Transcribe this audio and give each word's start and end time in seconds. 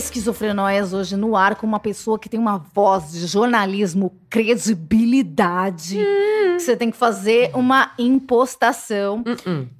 Esquizofrenóias 0.00 0.94
hoje 0.94 1.14
no 1.14 1.36
ar 1.36 1.56
com 1.56 1.66
uma 1.66 1.78
pessoa 1.78 2.18
que 2.18 2.28
tem 2.28 2.40
uma 2.40 2.56
voz 2.56 3.12
de 3.12 3.26
jornalismo, 3.26 4.10
credibilidade. 4.30 5.96
Que 5.96 6.58
você 6.58 6.74
tem 6.74 6.90
que 6.90 6.96
fazer 6.96 7.50
uma 7.54 7.92
impostação. 7.98 9.22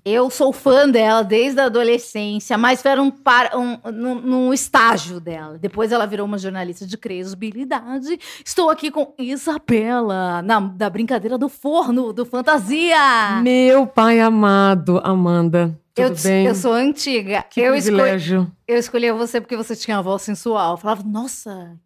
Eu 0.04 0.28
sou 0.28 0.52
fã 0.52 0.86
dela 0.86 1.22
desde 1.22 1.60
a 1.60 1.64
adolescência, 1.64 2.58
mas 2.58 2.84
era 2.84 3.00
um, 3.00 3.10
par, 3.10 3.50
um 3.56 3.78
num, 3.90 4.14
num 4.20 4.52
estágio 4.52 5.20
dela. 5.20 5.56
Depois 5.58 5.90
ela 5.90 6.06
virou 6.06 6.26
uma 6.26 6.36
jornalista 6.36 6.86
de 6.86 6.98
credibilidade. 6.98 8.18
Estou 8.44 8.68
aqui 8.68 8.90
com 8.90 9.14
Isabela, 9.18 10.42
na, 10.42 10.60
da 10.60 10.90
brincadeira 10.90 11.38
do 11.38 11.48
forno, 11.48 12.12
do 12.12 12.26
Fantasia. 12.26 13.40
Meu 13.42 13.86
pai 13.86 14.20
amado, 14.20 15.00
Amanda. 15.02 15.74
Tudo 16.08 16.16
eu, 16.16 16.22
bem? 16.22 16.46
eu 16.46 16.54
sou 16.54 16.72
antiga. 16.72 17.42
Que 17.48 17.60
eu, 17.60 17.74
escolhi, 17.74 17.96
privilégio. 17.96 18.50
eu 18.66 18.76
escolhi 18.78 19.10
você 19.12 19.40
porque 19.40 19.56
você 19.56 19.74
tinha 19.76 19.98
a 19.98 20.02
voz 20.02 20.22
sensual. 20.22 20.72
Eu 20.72 20.76
falava, 20.76 21.02
nossa. 21.02 21.78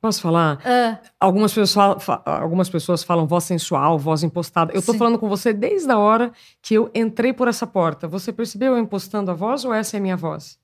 Posso 0.00 0.22
falar? 0.22 0.58
ah, 0.64 0.98
Algumas 1.20 1.52
pessoas, 1.52 2.06
algumas 2.24 2.70
pessoas 2.70 3.02
falam 3.04 3.26
voz 3.26 3.44
sensual, 3.44 3.98
voz 3.98 4.22
impostada. 4.22 4.72
Eu 4.72 4.80
tô 4.80 4.92
Sim. 4.92 4.98
falando 4.98 5.18
com 5.18 5.28
você 5.28 5.52
desde 5.52 5.90
a 5.92 5.98
hora 5.98 6.32
que 6.62 6.72
eu 6.74 6.90
entrei 6.94 7.34
por 7.34 7.48
essa 7.48 7.66
porta. 7.66 8.08
Você 8.08 8.32
percebeu 8.32 8.72
eu 8.74 8.78
impostando 8.78 9.30
a 9.30 9.34
voz 9.34 9.62
ou 9.64 9.74
essa 9.74 9.96
é 9.96 9.98
a 9.98 10.00
minha 10.00 10.16
voz? 10.16 10.58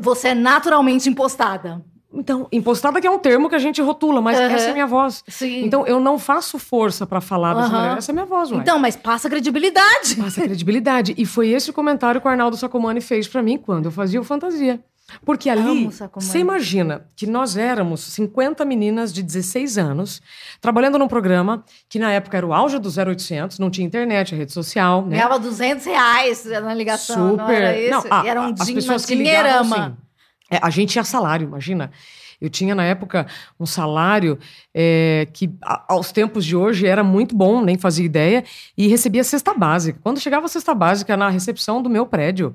você 0.00 0.28
é 0.28 0.34
naturalmente 0.34 1.08
impostada. 1.08 1.84
Então, 2.14 2.46
impostada 2.52 3.00
que 3.00 3.06
é 3.06 3.10
um 3.10 3.18
termo 3.18 3.48
que 3.48 3.54
a 3.54 3.58
gente 3.58 3.80
rotula, 3.80 4.20
mas 4.20 4.38
Aham. 4.38 4.52
essa 4.52 4.66
é 4.66 4.70
a 4.70 4.72
minha 4.74 4.86
voz. 4.86 5.24
Sim. 5.28 5.64
Então, 5.64 5.86
eu 5.86 5.98
não 5.98 6.18
faço 6.18 6.58
força 6.58 7.06
pra 7.06 7.20
falar 7.20 7.54
dessa 7.54 7.68
maneira. 7.70 7.98
Essa 7.98 8.12
é 8.12 8.14
minha 8.14 8.26
voz, 8.26 8.50
ué. 8.52 8.58
Então, 8.58 8.78
mas 8.78 8.96
passa 8.96 9.30
credibilidade. 9.30 10.16
Passa 10.16 10.42
credibilidade. 10.42 11.14
E 11.16 11.24
foi 11.24 11.48
esse 11.48 11.70
o 11.70 11.72
comentário 11.72 12.20
que 12.20 12.26
o 12.26 12.30
Arnaldo 12.30 12.56
Sacomani 12.56 13.00
fez 13.00 13.26
pra 13.26 13.42
mim 13.42 13.56
quando 13.56 13.86
eu 13.86 13.90
fazia 13.92 14.20
o 14.20 14.24
Fantasia. 14.24 14.78
Porque 15.26 15.50
ali, 15.50 15.90
você 16.14 16.38
imagina 16.38 17.04
que 17.14 17.26
nós 17.26 17.56
éramos 17.56 18.00
50 18.00 18.64
meninas 18.64 19.12
de 19.12 19.22
16 19.22 19.76
anos, 19.76 20.22
trabalhando 20.60 20.98
num 20.98 21.08
programa 21.08 21.64
que 21.88 21.98
na 21.98 22.10
época 22.12 22.36
era 22.38 22.46
o 22.46 22.52
auge 22.54 22.78
do 22.78 22.88
0800, 22.88 23.58
não 23.58 23.68
tinha 23.68 23.86
internet, 23.86 24.34
rede 24.34 24.52
social, 24.52 25.02
né? 25.02 25.16
Ganhava 25.16 25.38
200 25.38 25.84
reais 25.84 26.44
na 26.46 26.72
ligação, 26.72 27.36
não 27.36 27.48
era 27.48 27.76
isso? 27.78 27.90
Não, 28.08 28.16
a- 28.18 28.26
era 28.26 28.40
um 28.40 28.54
as 28.58 28.70
pessoas 28.70 29.04
que 29.04 29.14
ligavam, 29.14 29.60
assim, 29.60 29.94
é, 30.52 30.58
a 30.62 30.70
gente 30.70 30.90
tinha 30.90 31.04
salário, 31.04 31.46
imagina. 31.46 31.90
Eu 32.40 32.50
tinha, 32.50 32.74
na 32.74 32.84
época, 32.84 33.26
um 33.58 33.64
salário 33.64 34.36
é, 34.74 35.28
que, 35.32 35.48
a- 35.62 35.84
aos 35.88 36.10
tempos 36.10 36.44
de 36.44 36.56
hoje, 36.56 36.86
era 36.86 37.04
muito 37.04 37.36
bom, 37.36 37.62
nem 37.64 37.78
fazia 37.78 38.04
ideia, 38.04 38.44
e 38.76 38.88
recebia 38.88 39.22
cesta 39.22 39.54
básica. 39.54 39.98
Quando 40.02 40.18
chegava 40.20 40.46
a 40.46 40.48
cesta 40.48 40.74
básica 40.74 41.16
na 41.16 41.28
recepção 41.28 41.80
do 41.80 41.88
meu 41.88 42.04
prédio, 42.04 42.54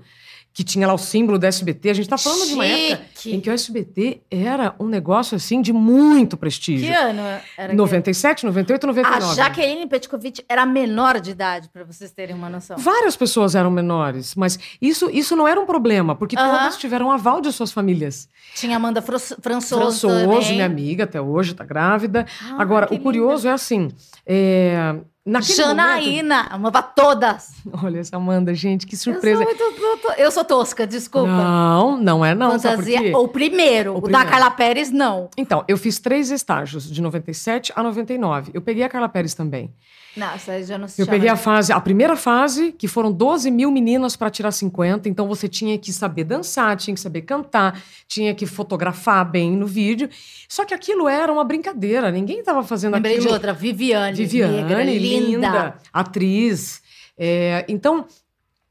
que 0.58 0.63
tinha 0.63 0.88
lá 0.88 0.94
o 0.95 0.97
símbolo 0.97 1.38
do 1.38 1.45
SBT, 1.45 1.91
a 1.91 1.94
gente 1.94 2.05
está 2.05 2.17
falando 2.17 2.47
de 2.47 2.55
uma 2.55 2.66
época 2.66 3.05
Chique. 3.13 3.36
em 3.36 3.39
que 3.39 3.47
o 3.47 3.53
SBT 3.53 4.22
era 4.31 4.73
um 4.80 4.88
negócio, 4.88 5.36
assim, 5.36 5.61
de 5.61 5.72
muito 5.72 6.36
prestígio. 6.36 6.88
Que 6.88 6.94
ano 6.95 7.22
era? 7.55 7.75
97, 7.75 8.44
98, 8.44 8.88
99. 8.88 9.23
A 9.23 9.36
Jaqueline 9.36 9.86
Petkovic 9.86 10.44
era 10.49 10.66
menor 10.66 11.19
de 11.19 11.30
idade, 11.30 11.69
pra 11.69 11.83
vocês 11.83 12.09
terem 12.11 12.36
uma 12.36 12.49
noção. 12.49 12.75
Várias 12.75 13.16
pessoas 13.16 13.53
eram 13.53 13.69
menores, 13.69 14.33
mas 14.33 14.58
isso, 14.81 15.11
isso 15.14 15.36
não 15.36 15.47
era 15.47 15.61
um 15.61 15.66
problema, 15.67 16.16
porque 16.16 16.36
Aham. 16.36 16.58
todas 16.58 16.77
tiveram 16.77 17.11
aval 17.11 17.39
de 17.39 17.52
suas 17.52 17.71
famílias. 17.71 18.27
Tinha 18.55 18.77
Amanda 18.77 18.99
Fro- 18.99 19.19
Françoso, 19.19 20.09
Françoso, 20.09 20.52
minha 20.53 20.66
amiga, 20.66 21.03
até 21.03 21.21
hoje, 21.21 21.53
tá 21.53 21.64
grávida. 21.64 22.26
Ah, 22.43 22.55
Agora, 22.58 22.87
o 22.92 22.98
curioso 22.98 23.48
é 23.48 23.52
assim: 23.52 23.92
é, 24.26 24.95
naquele 25.27 25.61
momento- 25.61 25.77
Janaína, 25.77 26.48
amava 26.49 26.82
todas. 26.82 27.52
Olha 27.83 27.99
essa 27.99 28.15
Amanda, 28.17 28.54
gente, 28.54 28.88
que 28.88 28.95
Eu 28.95 28.99
sou, 28.99 29.14
surpresa. 29.14 29.43
muito, 29.43 29.58
to- 29.58 29.98
to- 30.02 30.14
eu 30.17 30.32
sou 30.32 30.43
tosca, 30.45 30.88
desculpa. 30.88 31.27
Não, 31.27 31.98
não 31.98 32.26
é 32.26 32.33
não, 32.33 32.52
Fantasia, 32.52 33.17
o 33.17 33.27
primeiro, 33.27 33.92
O 33.93 33.98
o, 33.98 34.02
da 34.02 34.08
primeiro. 34.08 34.30
Carla 34.30 34.52
Pérez, 34.52 34.92
não. 34.92 35.30
Então, 35.38 35.64
eu 35.67 35.77
fiz 35.77 35.99
três 35.99 36.32
estágios, 36.32 36.89
de 36.89 37.02
97 37.02 37.71
a 37.76 37.83
99. 37.83 38.52
Eu 38.54 38.61
peguei 38.61 38.83
a 38.83 38.89
Carla 38.89 39.10
Pérez 39.10 39.33
também. 39.33 39.73
Não, 40.17 40.36
isso 40.36 40.50
aí 40.50 40.64
já 40.64 40.78
não 40.78 40.88
se 40.88 41.02
Eu 41.02 41.08
peguei 41.08 41.30
a 41.30 41.36
fase, 41.36 41.72
a 41.72 41.80
primeira 41.80 42.16
fase, 42.16 42.72
que 42.72 42.88
foram 42.88 43.11
12 43.11 43.52
mil 43.52 43.70
meninas 43.70 44.16
para 44.16 44.30
tirar 44.30 44.52
50. 44.52 45.08
Então 45.08 45.28
você 45.28 45.48
tinha 45.48 45.78
que 45.78 45.94
saber 45.94 46.23
dançar, 46.23 46.76
tinha 46.76 46.94
que 46.94 47.00
saber 47.00 47.22
cantar, 47.22 47.82
tinha 48.08 48.33
que 48.33 48.45
fotografar 48.45 49.30
bem 49.30 49.52
no 49.52 49.67
vídeo. 49.67 50.10
Só 50.50 50.66
que 50.66 50.73
aquilo 50.73 51.08
era 51.08 51.32
uma 51.32 51.44
brincadeira, 51.44 52.11
ninguém 52.11 52.39
estava 52.39 52.64
fazendo 52.64 52.95
Lembrei 52.95 53.14
aquilo. 53.14 53.27
de 53.27 53.33
outra, 53.33 53.54
Viviane. 53.54 54.17
Viviane, 54.17 54.64
negra, 54.64 54.83
linda. 54.83 55.77
atriz. 55.94 56.82
É, 57.17 57.64
então, 57.67 58.06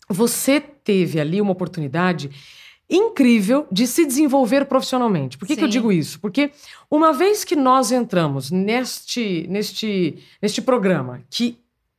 você 0.09 0.61
teve 0.61 1.21
ali 1.21 1.41
uma 1.41 1.53
oportunidade 1.53 2.31
incrível 2.89 3.67
de 3.71 3.87
se 3.87 4.05
desenvolver 4.05 4.67
profissionalmente. 4.67 5.37
Por 5.37 5.47
que, 5.47 5.57
que 5.57 5.65
eu 5.65 5.69
digo 5.69 5.91
isso? 5.91 6.21
Porque 6.21 6.53
uma 6.91 7.13
vez 7.13 7.45
que 7.45 7.57
nós 7.57 7.91
entramos 7.91 8.51
neste, 8.51 9.47
neste, 9.49 10.23
neste 10.41 10.63
programa, 10.63 11.23
que 11.29 11.59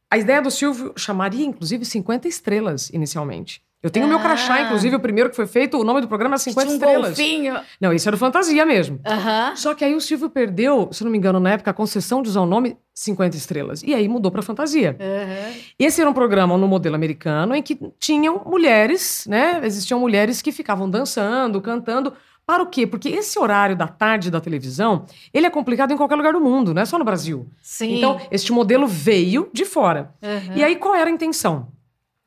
a 0.10 0.18
ideia 0.18 0.42
do 0.42 0.50
Silvio 0.50 0.94
chamaria, 0.96 1.46
inclusive, 1.46 1.84
50 1.84 2.28
estrelas 2.28 2.90
inicialmente. 2.92 3.62
Eu 3.84 3.92
tenho 3.92 4.06
o 4.08 4.10
meu 4.10 4.20
crachá, 4.20 4.56
Ah. 4.56 4.62
inclusive, 4.64 4.96
o 4.96 5.00
primeiro 5.00 5.30
que 5.30 5.36
foi 5.36 5.46
feito, 5.46 5.80
o 5.80 5.84
nome 5.84 6.02
do 6.02 6.08
programa 6.08 6.36
é 6.36 6.38
50 6.40 6.68
Tinha 6.68 6.72
um 6.72 6.78
estrelas. 6.80 7.08
golfinho. 7.18 7.60
Não, 7.80 7.94
isso 7.94 8.10
era 8.10 8.18
fantasia 8.18 8.66
mesmo. 8.66 9.00
Aham. 9.06 9.56
Só 9.56 9.74
que 9.76 9.86
aí 9.86 9.94
o 9.94 10.02
Silvio 10.02 10.30
perdeu, 10.32 10.90
se 10.92 11.04
não 11.04 11.12
me 11.12 11.18
engano, 11.18 11.40
na 11.40 11.52
época, 11.52 11.70
a 11.70 11.74
concessão 11.74 12.22
de 12.24 12.30
usar 12.30 12.42
o 12.42 12.46
nome 12.48 12.76
50 12.94 13.38
estrelas. 13.38 13.84
E 13.84 13.94
aí 13.94 14.08
mudou 14.10 14.32
para 14.32 14.42
fantasia. 14.42 14.98
Aham. 15.00 15.54
Esse 15.78 16.02
era 16.02 16.10
um 16.10 16.14
programa 16.14 16.58
no 16.58 16.68
modelo 16.68 16.96
americano 16.96 17.54
em 17.56 17.62
que 17.62 17.78
tinham 18.00 18.42
mulheres, 18.46 19.26
né? 19.30 19.62
Existiam 19.64 20.00
mulheres 20.00 20.42
que 20.42 20.52
ficavam 20.52 20.90
dançando, 20.90 21.62
cantando. 21.62 22.14
Para 22.48 22.64
o 22.64 22.68
quê? 22.68 22.88
Porque 22.88 23.10
esse 23.10 23.38
horário 23.38 23.76
da 23.76 23.88
tarde 23.88 24.32
da 24.32 24.40
televisão, 24.42 25.06
ele 25.34 25.46
é 25.46 25.50
complicado 25.50 25.92
em 25.92 25.98
qualquer 25.98 26.16
lugar 26.16 26.32
do 26.34 26.40
mundo, 26.40 26.74
não 26.74 26.82
é 26.82 26.86
só 26.86 26.98
no 26.98 27.04
Brasil. 27.06 27.46
Sim. 27.62 27.98
Então, 27.98 28.20
este 28.32 28.52
modelo 28.54 28.88
veio 28.88 29.50
de 29.54 29.66
fora. 29.66 30.12
Aham. 30.24 30.56
E 30.56 30.64
aí, 30.64 30.78
qual 30.78 30.96
era 30.96 31.10
a 31.10 31.14
intenção? 31.14 31.68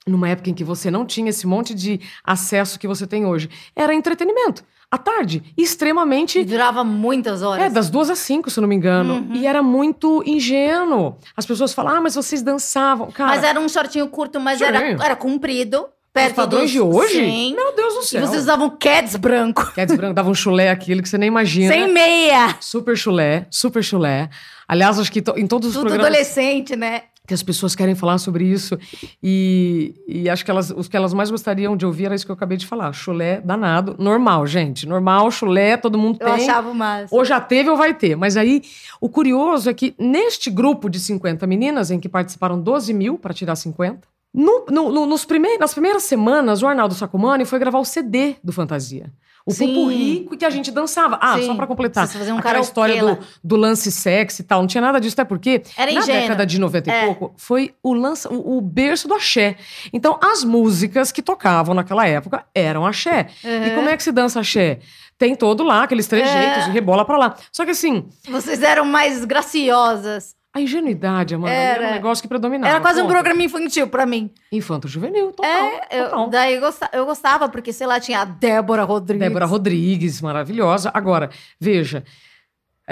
Numa 0.06 0.28
época 0.28 0.50
em 0.50 0.54
que 0.54 0.64
você 0.64 0.90
não 0.90 1.04
tinha 1.04 1.28
esse 1.30 1.46
monte 1.46 1.74
de 1.74 2.00
acesso 2.24 2.78
que 2.78 2.88
você 2.88 3.06
tem 3.06 3.26
hoje. 3.26 3.50
Era 3.76 3.94
entretenimento. 3.94 4.64
À 4.90 4.98
tarde, 4.98 5.42
extremamente 5.56 6.40
E 6.40 6.44
durava 6.44 6.82
muitas 6.82 7.42
horas. 7.42 7.64
é, 7.66 7.70
das 7.70 7.88
duas 7.88 8.10
às 8.10 8.18
cinco, 8.18 8.50
se 8.50 8.58
eu 8.58 8.62
não 8.62 8.68
me 8.68 8.74
engano. 8.74 9.14
Uhum. 9.14 9.34
E 9.36 9.46
era 9.46 9.62
muito 9.62 10.20
ingênuo. 10.26 11.16
As 11.36 11.46
pessoas 11.46 11.72
falam, 11.72 11.94
ah, 11.96 12.00
mas 12.00 12.16
vocês 12.16 12.42
dançavam. 12.42 13.08
Cara, 13.12 13.30
Mas 13.30 13.44
era 13.44 13.60
um 13.60 13.68
shortinho 13.68 14.08
curto, 14.08 14.40
mas 14.40 14.60
era, 14.60 14.78
era 14.84 15.14
comprido. 15.14 15.86
Perto 16.12 16.30
os 16.30 16.34
padrões 16.34 16.62
dos- 16.64 16.72
de 16.72 16.80
hoje? 16.80 17.12
Sim. 17.24 17.54
Meu 17.54 17.72
Deus 17.76 17.94
do 17.94 18.00
E 18.00 18.04
céu. 18.04 18.26
vocês 18.26 18.42
usavam 18.42 18.68
Cats 18.70 19.14
branco. 19.14 19.62
Dizer, 19.78 19.96
branco, 19.96 20.14
dava 20.14 20.28
um 20.28 20.34
chulé 20.34 20.68
aquilo 20.70 21.00
que 21.02 21.08
você 21.08 21.16
nem 21.16 21.28
imagina. 21.28 21.72
Sem 21.72 21.92
meia. 21.92 22.56
Super 22.58 22.96
chulé, 22.96 23.46
super 23.48 23.84
chulé. 23.84 24.28
Aliás, 24.66 24.98
acho 24.98 25.12
que 25.12 25.22
em 25.36 25.46
todos 25.46 25.68
os 25.68 25.74
Tudo 25.74 25.82
programas 25.86 26.06
adolescente, 26.08 26.74
né? 26.74 27.02
Que 27.30 27.34
as 27.34 27.42
pessoas 27.44 27.76
querem 27.76 27.94
falar 27.94 28.18
sobre 28.18 28.44
isso. 28.44 28.76
E, 29.22 29.94
e 30.08 30.28
acho 30.28 30.44
que 30.44 30.50
elas, 30.50 30.72
os 30.76 30.88
que 30.88 30.96
elas 30.96 31.14
mais 31.14 31.30
gostariam 31.30 31.76
de 31.76 31.86
ouvir 31.86 32.06
era 32.06 32.14
isso 32.16 32.24
que 32.26 32.30
eu 32.32 32.34
acabei 32.34 32.58
de 32.58 32.66
falar. 32.66 32.92
Chulé 32.92 33.40
danado. 33.40 33.94
Normal, 33.98 34.46
gente. 34.48 34.86
Normal, 34.86 35.30
chulé, 35.30 35.76
todo 35.76 35.96
mundo 35.96 36.18
Eu 36.20 36.26
tem. 36.26 36.34
achava 36.48 36.68
o 36.70 36.74
máximo. 36.74 37.16
Ou 37.18 37.24
já 37.24 37.40
teve 37.40 37.70
ou 37.70 37.76
vai 37.76 37.94
ter. 37.94 38.16
Mas 38.16 38.36
aí, 38.36 38.62
o 39.00 39.08
curioso 39.08 39.70
é 39.70 39.74
que 39.74 39.94
neste 39.96 40.50
grupo 40.50 40.90
de 40.90 40.98
50 40.98 41.46
meninas, 41.46 41.90
em 41.92 42.00
que 42.00 42.08
participaram 42.08 42.60
12 42.60 42.92
mil 42.92 43.16
para 43.16 43.32
tirar 43.32 43.54
50, 43.54 44.00
no, 44.34 44.66
no- 44.68 44.90
no- 44.92 45.06
nos 45.06 45.24
primei- 45.24 45.56
nas 45.58 45.72
primeiras 45.72 46.02
semanas, 46.02 46.62
o 46.62 46.66
Arnaldo 46.66 46.94
Sacomani 46.94 47.44
foi 47.44 47.58
gravar 47.60 47.78
o 47.78 47.84
CD 47.84 48.34
do 48.42 48.52
Fantasia. 48.52 49.12
O 49.46 49.52
Sim. 49.52 49.68
pupurri 49.68 50.28
que 50.38 50.44
a 50.44 50.50
gente 50.50 50.70
dançava. 50.70 51.18
Ah, 51.20 51.36
Sim. 51.38 51.46
só 51.46 51.54
para 51.54 51.66
completar. 51.66 52.06
Vocês 52.06 52.18
faziam 52.18 52.36
um 52.36 52.40
Aquela 52.40 52.60
história 52.60 53.00
do, 53.02 53.18
do 53.42 53.56
lance 53.56 53.90
sexy 53.90 54.42
e 54.42 54.44
tal. 54.44 54.60
Não 54.60 54.66
tinha 54.66 54.80
nada 54.80 55.00
disso, 55.00 55.14
até 55.14 55.24
porque 55.24 55.62
Era 55.76 55.92
na 55.92 56.00
ingênuo. 56.00 56.20
década 56.22 56.46
de 56.46 56.58
90 56.60 56.90
e 56.90 56.92
É. 56.92 57.04
pouco 57.06 57.34
foi 57.36 57.74
o, 57.82 57.92
lança, 57.94 58.32
o, 58.32 58.58
o 58.58 58.60
berço 58.60 59.08
do 59.08 59.14
axé. 59.14 59.56
Então, 59.92 60.18
as 60.22 60.44
músicas 60.44 61.10
que 61.10 61.22
tocavam 61.22 61.74
naquela 61.74 62.06
época 62.06 62.44
eram 62.54 62.86
axé. 62.86 63.28
E 63.44 63.70
como 63.74 63.88
é 63.88 63.96
que 63.96 64.02
se 64.02 64.12
dança 64.12 64.40
axé? 64.40 64.78
Tem 65.18 65.34
todo 65.34 65.62
lá, 65.62 65.82
aqueles 65.82 66.06
três 66.06 66.26
É. 66.28 66.32
jeitos, 66.42 66.64
de 66.66 66.70
rebola 66.70 67.04
pra 67.04 67.18
lá. 67.18 67.34
Só 67.52 67.64
que 67.64 67.72
assim, 67.72 68.06
Vocês 68.28 68.62
eram 68.62 68.84
mais 68.84 69.24
graciosas. 69.24 70.34
A 70.52 70.60
ingenuidade, 70.60 71.34
Amanda, 71.34 71.52
era, 71.52 71.82
Era. 71.84 71.90
um 71.90 71.94
negócio 71.94 72.22
que 72.22 72.28
predominava. 72.28 72.72
Era 72.72 72.80
quase 72.80 73.00
um 73.00 73.06
programa 73.06 73.42
infantil 73.42 73.86
pra 73.88 74.04
mim. 74.04 74.30
Infanto-juvenil, 74.50 75.32
total. 75.32 75.48
É, 75.48 76.00
eu, 76.00 76.04
total. 76.10 76.28
daí 76.30 76.54
eu 76.54 76.60
gostava, 76.60 76.96
eu 76.96 77.06
gostava, 77.06 77.48
porque, 77.48 77.72
sei 77.72 77.86
lá, 77.86 78.00
tinha 78.00 78.20
a 78.20 78.24
Débora 78.24 78.82
Rodrigues. 78.82 79.26
Débora 79.28 79.46
Rodrigues, 79.46 80.20
maravilhosa. 80.20 80.90
Agora, 80.92 81.30
veja, 81.60 82.02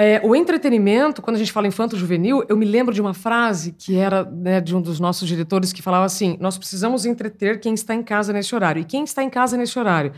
É, 0.01 0.21
o 0.23 0.37
entretenimento, 0.37 1.21
quando 1.21 1.35
a 1.35 1.39
gente 1.41 1.51
fala 1.51 1.67
infanto-juvenil, 1.67 2.45
eu 2.49 2.57
me 2.57 2.65
lembro 2.65 2.95
de 2.95 3.01
uma 3.01 3.13
frase 3.13 3.73
que 3.73 3.97
era 3.97 4.23
né, 4.23 4.61
de 4.61 4.77
um 4.77 4.81
dos 4.81 5.01
nossos 5.01 5.27
diretores 5.27 5.73
que 5.73 5.83
falava 5.83 6.05
assim: 6.05 6.37
nós 6.41 6.57
precisamos 6.57 7.05
entreter 7.05 7.59
quem 7.59 7.75
está 7.75 7.93
em 7.97 8.03
casa 8.05 8.33
nesse 8.33 8.55
horário. 8.55 8.81
E 8.81 8.85
quem 8.85 9.03
está 9.03 9.25
em 9.25 9.31
casa 9.31 9.57
nesse 9.57 9.77
horário? 9.77 10.13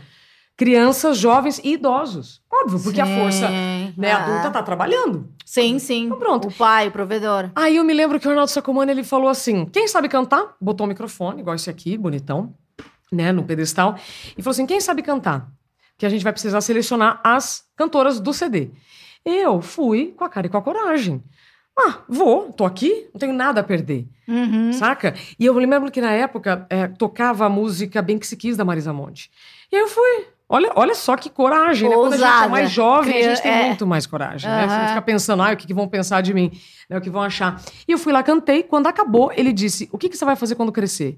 Crianças, 0.57 1.17
jovens 1.17 1.59
e 1.63 1.73
idosos. 1.73 2.41
Óbvio, 2.51 2.79
porque 2.79 3.03
sim. 3.03 3.11
a 3.11 3.19
força 3.19 3.49
né, 3.97 4.11
ah. 4.11 4.23
adulta 4.23 4.47
está 4.47 4.61
trabalhando. 4.63 5.27
Sim, 5.45 5.79
sim. 5.79 6.05
Então, 6.05 6.19
pronto. 6.19 6.47
O 6.47 6.51
pai, 6.51 6.87
o 6.87 6.91
provedor. 6.91 7.49
Aí 7.55 7.77
eu 7.77 7.83
me 7.83 7.93
lembro 7.93 8.19
que 8.19 8.27
o 8.27 8.29
Arnaldo 8.29 8.51
Sacomani 8.51 8.91
ele 8.91 9.03
falou 9.03 9.29
assim: 9.29 9.65
quem 9.65 9.87
sabe 9.87 10.07
cantar? 10.07 10.55
Botou 10.61 10.85
o 10.85 10.87
microfone, 10.87 11.41
igual 11.41 11.55
esse 11.55 11.69
aqui, 11.69 11.97
bonitão, 11.97 12.53
né, 13.11 13.31
no 13.31 13.43
pedestal, 13.43 13.95
e 14.37 14.41
falou 14.41 14.51
assim: 14.51 14.65
quem 14.65 14.79
sabe 14.79 15.01
cantar? 15.01 15.49
Que 15.97 16.05
a 16.05 16.09
gente 16.09 16.23
vai 16.23 16.31
precisar 16.31 16.61
selecionar 16.61 17.19
as 17.23 17.63
cantoras 17.75 18.19
do 18.19 18.33
CD. 18.33 18.69
Eu 19.25 19.61
fui 19.61 20.13
com 20.17 20.23
a 20.23 20.29
cara 20.29 20.47
e 20.47 20.49
com 20.49 20.57
a 20.57 20.61
coragem. 20.61 21.23
Ah, 21.77 21.99
vou, 22.07 22.51
tô 22.51 22.65
aqui, 22.65 23.07
não 23.13 23.19
tenho 23.19 23.33
nada 23.33 23.61
a 23.61 23.63
perder. 23.63 24.07
Uhum. 24.27 24.73
Saca? 24.73 25.15
E 25.39 25.45
eu 25.45 25.53
lembro 25.53 25.91
que 25.91 26.01
na 26.01 26.11
época 26.11 26.65
é, 26.69 26.87
tocava 26.87 27.45
a 27.45 27.49
música 27.49 28.01
Bem 28.01 28.19
Que 28.19 28.27
Se 28.27 28.35
Quis 28.35 28.57
da 28.57 28.65
Marisa 28.65 28.91
Monte. 28.91 29.31
E 29.71 29.75
eu 29.75 29.87
fui. 29.87 30.27
Olha, 30.53 30.69
olha 30.75 30.93
só 30.93 31.15
que 31.15 31.29
coragem, 31.29 31.87
né? 31.87 31.95
Quando 31.95 32.11
a 32.11 32.17
gente 32.17 32.43
é 32.43 32.47
mais 32.49 32.69
jovem, 32.69 33.25
a 33.25 33.29
gente 33.29 33.41
tem 33.41 33.51
é. 33.53 33.67
muito 33.67 33.87
mais 33.87 34.05
coragem, 34.05 34.51
uhum. 34.51 34.57
né? 34.57 34.67
Você 34.67 34.87
fica 34.89 35.01
pensando, 35.01 35.43
ah, 35.43 35.53
o 35.53 35.55
que, 35.55 35.65
que 35.65 35.73
vão 35.73 35.87
pensar 35.87 36.19
de 36.19 36.33
mim? 36.33 36.51
Né? 36.89 36.97
O 36.97 37.01
que 37.01 37.09
vão 37.09 37.21
achar? 37.21 37.61
E 37.87 37.91
eu 37.93 37.97
fui 37.97 38.11
lá, 38.11 38.21
cantei. 38.21 38.61
Quando 38.61 38.87
acabou, 38.87 39.31
ele 39.33 39.53
disse: 39.53 39.87
O 39.93 39.97
que, 39.97 40.09
que 40.09 40.17
você 40.17 40.25
vai 40.25 40.35
fazer 40.35 40.55
quando 40.55 40.69
crescer? 40.69 41.17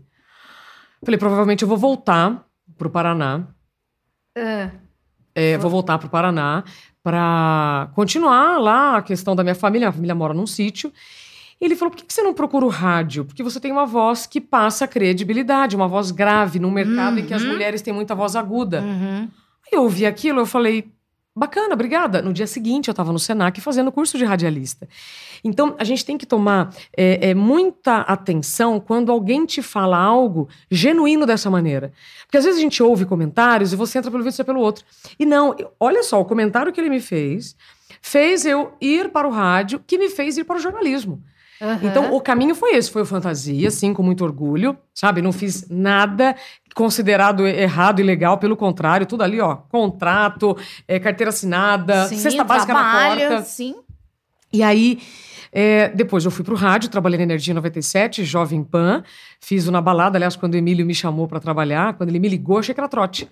Falei, 1.04 1.18
provavelmente 1.18 1.64
eu 1.64 1.68
vou 1.68 1.80
voltar 1.80 2.46
pro 2.78 2.92
Paraná. 2.92 3.48
Uh. 4.38 4.72
É, 5.34 5.58
vou 5.58 5.72
voltar 5.72 5.98
pro 5.98 6.10
Paraná 6.10 6.64
para 7.02 7.90
continuar 7.96 8.60
lá 8.60 8.98
a 8.98 9.02
questão 9.02 9.36
da 9.36 9.42
minha 9.42 9.56
família. 9.56 9.88
Minha 9.88 9.94
família 9.94 10.14
mora 10.14 10.36
num 10.36 10.46
sítio. 10.46 10.94
Ele 11.66 11.78
falou: 11.78 11.92
por 11.92 12.04
que 12.04 12.14
você 12.14 12.22
não 12.22 12.34
procura 12.34 12.66
o 12.66 12.70
rádio? 12.70 13.24
Porque 13.24 13.42
você 13.42 13.58
tem 13.58 13.72
uma 13.72 13.86
voz 13.86 14.26
que 14.26 14.42
passa 14.42 14.86
credibilidade, 14.86 15.78
uma 15.78 15.88
voz 15.88 16.12
grave 16.12 16.60
num 16.60 16.70
mercado 16.70 17.14
uhum. 17.14 17.20
em 17.20 17.26
que 17.26 17.34
as 17.34 17.42
uhum. 17.42 17.50
mulheres 17.50 17.82
têm 17.82 17.94
muita 17.94 18.14
voz 18.14 18.36
aguda. 18.36 18.82
Uhum. 18.82 19.30
Eu 19.72 19.84
ouvi 19.84 20.06
aquilo, 20.06 20.42
eu 20.42 20.46
falei: 20.46 20.92
Bacana, 21.34 21.74
obrigada. 21.74 22.22
No 22.22 22.34
dia 22.34 22.46
seguinte, 22.46 22.90
eu 22.90 22.92
estava 22.92 23.14
no 23.14 23.18
Senac 23.18 23.62
fazendo 23.62 23.94
curso 23.94 24.18
de 24.18 24.26
radialista. 24.26 24.90
Então, 25.42 25.74
a 25.80 25.86
gente 25.86 26.06
tem 26.06 26.18
que 26.18 26.26
tomar 26.26 26.76
é, 26.98 27.30
é, 27.30 27.34
muita 27.34 28.02
atenção 28.02 28.78
quando 28.78 29.10
alguém 29.10 29.46
te 29.46 29.62
fala 29.62 29.98
algo 29.98 30.50
genuíno 30.70 31.26
dessa 31.26 31.50
maneira. 31.50 31.94
Porque 32.26 32.38
às 32.38 32.44
vezes 32.44 32.60
a 32.60 32.62
gente 32.62 32.84
ouve 32.84 33.06
comentários 33.06 33.72
e 33.72 33.78
você 33.78 33.98
entra 33.98 34.12
pelo 34.12 34.24
vídeo 34.24 34.42
e 34.42 34.44
pelo 34.44 34.60
outro. 34.60 34.84
E 35.18 35.26
não, 35.26 35.56
olha 35.80 36.04
só, 36.04 36.20
o 36.20 36.26
comentário 36.26 36.74
que 36.74 36.80
ele 36.80 36.90
me 36.90 37.00
fez 37.00 37.56
fez 38.02 38.46
eu 38.46 38.74
ir 38.82 39.10
para 39.12 39.26
o 39.26 39.32
rádio, 39.32 39.82
que 39.88 39.98
me 39.98 40.10
fez 40.10 40.38
ir 40.38 40.44
para 40.44 40.58
o 40.58 40.60
jornalismo. 40.60 41.24
Uhum. 41.64 41.80
Então, 41.82 42.14
o 42.14 42.20
caminho 42.20 42.54
foi 42.54 42.76
esse. 42.76 42.92
Foi 42.92 43.04
o 43.04 43.06
fantasia, 43.06 43.72
sim, 43.72 43.94
com 43.94 44.04
muito 44.04 44.24
orgulho, 44.24 44.78
sabe? 44.94 45.22
Não 45.22 45.32
fiz 45.32 45.70
nada 45.70 46.36
considerado 46.76 47.48
errado 47.48 48.02
e 48.02 48.04
legal, 48.04 48.38
pelo 48.38 48.58
contrário, 48.58 49.06
tudo 49.06 49.24
ali, 49.24 49.40
ó. 49.40 49.56
Contrato, 49.56 50.58
é, 50.88 51.00
carteira 51.00 51.30
assinada, 51.30 52.08
sim, 52.08 52.18
cesta 52.18 52.44
básica 52.44 52.74
na 52.74 53.08
porta. 53.08 53.42
Sim. 53.44 53.76
E 54.52 54.62
aí, 54.62 55.00
é, 55.52 55.90
depois 55.90 56.26
eu 56.26 56.32
fui 56.32 56.44
pro 56.44 56.56
rádio, 56.56 56.90
trabalhei 56.90 57.18
na 57.18 57.24
Energia 57.24 57.54
97, 57.54 58.26
Jovem 58.26 58.64
Pan, 58.64 59.04
fiz 59.40 59.68
o 59.68 59.72
Na 59.72 59.82
Balada, 59.82 60.18
aliás, 60.18 60.36
quando 60.36 60.56
o 60.56 60.58
Emílio 60.58 60.86
me 60.86 60.94
chamou 60.94 61.28
para 61.28 61.40
trabalhar, 61.40 61.94
quando 61.94 62.10
ele 62.10 62.20
me 62.20 62.28
ligou, 62.28 62.58
achei 62.58 62.74
que 62.74 62.82
era 62.82 62.90
trote. 62.90 63.30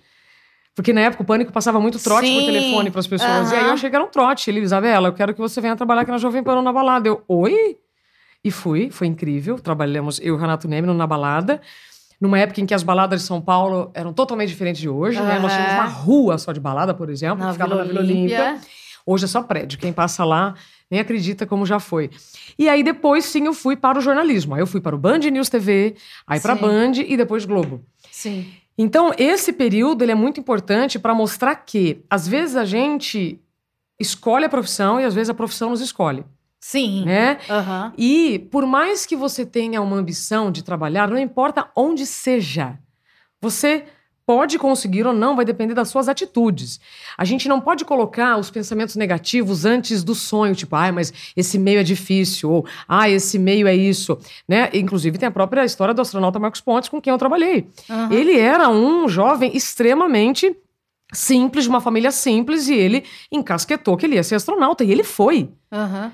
Porque 0.74 0.92
na 0.92 1.02
época 1.02 1.22
o 1.22 1.26
Pânico 1.26 1.52
passava 1.52 1.78
muito 1.78 1.98
trote 1.98 2.26
Sim. 2.26 2.38
por 2.38 2.46
telefone 2.46 2.90
para 2.90 3.00
as 3.00 3.06
pessoas. 3.06 3.50
Uhum. 3.50 3.54
E 3.54 3.58
aí 3.58 3.66
eu 3.66 3.72
achei 3.72 3.90
que 3.90 3.96
era 3.96 4.04
um 4.04 4.08
trote. 4.08 4.50
Ele, 4.50 4.60
Isabela, 4.60 5.08
eu 5.08 5.12
quero 5.12 5.34
que 5.34 5.40
você 5.40 5.60
venha 5.60 5.76
trabalhar 5.76 6.00
aqui 6.00 6.10
na 6.10 6.16
Jovem 6.16 6.42
Pan 6.42 6.62
na 6.62 6.72
balada. 6.72 7.06
Eu, 7.06 7.22
oi? 7.28 7.76
E 8.44 8.50
fui, 8.50 8.90
foi 8.90 9.06
incrível. 9.06 9.58
Trabalhamos 9.58 10.18
eu 10.18 10.26
e 10.26 10.30
o 10.32 10.36
Renato 10.36 10.66
Neme 10.66 10.92
na 10.92 11.06
balada. 11.06 11.60
Numa 12.20 12.38
época 12.38 12.60
em 12.60 12.66
que 12.66 12.74
as 12.74 12.82
baladas 12.82 13.22
de 13.22 13.26
São 13.26 13.40
Paulo 13.40 13.90
eram 13.94 14.12
totalmente 14.12 14.48
diferentes 14.48 14.80
de 14.80 14.88
hoje, 14.88 15.18
uhum. 15.18 15.26
né? 15.26 15.38
Nós 15.38 15.52
tínhamos 15.52 15.74
uma 15.74 15.86
rua 15.86 16.38
só 16.38 16.52
de 16.52 16.60
balada, 16.60 16.94
por 16.94 17.10
exemplo, 17.10 17.44
na 17.44 17.52
ficava 17.52 17.70
Vila 17.70 17.84
na 17.84 17.88
Vila 17.88 18.00
Olímpia. 18.00 18.60
Hoje 19.04 19.24
é 19.24 19.28
só 19.28 19.42
prédio. 19.42 19.78
Quem 19.78 19.92
passa 19.92 20.24
lá 20.24 20.54
nem 20.90 21.00
acredita 21.00 21.46
como 21.46 21.64
já 21.64 21.80
foi. 21.80 22.10
E 22.58 22.68
aí 22.68 22.82
depois, 22.82 23.24
sim, 23.24 23.46
eu 23.46 23.54
fui 23.54 23.74
para 23.76 23.98
o 23.98 24.02
jornalismo. 24.02 24.54
Aí 24.54 24.60
eu 24.60 24.66
fui 24.66 24.80
para 24.80 24.94
o 24.94 24.98
Band 24.98 25.20
News 25.20 25.48
TV, 25.48 25.96
aí 26.26 26.38
para 26.38 26.54
Band 26.54 26.92
e 27.06 27.16
depois 27.16 27.46
Globo. 27.46 27.82
Sim. 28.10 28.46
Então, 28.76 29.10
esse 29.16 29.52
período 29.52 30.02
ele 30.02 30.12
é 30.12 30.14
muito 30.14 30.38
importante 30.38 30.98
para 30.98 31.14
mostrar 31.14 31.54
que, 31.56 32.04
às 32.10 32.28
vezes, 32.28 32.56
a 32.56 32.64
gente 32.64 33.40
escolhe 33.98 34.44
a 34.44 34.48
profissão 34.48 35.00
e 35.00 35.04
às 35.04 35.14
vezes 35.14 35.30
a 35.30 35.34
profissão 35.34 35.70
nos 35.70 35.80
escolhe. 35.80 36.24
Sim. 36.62 37.04
Né? 37.04 37.38
Uhum. 37.50 37.92
E 37.98 38.38
por 38.50 38.64
mais 38.64 39.04
que 39.04 39.16
você 39.16 39.44
tenha 39.44 39.82
uma 39.82 39.96
ambição 39.96 40.50
de 40.52 40.62
trabalhar, 40.62 41.10
não 41.10 41.18
importa 41.18 41.68
onde 41.76 42.06
seja, 42.06 42.78
você 43.40 43.84
pode 44.24 44.56
conseguir 44.60 45.04
ou 45.04 45.12
não, 45.12 45.34
vai 45.34 45.44
depender 45.44 45.74
das 45.74 45.88
suas 45.88 46.08
atitudes. 46.08 46.78
A 47.18 47.24
gente 47.24 47.48
não 47.48 47.60
pode 47.60 47.84
colocar 47.84 48.38
os 48.38 48.48
pensamentos 48.48 48.94
negativos 48.94 49.64
antes 49.64 50.04
do 50.04 50.14
sonho, 50.14 50.54
tipo, 50.54 50.76
ai, 50.76 50.90
ah, 50.90 50.92
mas 50.92 51.12
esse 51.36 51.58
meio 51.58 51.80
é 51.80 51.82
difícil, 51.82 52.48
ou 52.48 52.66
ah, 52.86 53.10
esse 53.10 53.40
meio 53.40 53.66
é 53.66 53.74
isso, 53.74 54.16
né? 54.48 54.70
Inclusive 54.72 55.18
tem 55.18 55.26
a 55.26 55.32
própria 55.32 55.64
história 55.64 55.92
do 55.92 56.00
astronauta 56.00 56.38
Marcos 56.38 56.60
Pontes 56.60 56.88
com 56.88 57.00
quem 57.00 57.10
eu 57.10 57.18
trabalhei. 57.18 57.68
Uhum. 57.90 58.12
Ele 58.12 58.38
era 58.38 58.68
um 58.68 59.08
jovem 59.08 59.50
extremamente 59.56 60.56
simples, 61.12 61.64
de 61.64 61.70
uma 61.70 61.80
família 61.80 62.12
simples, 62.12 62.68
e 62.68 62.74
ele 62.74 63.04
encasquetou 63.32 63.96
que 63.96 64.06
ele 64.06 64.14
ia 64.14 64.22
ser 64.22 64.36
astronauta, 64.36 64.84
e 64.84 64.92
ele 64.92 65.02
foi. 65.02 65.50
Uhum. 65.72 66.12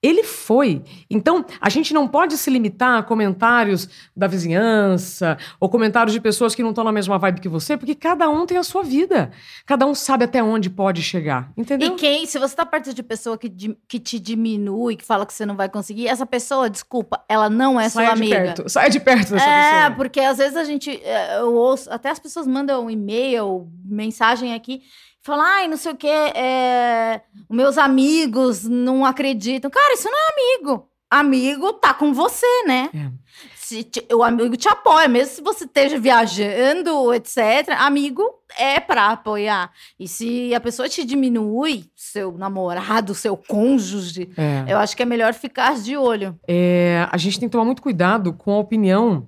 Ele 0.00 0.22
foi. 0.22 0.84
Então, 1.10 1.44
a 1.60 1.68
gente 1.68 1.92
não 1.92 2.06
pode 2.06 2.36
se 2.36 2.48
limitar 2.50 2.98
a 2.98 3.02
comentários 3.02 3.88
da 4.16 4.28
vizinhança 4.28 5.36
ou 5.58 5.68
comentários 5.68 6.12
de 6.12 6.20
pessoas 6.20 6.54
que 6.54 6.62
não 6.62 6.70
estão 6.70 6.84
na 6.84 6.92
mesma 6.92 7.18
vibe 7.18 7.40
que 7.40 7.48
você, 7.48 7.76
porque 7.76 7.96
cada 7.96 8.28
um 8.28 8.46
tem 8.46 8.56
a 8.56 8.62
sua 8.62 8.84
vida. 8.84 9.32
Cada 9.66 9.86
um 9.86 9.94
sabe 9.96 10.24
até 10.24 10.40
onde 10.40 10.70
pode 10.70 11.02
chegar. 11.02 11.50
Entendeu? 11.56 11.88
E 11.88 11.96
quem, 11.96 12.26
se 12.26 12.38
você 12.38 12.52
está 12.52 12.64
perto 12.64 12.94
de 12.94 13.02
pessoa 13.02 13.36
que, 13.36 13.50
que 13.88 13.98
te 13.98 14.20
diminui, 14.20 14.94
que 14.94 15.04
fala 15.04 15.26
que 15.26 15.34
você 15.34 15.44
não 15.44 15.56
vai 15.56 15.68
conseguir, 15.68 16.06
essa 16.06 16.24
pessoa, 16.24 16.70
desculpa, 16.70 17.24
ela 17.28 17.50
não 17.50 17.80
é 17.80 17.88
Saia 17.88 18.06
sua 18.06 18.14
amiga. 18.14 18.36
Perto. 18.36 18.68
Saia 18.68 18.90
de 18.90 19.00
perto 19.00 19.32
dessa 19.32 19.44
é, 19.44 19.62
pessoa. 19.62 19.86
É, 19.86 19.90
porque 19.90 20.20
às 20.20 20.38
vezes 20.38 20.56
a 20.56 20.62
gente. 20.62 20.90
É, 21.02 21.40
eu 21.40 21.52
ouço, 21.54 21.90
até 21.90 22.10
as 22.10 22.20
pessoas 22.20 22.46
mandam 22.46 22.84
um 22.84 22.90
e-mail, 22.90 23.68
mensagem 23.84 24.54
aqui 24.54 24.82
falar, 25.22 25.44
ai, 25.56 25.68
não 25.68 25.76
sei 25.76 25.92
o 25.92 25.96
quê, 25.96 26.08
é, 26.08 27.20
meus 27.50 27.78
amigos 27.78 28.64
não 28.64 29.04
acreditam. 29.04 29.70
Cara, 29.70 29.94
isso 29.94 30.08
não 30.10 30.18
é 30.18 30.32
amigo. 30.32 30.88
Amigo 31.10 31.72
tá 31.72 31.94
com 31.94 32.12
você, 32.12 32.46
né? 32.66 32.90
É. 32.94 33.10
Se 33.56 33.82
te, 33.82 34.06
o 34.14 34.22
amigo 34.22 34.56
te 34.56 34.68
apoia, 34.68 35.08
mesmo 35.08 35.34
se 35.34 35.42
você 35.42 35.64
esteja 35.64 35.98
viajando, 35.98 37.12
etc. 37.14 37.70
Amigo 37.78 38.22
é 38.56 38.80
para 38.80 39.08
apoiar. 39.08 39.70
E 39.98 40.08
se 40.08 40.54
a 40.54 40.60
pessoa 40.60 40.88
te 40.88 41.04
diminui, 41.04 41.84
seu 41.94 42.32
namorado, 42.32 43.14
seu 43.14 43.36
cônjuge, 43.36 44.30
é. 44.36 44.72
eu 44.72 44.78
acho 44.78 44.96
que 44.96 45.02
é 45.02 45.06
melhor 45.06 45.34
ficar 45.34 45.76
de 45.76 45.96
olho. 45.96 46.38
É, 46.46 47.06
a 47.10 47.16
gente 47.18 47.38
tem 47.38 47.48
que 47.48 47.52
tomar 47.52 47.64
muito 47.64 47.82
cuidado 47.82 48.32
com 48.32 48.52
a 48.52 48.58
opinião 48.58 49.26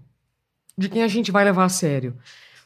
de 0.76 0.88
quem 0.88 1.02
a 1.02 1.08
gente 1.08 1.30
vai 1.30 1.44
levar 1.44 1.64
a 1.64 1.68
sério. 1.68 2.16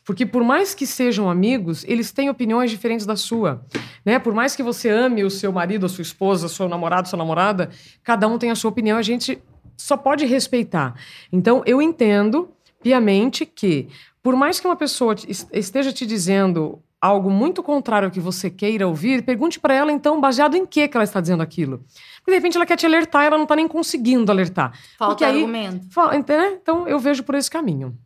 Porque 0.04 0.26
por 0.26 0.44
mais 0.44 0.74
que 0.74 0.86
sejam 0.86 1.30
amigos, 1.30 1.84
eles 1.88 2.12
têm 2.12 2.28
opiniões 2.28 2.70
diferentes 2.70 3.06
da 3.06 3.16
sua. 3.16 3.64
Né? 4.04 4.18
Por 4.18 4.34
mais 4.34 4.54
que 4.54 4.62
você 4.62 4.90
ame 4.90 5.24
o 5.24 5.30
seu 5.30 5.50
marido, 5.50 5.86
a 5.86 5.88
sua 5.88 6.02
esposa, 6.02 6.48
seu 6.48 6.68
namorado, 6.68 7.08
sua 7.08 7.16
namorada, 7.16 7.70
cada 8.02 8.28
um 8.28 8.36
tem 8.36 8.50
a 8.50 8.54
sua 8.54 8.70
opinião, 8.70 8.98
a 8.98 9.02
gente 9.02 9.42
só 9.76 9.96
pode 9.96 10.26
respeitar. 10.26 10.94
Então, 11.32 11.62
eu 11.64 11.80
entendo 11.80 12.50
piamente 12.82 13.46
que, 13.46 13.88
por 14.22 14.36
mais 14.36 14.60
que 14.60 14.66
uma 14.66 14.76
pessoa 14.76 15.14
esteja 15.52 15.92
te 15.92 16.04
dizendo 16.04 16.80
algo 17.00 17.30
muito 17.30 17.62
contrário 17.62 18.06
ao 18.06 18.12
que 18.12 18.20
você 18.20 18.48
queira 18.48 18.86
ouvir, 18.86 19.22
pergunte 19.22 19.60
para 19.60 19.74
ela, 19.74 19.92
então, 19.92 20.20
baseado 20.20 20.54
em 20.54 20.64
que, 20.64 20.86
que 20.88 20.96
ela 20.96 21.04
está 21.04 21.20
dizendo 21.20 21.42
aquilo. 21.42 21.84
Porque, 22.18 22.30
de 22.30 22.36
repente, 22.36 22.56
ela 22.56 22.66
quer 22.66 22.76
te 22.76 22.86
alertar 22.86 23.24
e 23.24 23.26
ela 23.26 23.36
não 23.36 23.44
está 23.44 23.56
nem 23.56 23.68
conseguindo 23.68 24.30
alertar. 24.30 24.78
Falta 24.98 25.14
Porque 25.14 25.24
argumento. 25.24 25.86
Aí, 25.98 26.18
então, 26.18 26.88
eu 26.88 26.98
vejo 26.98 27.22
por 27.22 27.34
esse 27.34 27.50
caminho. 27.50 27.96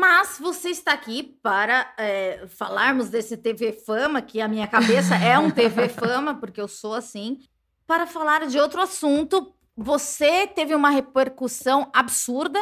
Mas 0.00 0.38
você 0.40 0.70
está 0.70 0.94
aqui 0.94 1.22
para 1.42 1.92
é, 1.98 2.46
falarmos 2.48 3.10
desse 3.10 3.36
TV 3.36 3.70
Fama, 3.70 4.22
que 4.22 4.40
a 4.40 4.48
minha 4.48 4.66
cabeça 4.66 5.14
é 5.14 5.38
um 5.38 5.50
TV 5.50 5.90
Fama, 5.92 6.34
porque 6.34 6.58
eu 6.58 6.66
sou 6.66 6.94
assim, 6.94 7.38
para 7.86 8.06
falar 8.06 8.46
de 8.46 8.58
outro 8.58 8.80
assunto. 8.80 9.52
Você 9.76 10.46
teve 10.46 10.74
uma 10.74 10.88
repercussão 10.88 11.90
absurda. 11.92 12.58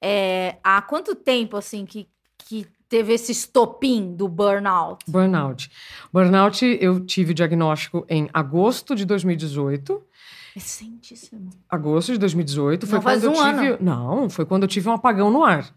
É, 0.00 0.56
há 0.64 0.82
quanto 0.82 1.14
tempo 1.14 1.56
assim 1.56 1.86
que, 1.86 2.08
que 2.36 2.66
teve 2.88 3.12
esse 3.12 3.30
estopim 3.30 4.12
do 4.16 4.26
burnout? 4.26 5.04
Burnout. 5.06 5.70
Burnout, 6.12 6.66
eu 6.80 6.98
tive 7.06 7.30
o 7.30 7.34
diagnóstico 7.34 8.04
em 8.08 8.28
agosto 8.34 8.96
de 8.96 9.04
2018. 9.04 10.02
Recentíssimo. 10.52 11.48
Agosto 11.70 12.10
de 12.10 12.18
2018. 12.18 12.88
Foi 12.88 12.96
Não 12.96 13.02
faz 13.02 13.22
quando 13.22 13.32
um 13.32 13.36
eu 13.36 13.54
tive. 13.54 13.68
Ano. 13.68 13.78
Não, 13.80 14.28
foi 14.28 14.44
quando 14.44 14.64
eu 14.64 14.68
tive 14.68 14.88
um 14.88 14.92
apagão 14.92 15.30
no 15.30 15.44
ar. 15.44 15.72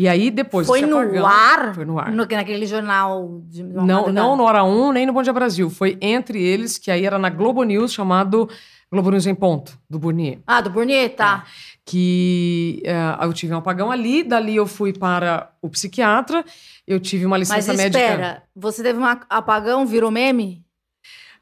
E 0.00 0.06
aí 0.06 0.30
depois 0.30 0.64
Foi 0.64 0.82
no 0.82 0.96
apagão- 0.96 1.26
ar? 1.26 1.74
Foi 1.74 1.84
no 1.84 1.98
ar. 1.98 2.12
No- 2.12 2.24
naquele 2.24 2.66
jornal 2.66 3.40
de 3.48 3.64
Não, 3.64 3.84
madrugada. 3.84 4.12
não 4.12 4.36
no 4.36 4.44
Hora 4.44 4.62
1, 4.62 4.92
nem 4.92 5.04
no 5.04 5.12
Bom 5.12 5.22
Dia 5.24 5.32
Brasil. 5.32 5.68
Foi 5.68 5.98
entre 6.00 6.40
eles, 6.40 6.78
que 6.78 6.88
aí 6.88 7.04
era 7.04 7.18
na 7.18 7.28
Globo 7.28 7.64
News, 7.64 7.92
chamado 7.92 8.48
Globo 8.92 9.10
News 9.10 9.26
em 9.26 9.34
Ponto, 9.34 9.76
do 9.90 9.98
Burnier. 9.98 10.38
Ah, 10.46 10.60
do 10.60 10.70
Burnier, 10.70 11.10
tá. 11.16 11.44
Que 11.84 12.80
eh, 12.84 13.16
eu 13.22 13.32
tive 13.32 13.52
um 13.52 13.56
apagão 13.58 13.90
ali, 13.90 14.22
dali 14.22 14.54
eu 14.54 14.66
fui 14.68 14.92
para 14.92 15.50
o 15.60 15.68
psiquiatra, 15.68 16.44
eu 16.86 17.00
tive 17.00 17.26
uma 17.26 17.36
Mas 17.36 17.48
licença 17.48 17.74
médica. 17.74 17.98
espera, 17.98 18.42
você 18.54 18.82
teve 18.84 19.00
um 19.00 19.04
apagão, 19.28 19.84
virou 19.84 20.10
meme? 20.12 20.62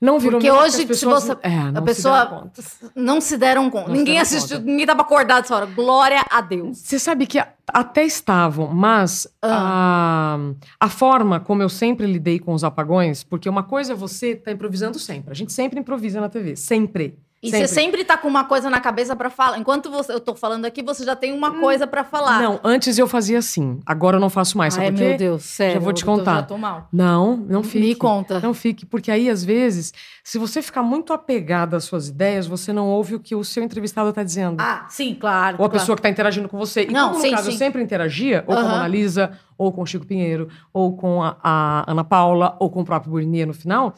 Não 0.01 0.19
virou 0.19 0.39
Porque 0.41 0.51
hoje, 0.51 0.67
as 0.67 0.73
se 0.75 0.87
pessoas, 0.87 1.25
você- 1.25 1.37
é, 1.43 1.51
não 1.71 1.79
a 1.79 1.81
se 1.81 1.83
pessoa 1.83 2.27
conta. 2.27 2.63
não 2.95 3.21
se 3.21 3.37
deram 3.39 3.71
conta. 3.71 3.89
Não 3.89 3.95
se 3.95 3.99
ninguém 3.99 4.19
assistiu, 4.21 4.59
conta. 4.59 4.71
ninguém 4.71 4.87
tava 4.87 5.01
acordado 5.03 5.45
essa 5.45 5.57
hora. 5.57 5.67
Glória 5.67 6.25
a 6.31 6.41
Deus. 6.41 6.79
Você 6.79 6.99
sabe 6.99 7.27
que 7.27 7.43
até 7.69 8.05
estavam, 8.05 8.69
mas 8.69 9.27
Ah. 9.43 10.39
a, 10.81 10.87
a 10.87 10.89
forma 10.89 11.41
como 11.41 11.63
eu 11.63 11.69
sempre 11.69 12.07
lidei 12.07 12.39
com 12.39 12.53
os 12.53 12.63
apagões, 12.65 13.25
porque 13.25 13.49
uma 13.49 13.63
coisa 13.63 13.93
é 13.93 13.97
você 13.97 14.33
estar 14.33 14.53
improvisando 14.53 14.99
sempre. 14.99 15.31
A 15.31 15.35
gente 15.35 15.53
sempre 15.53 15.81
improvisa 15.81 16.21
na 16.21 16.29
TV, 16.29 16.57
sempre. 16.57 17.19
E 17.47 17.51
você 17.51 17.67
sempre 17.69 18.05
tá 18.05 18.17
com 18.17 18.29
uma 18.29 18.45
coisa 18.45 18.69
na 18.71 18.81
cabeça 18.81 19.15
pra 19.17 19.31
falar. 19.31 19.59
Enquanto 19.59 19.91
você, 19.91 20.13
eu 20.13 20.21
tô 20.21 20.35
falando 20.35 20.65
aqui, 20.65 20.83
você 20.83 21.05
já 21.05 21.15
tem 21.17 21.33
uma 21.33 21.53
coisa 21.61 21.87
pra 21.87 22.05
falar. 22.05 22.43
Não, 22.43 22.61
antes 22.65 22.99
eu 22.99 23.07
fazia 23.07 23.39
assim. 23.39 23.81
Agora 23.87 24.17
eu 24.17 24.21
não 24.21 24.31
faço 24.31 24.57
mais. 24.59 24.77
Ai, 24.79 24.91
meu 24.91 25.17
Deus, 25.17 25.43
sério. 25.45 25.75
Já 25.75 25.81
vou 25.81 25.93
te 25.93 26.03
eu 26.03 26.07
tô- 26.07 26.19
contar. 26.19 26.35
já 26.37 26.43
tô 26.43 26.59
mal. 26.59 26.89
Não, 26.93 27.37
não 27.37 27.63
fique. 27.63 27.79
Me 27.87 27.95
conta. 27.95 28.41
Não 28.41 28.53
fique, 28.55 28.85
porque 28.87 29.11
aí, 29.11 29.29
às 29.31 29.45
vezes, 29.45 29.93
se 30.25 30.39
você 30.39 30.61
ficar 30.63 30.83
muito 30.83 31.13
apegado 31.13 31.75
às 31.75 31.85
suas 31.85 32.09
ideias, 32.09 32.47
você 32.47 32.73
não 32.73 32.87
ouve 32.89 33.15
o 33.15 33.21
que 33.21 33.35
o 33.35 33.45
seu 33.45 33.63
entrevistado 33.63 34.09
está 34.11 34.23
dizendo. 34.23 34.57
Ah, 34.61 34.87
sim, 34.89 35.15
claro. 35.15 35.57
ou 35.59 35.65
a 35.65 35.69
claro. 35.69 35.71
pessoa 35.73 35.97
que 35.97 36.01
está 36.01 36.09
interagindo 36.11 36.49
com 36.49 36.59
você. 36.59 36.83
E 36.85 36.93
Não, 36.93 37.09
como, 37.09 37.19
no 37.19 37.23
sim, 37.23 37.31
caso, 37.31 37.49
eu 37.49 37.53
sim. 37.53 37.59
sempre 37.59 37.83
interagia, 37.83 38.45
ou 38.47 38.55
com 38.55 38.61
a 38.61 38.65
Aham. 38.65 38.71
Mona 38.77 38.89
Lisa, 38.89 39.33
ou 39.59 39.73
com 39.73 39.83
o 39.83 39.87
Chico 39.87 40.05
Pinheiro, 40.07 40.49
ou 40.73 40.97
com 40.97 41.23
a, 41.23 41.37
a 41.43 41.91
Ana 41.91 42.05
Paula, 42.05 42.57
ou 42.59 42.69
com 42.71 42.81
o 42.83 42.85
próprio 42.85 43.11
Burnier 43.13 43.47
no 43.47 43.55
final, 43.55 43.95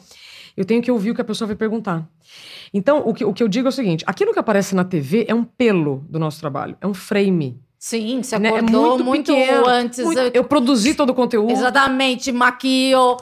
eu 0.55 0.63
tenho 0.65 0.81
que 0.81 0.91
ouvir 0.91 1.11
o 1.11 1.15
que 1.15 1.21
a 1.21 1.25
pessoa 1.25 1.47
vai 1.47 1.55
perguntar. 1.55 2.03
Então, 2.73 2.99
o 3.05 3.13
que, 3.13 3.23
o 3.25 3.33
que 3.33 3.41
eu 3.43 3.47
digo 3.47 3.67
é 3.67 3.69
o 3.69 3.71
seguinte: 3.71 4.03
aquilo 4.07 4.33
que 4.33 4.39
aparece 4.39 4.75
na 4.75 4.83
TV 4.83 5.25
é 5.27 5.33
um 5.35 5.43
pelo 5.43 6.05
do 6.09 6.19
nosso 6.19 6.39
trabalho, 6.39 6.77
é 6.81 6.87
um 6.87 6.93
frame. 6.93 7.59
Sim, 7.77 8.21
você 8.21 8.37
né? 8.37 8.49
É 8.49 8.57
acordou 8.59 8.99
muito, 9.03 9.33
pequeno, 9.33 9.65
antes. 9.67 10.03
muito- 10.03 10.19
eu- 10.19 10.31
eu 10.33 10.43
produzi 10.43 10.93
todo 10.93 11.11
o 11.11 11.13
conteúdo. 11.13 11.51
Exatamente, 11.51 12.31
maquio. 12.31 13.17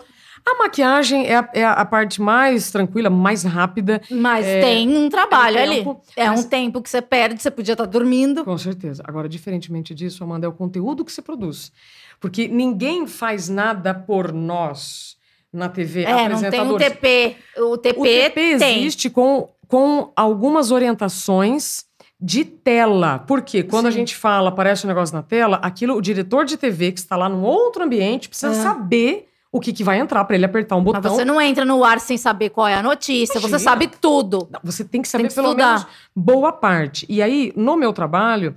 A 0.49 0.57
maquiagem 0.63 1.25
é 1.27 1.35
a, 1.35 1.49
é 1.53 1.65
a 1.65 1.83
parte 1.85 2.21
mais 2.21 2.71
tranquila, 2.71 3.09
mais 3.09 3.43
rápida. 3.43 4.01
Mas 4.09 4.45
É, 4.45 4.61
tem 4.61 4.87
um 4.97 5.09
trabalho 5.09 5.57
é 5.57 5.59
um 5.59 5.63
ali. 5.63 5.75
tempo, 5.77 6.01
É 6.15 6.29
mas- 6.29 6.39
um 6.39 6.43
tempo 6.47 6.81
que 6.81 6.89
você 6.89 7.01
perde, 7.01 7.41
você 7.41 7.51
podia 7.51 7.73
estar 7.73 7.85
dormindo. 7.85 8.45
Com 8.45 8.57
certeza. 8.57 9.03
Agora, 9.05 9.27
diferentemente 9.27 9.93
disso, 9.93 10.23
Amanda, 10.23 10.45
é 10.45 10.49
o 10.49 10.53
conteúdo 10.53 11.03
que 11.03 11.11
se 11.11 11.21
produz. 11.21 11.71
Porque 12.19 12.47
ninguém 12.47 13.05
faz 13.05 13.49
nada 13.49 13.93
por 13.93 14.31
nós 14.31 15.16
na 15.57 15.69
TV. 15.69 16.03
É, 16.03 16.05
não 16.05 16.15
tem 16.15 16.21
um 16.23 16.25
apresentadores. 16.73 16.87
TP. 16.87 17.35
O 17.57 17.77
TP, 17.77 17.99
O 17.99 18.03
TP 18.03 18.57
tem. 18.57 18.79
existe 18.79 19.09
com, 19.09 19.49
com 19.67 20.11
algumas 20.15 20.71
orientações 20.71 21.85
de 22.19 22.43
tela. 22.45 23.19
Porque 23.27 23.63
quando 23.63 23.87
a 23.87 23.91
Sim. 23.91 23.97
gente 23.99 24.15
fala, 24.15 24.49
aparece 24.49 24.85
um 24.85 24.87
negócio 24.87 25.15
na 25.15 25.21
tela, 25.23 25.59
aquilo, 25.61 25.95
o 25.95 26.01
diretor 26.01 26.45
de 26.45 26.57
TV 26.57 26.91
que 26.91 26.99
está 26.99 27.15
lá 27.15 27.29
num 27.29 27.43
outro 27.43 27.83
ambiente 27.83 28.27
precisa 28.29 28.53
É. 28.53 28.63
saber 28.63 29.27
o 29.51 29.59
que, 29.59 29.71
que 29.71 29.83
vai 29.83 29.97
entrar 29.99 30.23
para 30.25 30.35
ele 30.35 30.45
apertar 30.45 30.75
um 30.75 30.79
Mas 30.83 30.93
botão. 30.95 31.15
você 31.15 31.23
não 31.25 31.39
entra 31.39 31.63
no 31.63 31.83
ar 31.83 31.99
sem 31.99 32.17
saber 32.17 32.49
qual 32.49 32.67
é 32.67 32.75
a 32.75 32.83
notícia. 32.83 33.35
Você 33.39 33.47
Imagina. 33.47 33.59
sabe 33.59 33.87
tudo. 33.87 34.47
Não, 34.51 34.59
Você 34.63 34.83
tem 34.83 35.01
que 35.01 35.07
saber 35.07 35.27
que 35.29 35.33
pelo 35.33 35.47
estudar. 35.49 35.67
menos 35.67 35.87
boa 36.15 36.51
parte. 36.51 37.05
E 37.09 37.21
aí, 37.21 37.53
no 37.55 37.75
meu 37.77 37.93
trabalho, 37.93 38.53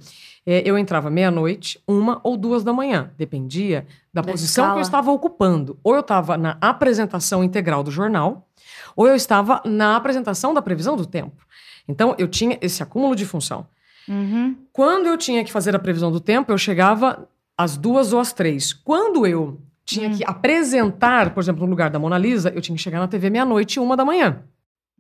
eh, 0.47 0.63
eu 0.65 0.77
entrava 0.79 1.11
meia-noite, 1.11 1.81
uma 1.87 2.21
ou 2.23 2.37
duas 2.37 2.63
da 2.65 2.73
manhã. 2.73 3.11
Dependia 3.17 3.87
da, 4.13 4.23
Da 4.23 4.31
posição 4.33 4.65
que 4.65 4.69
escala. 4.69 4.79
eu 4.79 4.83
estava 4.83 5.11
ocupando. 5.13 5.79
Ou 5.85 5.95
eu 5.95 6.01
estava 6.01 6.37
na 6.37 6.57
apresentação 6.61 7.43
integral 7.45 7.83
do 7.83 7.91
jornal, 7.91 8.49
ou 8.97 9.07
eu 9.07 9.15
estava 9.15 9.61
na 9.65 9.97
apresentação 9.97 10.53
da 10.55 10.63
previsão 10.63 10.97
do 10.97 11.07
tempo. 11.07 11.45
Então, 11.89 12.15
eu 12.19 12.29
tinha 12.29 12.59
esse 12.61 12.83
acúmulo 12.83 13.15
de 13.17 13.25
função. 13.27 13.67
Uhum. 14.09 14.57
Quando 14.73 15.07
eu 15.07 15.17
tinha 15.17 15.45
que 15.45 15.53
fazer 15.53 15.75
a 15.75 15.79
previsão 15.79 16.11
do 16.11 16.21
tempo, 16.21 16.51
eu 16.53 16.59
chegava 16.59 17.29
às 17.57 17.77
duas 17.77 18.13
ou 18.13 18.21
às 18.21 18.33
três. 18.33 18.73
Quando 18.73 19.27
eu 19.27 19.61
tinha 19.85 20.09
Hum. 20.09 20.13
que 20.17 20.25
apresentar, 20.25 21.35
por 21.35 21.41
exemplo, 21.41 21.65
no 21.65 21.71
lugar 21.71 21.91
da 21.91 21.99
Mona 21.99 22.17
Lisa, 22.19 22.51
eu 22.55 22.61
tinha 22.61 22.77
que 22.77 22.83
chegar 22.83 22.99
na 23.01 23.09
TV 23.09 23.29
meia-noite, 23.31 23.81
uma 23.81 23.97
da 23.97 24.05
manhã. 24.05 24.43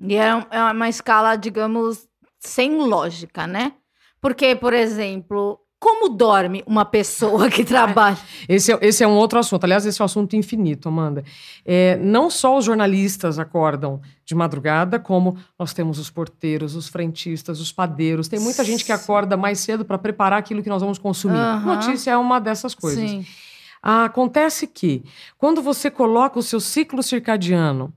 E 0.00 0.16
é, 0.16 0.46
é 0.50 0.62
uma 0.64 0.88
escala, 0.88 1.36
digamos, 1.36 2.08
sem 2.38 2.76
lógica, 2.76 3.46
né? 3.46 3.72
Porque, 4.20 4.54
por 4.54 4.72
exemplo, 4.72 5.58
como 5.80 6.10
dorme 6.10 6.62
uma 6.66 6.84
pessoa 6.84 7.48
que 7.48 7.64
trabalha? 7.64 8.18
Esse 8.46 8.70
é, 8.70 8.78
esse 8.82 9.02
é 9.02 9.08
um 9.08 9.16
outro 9.16 9.38
assunto. 9.38 9.64
Aliás, 9.64 9.86
esse 9.86 10.00
é 10.00 10.04
um 10.04 10.06
assunto 10.06 10.36
infinito, 10.36 10.88
Amanda. 10.88 11.24
É, 11.64 11.96
não 11.96 12.28
só 12.28 12.58
os 12.58 12.66
jornalistas 12.66 13.38
acordam 13.38 14.00
de 14.24 14.34
madrugada, 14.34 15.00
como 15.00 15.38
nós 15.58 15.72
temos 15.72 15.98
os 15.98 16.10
porteiros, 16.10 16.76
os 16.76 16.86
frentistas, 16.86 17.60
os 17.60 17.72
padeiros. 17.72 18.28
Tem 18.28 18.38
muita 18.38 18.62
gente 18.62 18.84
que 18.84 18.92
acorda 18.92 19.38
mais 19.38 19.60
cedo 19.60 19.82
para 19.82 19.96
preparar 19.96 20.38
aquilo 20.38 20.62
que 20.62 20.68
nós 20.68 20.82
vamos 20.82 20.98
consumir. 20.98 21.38
Aham. 21.38 21.76
Notícia 21.76 22.10
é 22.10 22.16
uma 22.16 22.38
dessas 22.38 22.74
coisas. 22.74 23.08
Sim. 23.08 23.24
Ah, 23.82 24.04
acontece 24.04 24.66
que, 24.66 25.02
quando 25.38 25.62
você 25.62 25.90
coloca 25.90 26.38
o 26.38 26.42
seu 26.42 26.60
ciclo 26.60 27.02
circadiano 27.02 27.90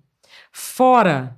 fora 0.53 1.35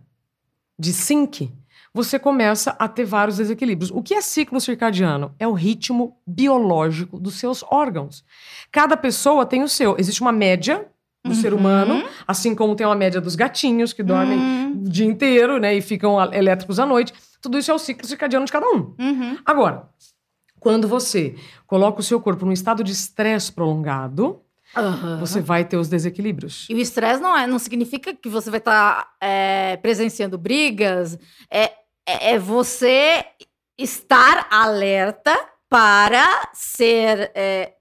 de 0.77 0.93
sync, 0.93 1.51
você 1.95 2.19
começa 2.19 2.75
a 2.77 2.89
ter 2.89 3.05
vários 3.05 3.37
desequilíbrios. 3.37 3.89
O 3.89 4.03
que 4.03 4.13
é 4.13 4.19
ciclo 4.21 4.59
circadiano? 4.59 5.33
É 5.39 5.47
o 5.47 5.53
ritmo 5.53 6.17
biológico 6.27 7.17
dos 7.17 7.35
seus 7.35 7.63
órgãos. 7.71 8.21
Cada 8.69 8.97
pessoa 8.97 9.45
tem 9.45 9.63
o 9.63 9.69
seu. 9.69 9.95
Existe 9.97 10.19
uma 10.19 10.33
média 10.33 10.85
do 11.23 11.33
ser 11.33 11.53
Uhum. 11.53 11.59
humano, 11.59 12.03
assim 12.27 12.53
como 12.53 12.75
tem 12.75 12.85
uma 12.85 12.95
média 12.95 13.21
dos 13.21 13.35
gatinhos 13.35 13.93
que 13.93 14.03
dormem 14.03 14.37
Uhum. 14.37 14.83
o 14.85 14.89
dia 14.89 15.05
inteiro, 15.05 15.57
né, 15.57 15.73
e 15.73 15.81
ficam 15.81 16.21
elétricos 16.33 16.79
à 16.79 16.85
noite. 16.85 17.13
Tudo 17.41 17.57
isso 17.57 17.71
é 17.71 17.73
o 17.73 17.79
ciclo 17.79 18.05
circadiano 18.05 18.45
de 18.45 18.51
cada 18.51 18.67
um. 18.67 18.93
Uhum. 18.99 19.37
Agora, 19.45 19.87
quando 20.59 20.89
você 20.89 21.33
coloca 21.65 22.01
o 22.01 22.03
seu 22.03 22.19
corpo 22.19 22.45
num 22.45 22.51
estado 22.51 22.83
de 22.83 22.91
estresse 22.91 23.51
prolongado, 23.53 24.41
Aham. 24.75 25.17
você 25.19 25.39
vai 25.39 25.63
ter 25.63 25.77
os 25.77 25.87
desequilíbrios. 25.87 26.67
E 26.69 26.75
o 26.75 26.77
estresse 26.79 27.21
não, 27.21 27.35
é, 27.37 27.47
não 27.47 27.57
significa 27.57 28.13
que 28.13 28.27
você 28.27 28.49
vai 28.51 28.59
estar 28.59 29.07
presenciando 29.81 30.37
brigas. 30.37 31.17
É, 31.49 31.71
é, 32.07 32.33
é 32.33 32.39
você 32.39 33.25
estar 33.77 34.47
alerta 34.49 35.35
para 35.67 36.49
ser 36.53 37.31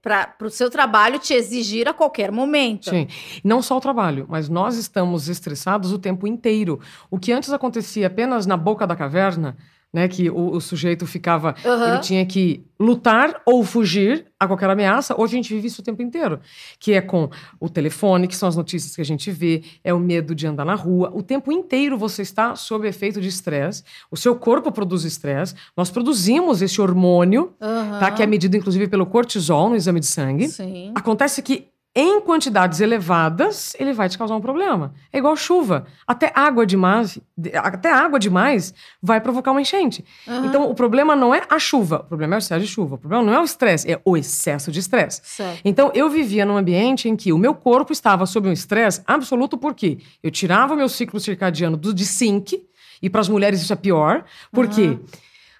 para 0.01 0.35
o 0.41 0.49
seu 0.49 0.69
trabalho 0.69 1.19
te 1.19 1.33
exigir 1.33 1.87
a 1.87 1.93
qualquer 1.93 2.31
momento. 2.31 2.89
Sim. 2.89 3.07
Não 3.43 3.61
só 3.61 3.77
o 3.77 3.81
trabalho, 3.81 4.25
mas 4.27 4.49
nós 4.49 4.75
estamos 4.75 5.29
estressados 5.29 5.93
o 5.93 5.99
tempo 5.99 6.27
inteiro. 6.27 6.79
O 7.09 7.19
que 7.19 7.31
antes 7.31 7.53
acontecia 7.53 8.07
apenas 8.07 8.45
na 8.45 8.57
boca 8.57 8.85
da 8.85 8.95
caverna, 8.95 9.55
né, 9.93 10.07
que 10.07 10.29
o, 10.29 10.51
o 10.51 10.61
sujeito 10.61 11.07
ficava, 11.07 11.55
Aham. 11.65 11.87
ele 11.87 11.99
tinha 11.99 12.25
que 12.25 12.65
lutar 12.77 13.41
ou 13.45 13.63
fugir 13.63 14.25
a 14.37 14.45
qualquer 14.45 14.69
ameaça. 14.69 15.19
Hoje 15.19 15.33
a 15.33 15.37
gente 15.37 15.53
vive 15.53 15.67
isso 15.67 15.81
o 15.81 15.83
tempo 15.83 16.01
inteiro, 16.01 16.39
que 16.79 16.91
é 16.93 16.99
com 16.99 17.29
o 17.59 17.69
telefone, 17.69 18.27
que 18.27 18.35
são 18.35 18.49
as 18.49 18.57
notícias 18.57 18.93
que 18.95 19.01
a 19.01 19.05
gente 19.05 19.31
vê, 19.31 19.63
é 19.83 19.93
o 19.93 19.99
medo 19.99 20.35
de 20.35 20.45
andar 20.45 20.65
na 20.65 20.75
rua. 20.75 21.11
O 21.13 21.23
tempo 21.23 21.51
inteiro 21.51 21.97
você 21.97 22.21
está 22.21 22.55
sob 22.55 22.85
efeito 22.87 23.21
de 23.21 23.29
estresse. 23.29 23.83
O 24.11 24.17
seu 24.17 24.35
corpo 24.35 24.71
produz 24.71 25.05
estresse. 25.05 25.55
Nós 25.77 25.89
produzimos 25.89 26.61
esse 26.61 26.81
hormônio, 26.81 27.53
Aham. 27.61 27.99
tá, 27.99 28.11
que 28.11 28.21
é 28.21 28.25
medido 28.25 28.57
inclusive 28.57 28.87
pelo 28.87 29.05
cortisol 29.05 29.69
no 29.69 29.75
exame 29.77 30.01
de 30.01 30.07
sangue. 30.07 30.49
Sim. 30.49 30.91
Acontece 30.93 31.41
que 31.41 31.69
em 31.97 32.19
quantidades 32.19 32.81
elevadas, 32.81 33.73
ele 33.79 33.93
vai 33.93 34.09
te 34.09 34.17
causar 34.17 34.35
um 34.35 34.41
problema. 34.41 34.93
É 35.13 35.17
igual 35.17 35.33
chuva. 35.37 35.85
Até 36.05 36.29
água 36.35 36.65
demais, 36.65 37.17
de- 37.37 37.55
até 37.55 37.89
água 37.89 38.19
demais 38.19 38.73
vai 39.01 39.21
provocar 39.21 39.51
uma 39.51 39.61
enchente. 39.61 40.03
Aham. 40.27 40.45
Então, 40.45 40.69
o 40.69 40.75
problema 40.75 41.15
não 41.15 41.33
é 41.33 41.43
a 41.49 41.57
chuva, 41.57 42.01
o 42.01 42.03
problema 42.03 42.35
é 42.35 42.37
o 42.37 42.39
excesso 42.39 42.59
de 42.59 42.67
chuva. 42.67 42.95
O 42.95 42.97
problema 42.97 43.23
não 43.23 43.33
é 43.33 43.39
o 43.39 43.45
estresse, 43.45 43.89
é 43.89 44.01
o 44.03 44.17
excesso 44.17 44.71
de 44.73 44.79
estresse. 44.79 45.21
Então, 45.63 45.89
eu 45.95 46.09
vivia 46.09 46.45
num 46.45 46.57
ambiente 46.57 47.07
em 47.07 47.15
que 47.15 47.31
o 47.31 47.37
meu 47.37 47.55
corpo 47.55 47.93
estava 47.93 48.25
sob 48.25 48.49
um 48.49 48.51
estresse 48.51 49.01
absoluto, 49.07 49.57
porque 49.57 49.99
eu 50.21 50.29
tirava 50.29 50.73
o 50.73 50.77
meu 50.77 50.89
ciclo 50.89 51.19
circadiano 51.19 51.77
do 51.77 51.93
de 51.93 52.05
sync, 52.05 52.61
e 53.01 53.09
para 53.09 53.21
as 53.21 53.29
mulheres 53.29 53.61
isso 53.61 53.71
é 53.71 53.75
pior, 53.77 54.25
porque, 54.51 54.81
Uhum. 54.81 54.99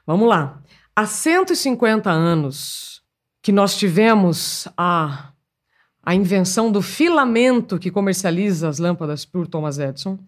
vamos 0.05 0.27
lá, 0.27 0.59
há 0.93 1.05
150 1.05 2.09
anos 2.09 3.01
que 3.41 3.51
nós 3.53 3.77
tivemos 3.77 4.67
a, 4.77 5.29
a 6.05 6.13
invenção 6.13 6.71
do 6.71 6.81
filamento 6.81 7.79
que 7.79 7.89
comercializa 7.89 8.69
as 8.69 8.77
lâmpadas 8.77 9.25
por 9.25 9.47
Thomas 9.47 9.79
Edison, 9.79 10.19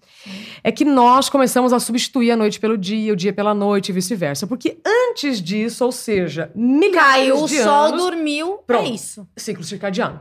é 0.63 0.72
que 0.72 0.84
nós 0.84 1.29
começamos 1.29 1.72
a 1.72 1.79
substituir 1.79 2.31
a 2.31 2.36
noite 2.36 2.60
pelo 2.60 2.75
dia, 2.75 3.13
o 3.13 3.15
dia 3.15 3.31
pela 3.31 3.53
noite 3.53 3.89
e 3.89 3.93
vice-versa. 3.93 4.48
Porque 4.48 4.79
antes 4.84 5.39
disso, 5.39 5.86
ou 5.86 5.91
seja, 5.91 6.51
milhares 6.55 6.98
Caiu 6.98 7.43
o 7.43 7.48
de 7.48 7.62
sol, 7.62 7.86
anos, 7.86 8.01
dormiu. 8.01 8.60
Pronto. 8.65 8.88
É 8.88 8.89
isso. 8.89 9.27
ciclo 9.38 9.63
circadiano. 9.63 10.19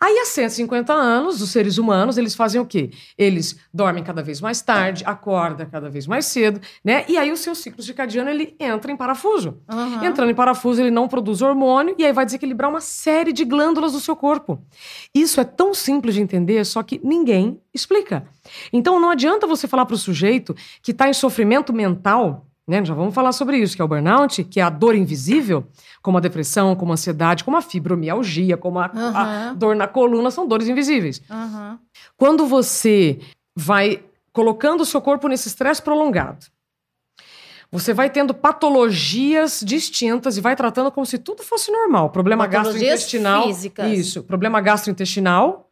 Aí, 0.00 0.18
há 0.18 0.24
150 0.24 0.92
anos, 0.92 1.40
os 1.40 1.50
seres 1.50 1.78
humanos, 1.78 2.18
eles 2.18 2.34
fazem 2.34 2.60
o 2.60 2.66
quê? 2.66 2.90
Eles 3.16 3.58
dormem 3.72 4.02
cada 4.02 4.22
vez 4.22 4.40
mais 4.40 4.60
tarde, 4.60 5.04
acordam 5.06 5.68
cada 5.68 5.88
vez 5.88 6.06
mais 6.06 6.26
cedo, 6.26 6.60
né? 6.84 7.04
E 7.08 7.16
aí 7.16 7.30
o 7.30 7.36
seu 7.36 7.54
ciclo 7.54 7.82
circadiano, 7.82 8.30
ele 8.30 8.54
entra 8.58 8.90
em 8.90 8.96
parafuso. 8.96 9.58
Aham. 9.68 10.04
Entrando 10.04 10.30
em 10.30 10.34
parafuso, 10.34 10.80
ele 10.80 10.90
não 10.90 11.08
produz 11.08 11.42
hormônio 11.42 11.94
e 11.98 12.04
aí 12.04 12.12
vai 12.12 12.24
desequilibrar 12.24 12.70
uma 12.70 12.80
série 12.80 13.32
de 13.32 13.44
glândulas 13.44 13.92
do 13.92 14.00
seu 14.00 14.16
corpo. 14.16 14.62
Isso 15.14 15.40
é 15.40 15.44
tão 15.44 15.74
simples 15.74 16.14
de 16.14 16.22
entender, 16.22 16.64
só 16.64 16.82
que 16.82 17.00
ninguém 17.02 17.60
explica. 17.72 18.26
Então 18.72 18.98
não 19.00 19.10
adianta 19.10 19.46
você 19.46 19.68
falar 19.68 19.86
para 19.86 19.94
o 19.94 19.98
sujeito 19.98 20.54
que 20.82 20.90
está 20.90 21.08
em 21.08 21.12
sofrimento 21.12 21.72
mental, 21.72 22.46
né? 22.70 22.84
Já 22.84 22.94
vamos 22.94 23.14
falar 23.14 23.32
sobre 23.32 23.58
isso, 23.58 23.74
que 23.76 23.82
é 23.82 23.84
o 23.84 23.88
burnout, 23.88 24.42
que 24.44 24.60
é 24.60 24.62
a 24.62 24.70
dor 24.70 24.94
invisível, 24.94 25.66
como 26.00 26.16
a 26.16 26.20
depressão, 26.20 26.74
como 26.76 26.92
a 26.92 26.94
ansiedade, 26.94 27.44
como 27.44 27.56
a 27.56 27.60
fibromialgia, 27.62 28.56
como 28.56 28.78
a, 28.78 28.86
a 28.86 28.98
Aham. 28.98 29.54
dor 29.56 29.76
na 29.76 29.86
coluna, 29.88 30.30
são 30.30 30.46
dores 30.46 30.68
invisíveis. 30.68 31.20
Aham. 31.28 31.78
Quando 32.16 32.46
você 32.46 33.18
vai 33.54 34.02
colocando 34.32 34.80
o 34.82 34.86
seu 34.86 35.00
corpo 35.02 35.26
nesse 35.28 35.48
estresse 35.48 35.82
prolongado, 35.82 36.46
você 37.72 37.92
vai 37.94 38.10
tendo 38.10 38.34
patologias 38.34 39.62
distintas 39.64 40.36
e 40.36 40.40
vai 40.40 40.56
tratando 40.56 40.90
como 40.90 41.06
se 41.06 41.18
tudo 41.18 41.42
fosse 41.42 41.70
normal. 41.70 42.10
Problema 42.10 42.46
gastrointestinal. 42.46 43.44
físicas. 43.46 43.92
Isso. 43.92 44.22
Problema 44.24 44.60
gastrointestinal 44.60 45.66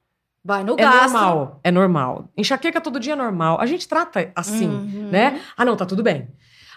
Vai 0.45 0.63
no 0.63 0.75
é 0.75 0.83
gastro. 0.83 1.13
normal. 1.13 1.61
É 1.65 1.71
normal. 1.71 2.29
Enxaqueca 2.37 2.81
todo 2.81 3.01
dia 3.01 3.15
é 3.15 3.17
normal. 3.17 3.61
A 3.61 3.67
gente 3.67 3.89
trata 3.89 4.31
assim, 4.35 4.69
Uhum. 4.69 5.09
né? 5.11 5.41
Ah, 5.57 5.65
não, 5.65 5.77
tá 5.77 5.85
tudo 5.85 6.03
bem. 6.03 6.29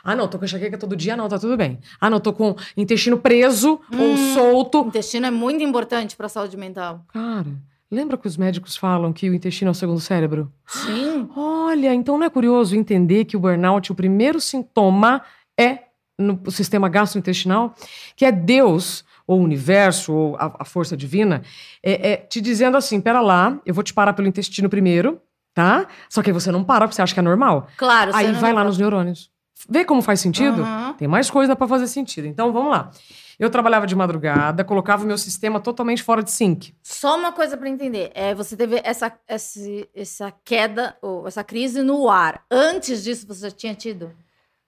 Ah, 0.03 0.15
não, 0.15 0.27
tô 0.27 0.37
com 0.39 0.45
enxaqueca 0.45 0.77
todo 0.77 0.95
dia, 0.95 1.15
não, 1.15 1.27
tá 1.29 1.37
tudo 1.37 1.55
bem. 1.55 1.79
Ah, 1.99 2.09
não, 2.09 2.19
tô 2.19 2.33
com 2.33 2.55
intestino 2.75 3.17
preso 3.17 3.79
ou 3.91 4.13
Hum. 4.13 4.33
solto. 4.33 4.81
O 4.83 4.87
intestino 4.87 5.25
é 5.27 5.31
muito 5.31 5.63
importante 5.63 6.15
para 6.15 6.25
a 6.25 6.29
saúde 6.29 6.57
mental. 6.57 7.05
Cara, 7.13 7.47
lembra 7.89 8.17
que 8.17 8.27
os 8.27 8.37
médicos 8.37 8.75
falam 8.75 9.13
que 9.13 9.29
o 9.29 9.33
intestino 9.33 9.69
é 9.69 9.71
o 9.71 9.75
segundo 9.75 9.99
cérebro? 9.99 10.51
Sim. 10.67 11.29
Olha, 11.35 11.93
então 11.93 12.17
não 12.17 12.25
é 12.25 12.29
curioso 12.29 12.75
entender 12.75 13.25
que 13.25 13.37
o 13.37 13.39
burnout, 13.39 13.91
o 13.91 13.95
primeiro 13.95 14.39
sintoma 14.41 15.21
é 15.59 15.79
no 16.17 16.39
sistema 16.51 16.87
gastrointestinal, 16.89 17.73
que 18.15 18.25
é 18.25 18.31
Deus, 18.31 19.03
ou 19.25 19.39
o 19.39 19.43
universo, 19.43 20.13
ou 20.13 20.35
a, 20.37 20.55
a 20.59 20.65
força 20.65 20.95
divina, 20.95 21.41
é, 21.83 22.11
é 22.13 22.17
te 22.17 22.39
dizendo 22.41 22.77
assim: 22.77 22.99
pera 23.01 23.21
lá, 23.21 23.59
eu 23.65 23.73
vou 23.73 23.83
te 23.83 23.93
parar 23.93 24.13
pelo 24.13 24.27
intestino 24.27 24.69
primeiro, 24.69 25.19
tá? 25.53 25.87
Só 26.09 26.21
que 26.21 26.29
aí 26.29 26.33
você 26.33 26.51
não 26.51 26.63
para 26.63 26.85
porque 26.85 26.95
você 26.95 27.01
acha 27.01 27.13
que 27.13 27.19
é 27.19 27.23
normal. 27.23 27.67
Claro. 27.77 28.11
aí 28.15 28.31
vai 28.33 28.53
lá 28.53 28.63
nos 28.63 28.77
neurônios. 28.77 29.29
Vê 29.69 29.85
como 29.85 30.01
faz 30.01 30.19
sentido? 30.19 30.61
Aham. 30.61 30.93
Tem 30.97 31.07
mais 31.07 31.29
coisa 31.29 31.55
para 31.55 31.67
fazer 31.67 31.87
sentido. 31.87 32.27
Então 32.27 32.51
vamos 32.51 32.71
lá. 32.71 32.91
Eu 33.39 33.49
trabalhava 33.49 33.87
de 33.87 33.95
madrugada, 33.95 34.63
colocava 34.63 35.03
o 35.03 35.07
meu 35.07 35.17
sistema 35.17 35.59
totalmente 35.59 36.03
fora 36.03 36.21
de 36.21 36.29
sync. 36.31 36.75
Só 36.83 37.17
uma 37.17 37.31
coisa 37.31 37.57
para 37.57 37.67
entender. 37.69 38.11
É, 38.13 38.35
você 38.35 38.55
teve 38.55 38.79
essa, 38.83 39.11
esse- 39.27 39.89
essa 39.95 40.31
queda, 40.45 40.95
ou 41.01 41.27
essa 41.27 41.43
crise 41.43 41.81
no 41.81 42.07
ar. 42.09 42.45
Antes 42.51 43.03
disso, 43.03 43.25
você 43.27 43.49
já 43.49 43.51
tinha 43.55 43.73
tido? 43.73 44.11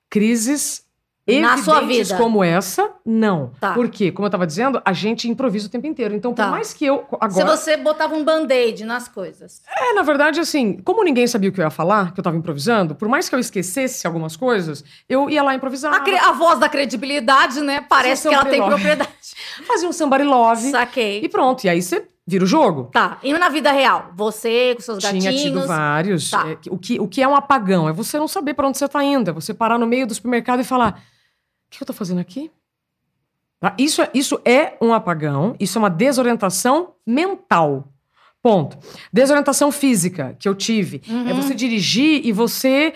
crises 0.09 0.82
Na 1.41 1.57
sua 1.57 1.79
vida. 1.81 2.17
como 2.17 2.43
essa, 2.43 2.91
não. 3.05 3.51
Tá. 3.59 3.73
Por 3.73 3.87
quê? 3.89 4.11
Como 4.11 4.25
eu 4.25 4.27
estava 4.27 4.45
dizendo, 4.45 4.81
a 4.83 4.91
gente 4.91 5.29
improvisa 5.29 5.67
o 5.67 5.69
tempo 5.69 5.87
inteiro. 5.87 6.13
Então, 6.13 6.33
Tá. 6.33 6.43
por 6.45 6.51
mais 6.51 6.73
que 6.73 6.85
eu 6.85 7.05
Se 7.09 7.17
agora, 7.21 7.55
você 7.57 7.77
botava 7.77 8.13
um 8.13 8.25
band-aid 8.25 8.83
nas 8.83 9.07
coisas. 9.07 9.61
é, 9.79 9.93
na 9.93 10.01
verdade, 10.01 10.41
assim, 10.41 10.77
como 10.83 11.01
ninguém 11.03 11.25
sabia 11.25 11.49
o 11.49 11.53
que 11.53 11.61
eu 11.61 11.63
ia 11.63 11.69
falar, 11.69 12.11
que 12.13 12.19
eu 12.19 12.21
estava 12.21 12.35
improvisando, 12.35 12.93
por 12.93 13.07
mais 13.07 13.29
que 13.29 13.35
eu 13.35 13.39
esquecesse 13.39 14.05
algumas 14.05 14.35
coisas, 14.35 14.83
eu 15.07 15.29
ia 15.29 15.41
lá 15.41 15.55
improvisar. 15.55 15.93
A, 15.93 16.01
cre- 16.01 16.17
a 16.17 16.33
voz 16.33 16.59
da 16.59 16.67
credibilidade, 16.67 17.61
né? 17.61 17.85
Parece 17.87 18.23
Sim, 18.23 18.29
que 18.29 18.35
ela 18.35 18.45
tem 18.45 18.61
propriedade. 18.61 19.09
Fazia 19.65 19.87
um 19.87 19.93
somebody 19.93 20.23
love 20.25 20.71
Saquei. 20.71 21.21
e 21.23 21.29
pronto. 21.29 21.63
E 21.63 21.69
aí 21.69 21.81
você 21.81 22.05
vira 22.27 22.43
o 22.43 22.47
jogo. 22.47 22.89
Tá. 22.91 23.17
E 23.23 23.31
na 23.33 23.47
vida 23.49 23.71
real? 23.71 24.11
Você 24.15 24.73
com 24.75 24.81
seus 24.81 24.99
gatinhos. 25.01 25.23
Tinha 25.23 25.37
tido 25.37 25.65
vários. 25.67 26.29
Tá. 26.29 26.49
É, 26.49 26.57
o, 26.69 26.77
que, 26.77 26.99
o 26.99 27.07
que 27.07 27.21
é 27.21 27.27
um 27.27 27.35
apagão? 27.35 27.87
É 27.87 27.93
você 27.93 28.17
não 28.17 28.27
saber 28.27 28.53
para 28.53 28.67
onde 28.67 28.77
você 28.77 28.85
está 28.85 29.01
indo. 29.03 29.29
É 29.29 29.33
você 29.33 29.53
parar 29.53 29.77
no 29.77 29.87
meio 29.87 30.05
do 30.07 30.13
supermercado 30.13 30.59
e 30.61 30.63
falar: 30.63 31.01
que 31.77 31.83
eu 31.83 31.85
estou 31.85 31.95
fazendo 31.95 32.19
aqui? 32.19 32.51
Tá? 33.59 33.73
Isso, 33.77 34.01
é, 34.01 34.09
isso 34.13 34.41
é 34.43 34.77
um 34.81 34.93
apagão, 34.93 35.55
isso 35.59 35.77
é 35.77 35.79
uma 35.79 35.89
desorientação 35.89 36.95
mental. 37.05 37.87
Ponto. 38.41 38.77
Desorientação 39.11 39.71
física 39.71 40.35
que 40.37 40.49
eu 40.49 40.53
tive. 40.53 41.01
Uhum. 41.07 41.29
É 41.29 41.33
você 41.33 41.55
dirigir 41.55 42.25
e 42.25 42.33
você. 42.33 42.93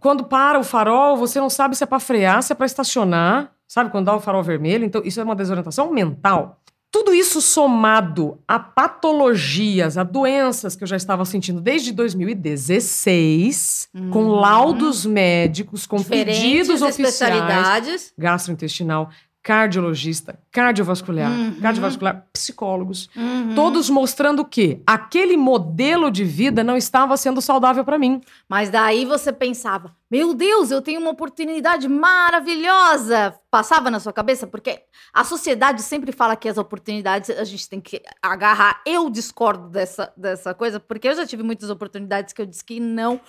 Quando 0.00 0.24
para 0.24 0.58
o 0.58 0.64
farol, 0.64 1.16
você 1.16 1.38
não 1.38 1.48
sabe 1.48 1.76
se 1.76 1.84
é 1.84 1.86
para 1.86 2.00
frear, 2.00 2.42
se 2.42 2.52
é 2.52 2.56
para 2.56 2.66
estacionar. 2.66 3.52
Sabe? 3.68 3.90
Quando 3.90 4.06
dá 4.06 4.16
o 4.16 4.20
farol 4.20 4.42
vermelho. 4.42 4.84
Então, 4.84 5.02
isso 5.04 5.20
é 5.20 5.24
uma 5.24 5.36
desorientação 5.36 5.92
mental. 5.92 6.60
Tudo 6.90 7.12
isso 7.12 7.42
somado 7.42 8.38
a 8.48 8.58
patologias, 8.58 9.98
a 9.98 10.02
doenças 10.02 10.74
que 10.74 10.82
eu 10.84 10.88
já 10.88 10.96
estava 10.96 11.24
sentindo 11.24 11.60
desde 11.60 11.92
2016, 11.92 13.88
com 14.10 14.24
Uhum. 14.24 14.28
laudos 14.36 15.04
médicos, 15.04 15.86
com 15.86 15.96
Diferentes 15.98 16.38
pedidos 16.40 16.82
oficiais, 16.82 16.98
especialidades. 17.14 18.12
gastrointestinal, 18.16 19.10
cardiologista, 19.46 20.36
cardiovascular, 20.50 21.30
Uhum. 21.30 21.60
cardiovascular, 21.60 22.26
psicólogos, 22.32 23.08
Uhum. 23.16 23.54
todos 23.54 23.88
mostrando 23.88 24.44
que 24.44 24.82
aquele 24.84 25.36
modelo 25.36 26.10
de 26.10 26.24
vida 26.24 26.64
não 26.64 26.76
estava 26.76 27.16
sendo 27.16 27.40
saudável 27.40 27.84
para 27.84 27.96
mim. 27.96 28.20
Mas 28.48 28.70
daí 28.70 29.04
você 29.04 29.32
pensava, 29.32 29.94
meu 30.10 30.34
Deus, 30.34 30.72
eu 30.72 30.82
tenho 30.82 31.00
uma 31.00 31.10
oportunidade 31.10 31.86
maravilhosa. 31.88 33.34
Passava 33.48 33.88
na 33.88 34.00
sua 34.00 34.12
cabeça? 34.12 34.48
Porque 34.48 34.80
a 35.14 35.22
sociedade 35.22 35.80
sempre 35.80 36.10
fala 36.10 36.34
que 36.34 36.48
as 36.48 36.58
oportunidades 36.58 37.30
a 37.30 37.44
gente 37.44 37.68
tem 37.68 37.80
que 37.80 38.02
agarrar. 38.20 38.82
Eu 38.84 39.08
discordo 39.08 39.68
dessa, 39.68 40.12
dessa 40.16 40.54
coisa, 40.54 40.80
porque 40.80 41.06
eu 41.08 41.14
já 41.14 41.24
tive 41.24 41.44
muitas 41.44 41.70
oportunidades 41.70 42.32
que 42.32 42.42
eu 42.42 42.46
disse 42.46 42.64
que 42.64 42.80
não. 42.80 43.20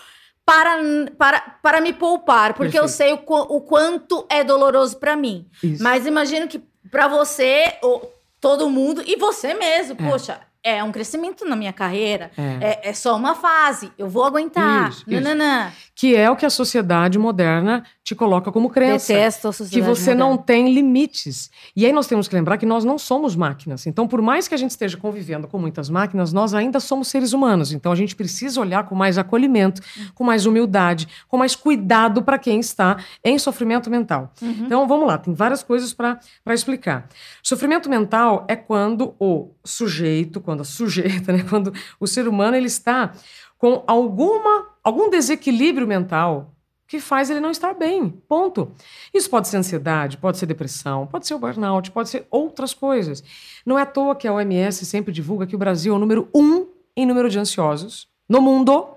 Para, 0.47 0.77
para, 1.17 1.41
para 1.61 1.81
me 1.81 1.91
poupar, 1.91 2.53
porque 2.53 2.77
eu 2.79 2.83
Perfeito. 2.83 2.97
sei 2.97 3.13
o, 3.13 3.55
o 3.57 3.59
quanto 3.59 4.25
é 4.29 4.45
doloroso 4.45 4.95
para 4.95 5.13
mim. 5.13 5.45
Isso. 5.61 5.83
Mas 5.83 6.05
imagino 6.05 6.47
que 6.47 6.59
para 6.89 7.09
você, 7.09 7.73
ou 7.81 8.13
todo 8.39 8.69
mundo, 8.69 9.03
e 9.05 9.17
você 9.17 9.53
mesmo, 9.53 9.97
É. 9.99 10.09
poxa, 10.09 10.39
é 10.63 10.83
um 10.83 10.91
crescimento 10.91 11.45
na 11.45 11.55
minha 11.55 11.73
carreira. 11.73 12.31
É. 12.37 12.81
É, 12.83 12.89
é 12.89 12.93
só 12.93 13.15
uma 13.15 13.35
fase. 13.35 13.91
Eu 13.97 14.09
vou 14.09 14.23
aguentar. 14.23 14.89
Isso, 14.89 15.03
isso. 15.07 15.73
Que 15.95 16.15
é 16.15 16.29
o 16.29 16.35
que 16.35 16.45
a 16.45 16.49
sociedade 16.49 17.17
moderna 17.17 17.83
te 18.03 18.15
coloca 18.15 18.51
como 18.51 18.69
crença. 18.69 19.13
Detesto 19.13 19.47
a 19.47 19.51
que 19.51 19.57
sociedade 19.57 19.95
você 19.95 20.15
não 20.15 20.31
moderna. 20.31 20.45
tem 20.45 20.73
limites. 20.73 21.49
E 21.75 21.85
aí 21.85 21.91
nós 21.91 22.07
temos 22.07 22.27
que 22.27 22.35
lembrar 22.35 22.57
que 22.57 22.65
nós 22.65 22.85
não 22.85 22.97
somos 22.97 23.35
máquinas. 23.35 23.85
Então, 23.85 24.07
por 24.07 24.21
mais 24.21 24.47
que 24.47 24.55
a 24.55 24.57
gente 24.57 24.71
esteja 24.71 24.95
convivendo 24.95 25.47
com 25.47 25.57
muitas 25.57 25.89
máquinas, 25.89 26.31
nós 26.31 26.53
ainda 26.53 26.79
somos 26.79 27.07
seres 27.07 27.33
humanos. 27.33 27.71
Então, 27.71 27.91
a 27.91 27.95
gente 27.95 28.15
precisa 28.15 28.61
olhar 28.61 28.83
com 28.85 28.95
mais 28.95 29.17
acolhimento, 29.17 29.81
com 30.13 30.23
mais 30.23 30.45
humildade, 30.45 31.07
com 31.27 31.37
mais 31.37 31.55
cuidado 31.55 32.21
para 32.21 32.37
quem 32.37 32.59
está 32.59 32.97
em 33.23 33.37
sofrimento 33.37 33.89
mental. 33.89 34.31
Uhum. 34.41 34.65
Então, 34.65 34.87
vamos 34.87 35.07
lá, 35.07 35.17
tem 35.17 35.33
várias 35.33 35.63
coisas 35.63 35.93
para 35.93 36.19
explicar. 36.47 37.09
Sofrimento 37.43 37.89
mental 37.89 38.45
é 38.47 38.55
quando 38.55 39.15
o 39.19 39.51
sujeito, 39.65 40.39
quando 40.39 40.56
a 40.61 40.65
sujeita, 40.65 41.31
né, 41.33 41.45
quando 41.49 41.73
o 41.99 42.07
ser 42.07 42.27
humano 42.27 42.55
ele 42.55 42.67
está 42.67 43.13
com 43.57 43.83
alguma 43.87 44.67
algum 44.83 45.09
desequilíbrio 45.09 45.87
mental 45.87 46.53
que 46.87 46.99
faz 46.99 47.29
ele 47.29 47.41
não 47.41 47.51
estar 47.51 47.73
bem. 47.73 48.09
Ponto. 48.09 48.71
Isso 49.13 49.29
pode 49.29 49.49
ser 49.49 49.57
ansiedade, 49.57 50.17
pode 50.17 50.37
ser 50.37 50.45
depressão, 50.45 51.05
pode 51.05 51.27
ser 51.27 51.33
o 51.33 51.39
burnout, 51.39 51.91
pode 51.91 52.09
ser 52.09 52.25
outras 52.31 52.73
coisas. 52.73 53.21
Não 53.65 53.77
é 53.77 53.81
à 53.81 53.85
toa 53.85 54.15
que 54.15 54.27
a 54.27 54.33
OMS 54.33 54.85
sempre 54.85 55.11
divulga 55.11 55.45
que 55.45 55.55
o 55.55 55.59
Brasil 55.59 55.93
é 55.93 55.97
o 55.97 55.99
número 55.99 56.29
um 56.33 56.67
em 56.95 57.05
número 57.05 57.29
de 57.29 57.37
ansiosos 57.37 58.07
no 58.27 58.41
mundo. 58.41 58.87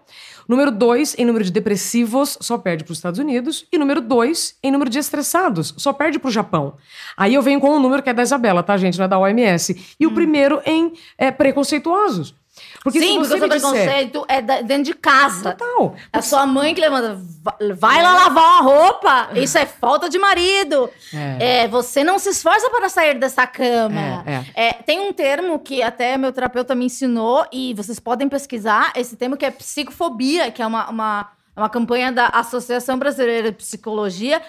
Número 0.49 0.71
dois 0.71 1.15
em 1.19 1.25
número 1.25 1.45
de 1.45 1.51
depressivos, 1.51 2.37
só 2.41 2.59
perde 2.59 2.85
para 2.85 2.93
os 2.93 2.99
Estados 2.99 3.19
Unidos. 3.19 3.67
E 3.73 3.79
número 3.79 4.01
dois 4.01 4.57
em 4.63 4.71
número 4.71 4.91
de 4.91 4.99
estressados, 4.99 5.75
só 5.77 5.93
perde 5.93 6.19
para 6.19 6.29
o 6.29 6.33
Japão. 6.33 6.75
Aí 7.17 7.35
eu 7.35 7.43
venho 7.43 7.61
com 7.61 7.71
um 7.71 7.81
número 7.81 8.03
que 8.03 8.11
é 8.11 8.15
da 8.15 8.23
Isabela, 8.23 8.63
tá, 8.63 8.77
gente? 8.77 8.99
Não 8.99 9.05
é 9.05 9.09
da 9.09 9.19
OMS. 9.19 9.97
E 9.99 10.07
o 10.07 10.13
primeiro 10.13 10.61
em 10.65 10.93
é, 11.17 11.31
preconceituosos. 11.31 12.35
Porque 12.83 12.99
Sim, 13.01 13.19
porque 13.19 13.27
o 13.35 13.39
seu 13.39 13.39
me 13.39 13.49
disser... 13.49 13.71
preconceito 13.71 14.25
é 14.29 14.41
da- 14.41 14.61
dentro 14.63 14.85
de 14.85 14.95
casa. 14.95 15.53
Total. 15.55 15.95
É 16.13 16.19
a 16.19 16.23
sua 16.23 16.47
mãe 16.47 16.75
que 16.75 16.81
levanta, 16.81 17.19
"Va- 17.43 17.57
vai 17.75 18.03
lá 18.03 18.15
lavar 18.15 18.45
uma 18.45 18.61
roupa. 18.63 19.29
Isso 19.35 19.59
é 19.59 19.67
falta 19.67 20.09
de 20.09 20.19
marido. 20.19 20.89
É. 21.13 21.63
É, 21.65 21.69
você 21.69 22.03
não 22.03 22.19
se 22.19 22.31
esforça 22.31 22.71
para 22.71 22.89
sair 22.89 23.19
dessa 23.19 23.47
cama. 23.47 24.25
É, 24.27 24.33
é. 24.57 24.69
É, 24.69 24.73
tem 24.73 25.01
um 25.01 25.13
termo 25.13 25.59
que 25.59 25.83
até 25.83 26.17
meu 26.17 26.33
terapeuta 26.33 26.75
me 26.75 26.87
ensinou, 26.87 27.45
e 27.53 27.75
vocês 27.75 27.99
podem 28.01 28.29
pesquisar 28.29 28.93
esse 28.97 29.17
termo 29.17 29.37
que 29.37 29.45
é 29.45 29.51
psicofobia, 29.51 30.51
que 30.51 30.63
é 30.63 30.67
uma, 30.67 30.89
uma, 30.89 31.29
uma 31.57 31.69
campanha 31.69 32.11
da 32.13 32.27
Associação 32.29 32.99
Brasileira 32.99 33.51
de 33.51 33.57
Psicologia, 33.59 34.41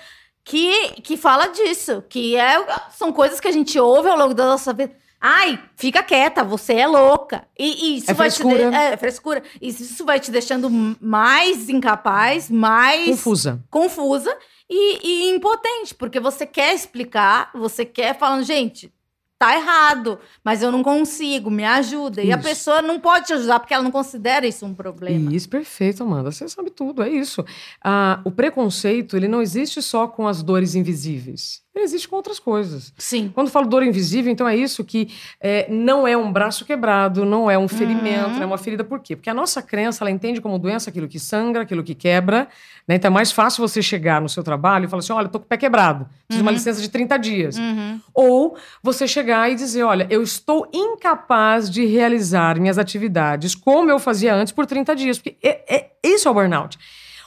que, 0.44 1.02
que 1.02 1.18
fala 1.18 1.48
disso, 1.48 2.04
que 2.10 2.36
é, 2.36 2.66
são 2.92 3.12
coisas 3.12 3.40
que 3.40 3.48
a 3.48 3.52
gente 3.52 3.80
ouve 3.80 4.10
ao 4.10 4.18
longo 4.18 4.34
da 4.34 4.46
nossa 4.46 4.74
vida. 4.74 4.92
Ai, 5.24 5.60
fica 5.76 6.02
quieta, 6.02 6.44
você 6.44 6.74
é 6.74 6.88
louca. 6.88 7.48
E, 7.58 7.66
e 7.94 7.98
isso 7.98 8.10
É 8.10 8.14
vai 8.16 8.30
te 8.30 8.38
frescura. 8.42 8.70
de- 8.72 8.76
é, 8.76 8.98
frescura. 8.98 9.44
E 9.62 9.68
isso 9.70 10.04
vai 10.04 10.20
te 10.20 10.32
deixando 10.32 10.68
mais 11.00 11.70
incapaz, 11.70 12.50
mais 12.50 13.06
Confusa. 13.06 13.64
confusa 13.70 14.36
e, 14.68 15.00
e 15.30 15.30
impotente, 15.36 15.94
porque 15.94 16.20
você 16.20 16.46
quer 16.48 16.74
explicar, 16.74 17.52
você 17.54 17.86
quer 17.86 18.18
falando, 18.18 18.44
gente, 18.44 18.92
tá 19.38 19.56
errado, 19.56 20.18
mas 20.44 20.62
eu 20.64 20.72
não 20.72 20.82
consigo, 20.84 21.52
me 21.52 21.64
ajuda. 21.66 22.22
E 22.24 22.32
a 22.32 22.36
Isso. 22.38 22.48
pessoa 22.48 22.82
não 22.82 23.00
pode 23.00 23.28
te 23.28 23.34
ajudar 23.34 23.60
porque 23.60 23.74
ela 23.74 23.84
não 23.84 23.92
considera 23.92 24.48
isso 24.48 24.66
um 24.66 24.74
problema. 24.74 25.34
Isso, 25.36 25.50
perfeito, 25.50 26.02
Amanda. 26.04 26.32
Você 26.32 26.48
sabe 26.48 26.70
tudo, 26.72 27.04
é 27.04 27.10
isso. 27.10 27.44
Ah, 27.84 28.22
o 28.24 28.32
preconceito, 28.32 29.16
ele 29.18 29.28
não 29.28 29.42
existe 29.42 29.82
só 29.84 30.08
com 30.08 30.28
as 30.28 30.42
dores 30.44 30.74
invisíveis. 30.74 31.61
Ele 31.74 31.86
existe 31.86 32.06
com 32.08 32.18
outras 32.18 32.38
coisas. 32.38 32.94
Sim. 32.98 33.32
Quando 33.34 33.50
falo 33.50 33.66
dor 33.66 33.82
invisível, 33.82 34.30
então 34.30 34.46
é 34.46 34.56
isso 34.58 34.84
que 34.84 35.08
é, 35.40 35.68
não 35.72 36.06
é 36.06 36.18
um 36.18 36.30
braço 36.30 36.66
quebrado, 36.66 37.24
não 37.24 37.50
é 37.50 37.58
um 37.58 37.68
ferimento, 37.68 38.32
Uhum. 38.36 38.42
é 38.44 38.46
uma 38.46 38.58
ferida. 38.58 38.84
Por 38.84 39.00
quê? 39.00 39.16
Porque 39.16 39.30
a 39.30 39.34
nossa 39.34 39.62
crença, 39.62 40.04
ela 40.04 40.12
entende 40.12 40.42
como 40.42 40.60
doença 40.60 40.90
aquilo 40.90 41.08
que 41.08 41.18
sangra, 41.18 41.62
aquilo 41.62 41.82
que 41.82 41.96
quebra. 41.96 42.50
Né? 42.86 42.96
Então 42.96 43.08
é 43.10 43.14
mais 43.14 43.32
fácil 43.32 43.66
você 43.66 43.82
chegar 43.82 44.20
no 44.22 44.28
seu 44.28 44.44
trabalho 44.44 44.84
e 44.84 44.88
falar 44.90 45.00
assim, 45.00 45.14
olha, 45.14 45.26
eu 45.28 45.30
tô 45.30 45.40
com 45.40 45.46
o 45.46 45.48
pé 45.48 45.56
quebrado, 45.56 46.06
preciso 46.28 46.38
de 46.38 46.42
uma 46.42 46.52
Uhum. 46.52 46.58
licença 46.58 46.82
de 46.82 46.90
30 46.90 47.18
dias. 47.18 47.58
Uhum. 47.58 48.02
Ou 48.14 48.58
você 48.84 49.08
chegar 49.08 49.50
e 49.50 49.56
dizer, 49.56 49.84
olha, 49.84 50.06
eu 50.10 50.22
estou 50.22 50.68
incapaz 50.74 51.70
de 51.70 51.86
realizar 51.86 52.60
minhas 52.60 52.78
atividades 52.78 53.56
como 53.56 53.90
eu 53.90 53.98
fazia 53.98 54.36
antes 54.36 54.52
por 54.52 54.66
30 54.66 54.94
dias. 54.96 55.18
Porque 55.18 55.38
é, 55.42 55.76
é, 55.76 55.92
isso 56.04 56.28
é 56.28 56.32
o 56.32 56.34
burnout. 56.34 56.78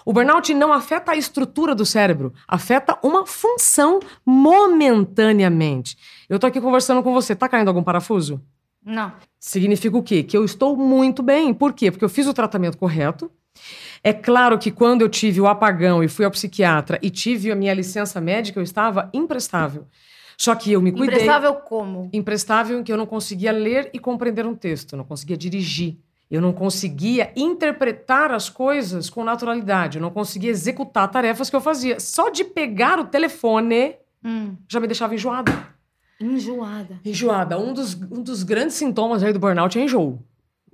O 0.05 0.12
burnout 0.12 0.53
não 0.53 0.73
afeta 0.73 1.12
a 1.12 1.17
estrutura 1.17 1.75
do 1.75 1.87
cérebro, 1.87 2.33
afeta 2.47 2.99
uma 3.03 3.27
função 3.27 4.01
momentaneamente. 4.25 5.97
Eu 6.29 6.38
tô 6.38 6.47
aqui 6.47 6.61
conversando 6.61 7.03
com 7.03 7.12
você, 7.12 7.35
tá 7.35 7.49
caindo 7.49 7.69
algum 7.69 7.83
parafuso? 7.83 8.40
Não. 8.85 9.12
Significa 9.40 9.97
o 9.97 10.03
quê? 10.03 10.23
Que 10.23 10.37
eu 10.37 10.45
estou 10.45 10.77
muito 10.77 11.23
bem. 11.23 11.55
Por 11.55 11.73
quê? 11.73 11.90
Porque 11.90 12.05
eu 12.05 12.09
fiz 12.09 12.27
o 12.27 12.35
tratamento 12.35 12.77
correto. 12.77 13.31
É 14.03 14.12
claro 14.12 14.59
que 14.59 14.71
quando 14.71 15.01
eu 15.03 15.09
tive 15.09 15.40
o 15.40 15.47
apagão 15.47 16.05
e 16.05 16.09
fui 16.09 16.25
ao 16.25 16.31
psiquiatra 16.31 16.99
e 17.01 17.09
tive 17.09 17.51
a 17.51 17.57
minha 17.57 17.73
licença 17.73 18.21
médica, 18.21 18.61
eu 18.61 18.64
estava 18.64 19.09
imprestável. 19.14 19.87
Só 20.37 20.55
que 20.55 20.73
eu 20.73 20.83
me 20.83 20.93
cuidei. 20.93 21.14
Imprestável 21.14 21.55
como? 21.55 22.11
Imprestável 22.12 22.79
em 22.79 22.83
que 22.83 22.93
eu 22.93 22.97
não 22.97 23.07
conseguia 23.07 23.53
ler 23.53 23.88
e 23.95 23.99
compreender 23.99 24.45
um 24.45 24.55
texto, 24.55 24.97
não 24.97 25.05
conseguia 25.05 25.37
dirigir. 25.37 25.97
Eu 26.35 26.40
não 26.40 26.53
conseguia 26.53 27.33
interpretar 27.37 28.33
as 28.33 28.49
coisas 28.51 29.09
com 29.09 29.23
naturalidade, 29.25 29.99
eu 29.99 30.03
não 30.03 30.11
conseguia 30.11 30.51
executar 30.51 31.11
tarefas 31.11 31.49
que 31.49 31.57
eu 31.57 31.61
fazia. 31.61 32.01
Só 32.01 32.29
de 32.31 32.44
pegar 32.44 32.99
o 32.99 33.05
telefone 33.05 33.97
Hum, 34.25 34.57
já 34.68 34.81
me 34.81 34.87
deixava 34.87 35.14
enjoada. 35.14 35.53
enjoada. 36.20 36.99
Enjoada. 37.05 37.59
Um 37.59 37.73
dos, 37.75 37.94
um 37.94 38.23
dos 38.23 38.42
grandes 38.42 38.75
sintomas 38.77 39.23
aí 39.23 39.33
do 39.33 39.38
burnout 39.38 39.79
é 39.79 39.83
enjoo. 39.85 40.18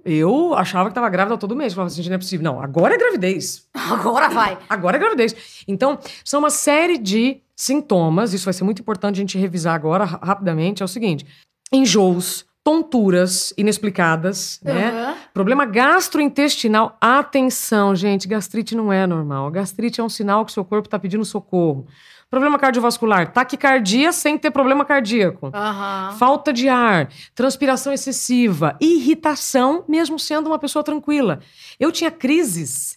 Eu 0.04 0.54
achava 0.54 0.88
que 0.88 0.92
estava 0.92 1.08
grávida 1.10 1.36
todo 1.36 1.54
mês. 1.56 1.74
Falava 1.74 1.92
assim, 1.92 2.06
não 2.08 2.14
é 2.14 2.18
possível. 2.18 2.44
Não, 2.44 2.62
agora 2.62 2.94
é 2.94 2.98
gravidez. 2.98 3.68
Agora 3.74 4.28
vai. 4.30 4.56
Agora 4.68 4.96
é 4.96 5.00
gravidez. 5.00 5.34
Então, 5.68 5.98
são 6.24 6.40
uma 6.40 6.48
série 6.48 6.96
de 6.96 7.42
sintomas. 7.54 8.32
Isso 8.32 8.44
vai 8.46 8.54
ser 8.54 8.64
muito 8.64 8.80
importante 8.80 9.16
a 9.16 9.20
gente 9.20 9.36
revisar 9.36 9.74
agora 9.74 10.04
ra- 10.04 10.20
rapidamente. 10.22 10.80
É 10.80 10.84
o 10.84 10.88
seguinte: 10.88 11.26
enjoos, 11.72 12.46
tonturas 12.70 13.52
inexplicadas, 13.58 14.60
né? 14.62 14.90
Aham. 14.90 15.16
Problema 15.34 15.64
gastrointestinal. 15.64 16.96
Atenção, 17.00 17.96
gente, 17.96 18.28
gastrite 18.28 18.76
não 18.76 18.92
é 18.92 19.08
normal. 19.08 19.50
Gastrite 19.50 20.00
é 20.00 20.04
um 20.04 20.08
sinal 20.08 20.44
que 20.44 20.52
seu 20.52 20.64
corpo 20.64 20.86
está 20.86 20.96
pedindo 20.96 21.24
socorro. 21.24 21.88
Problema 22.30 22.60
cardiovascular, 22.60 23.32
taquicardia 23.32 24.12
sem 24.12 24.38
ter 24.38 24.52
problema 24.52 24.84
cardíaco. 24.84 25.50
Aham. 25.52 26.14
Falta 26.16 26.52
de 26.52 26.68
ar, 26.68 27.08
transpiração 27.34 27.92
excessiva, 27.92 28.76
irritação, 28.80 29.84
mesmo 29.88 30.16
sendo 30.16 30.46
uma 30.46 30.58
pessoa 30.58 30.84
tranquila. 30.84 31.40
Eu 31.78 31.90
tinha 31.90 32.10
crises 32.10 32.96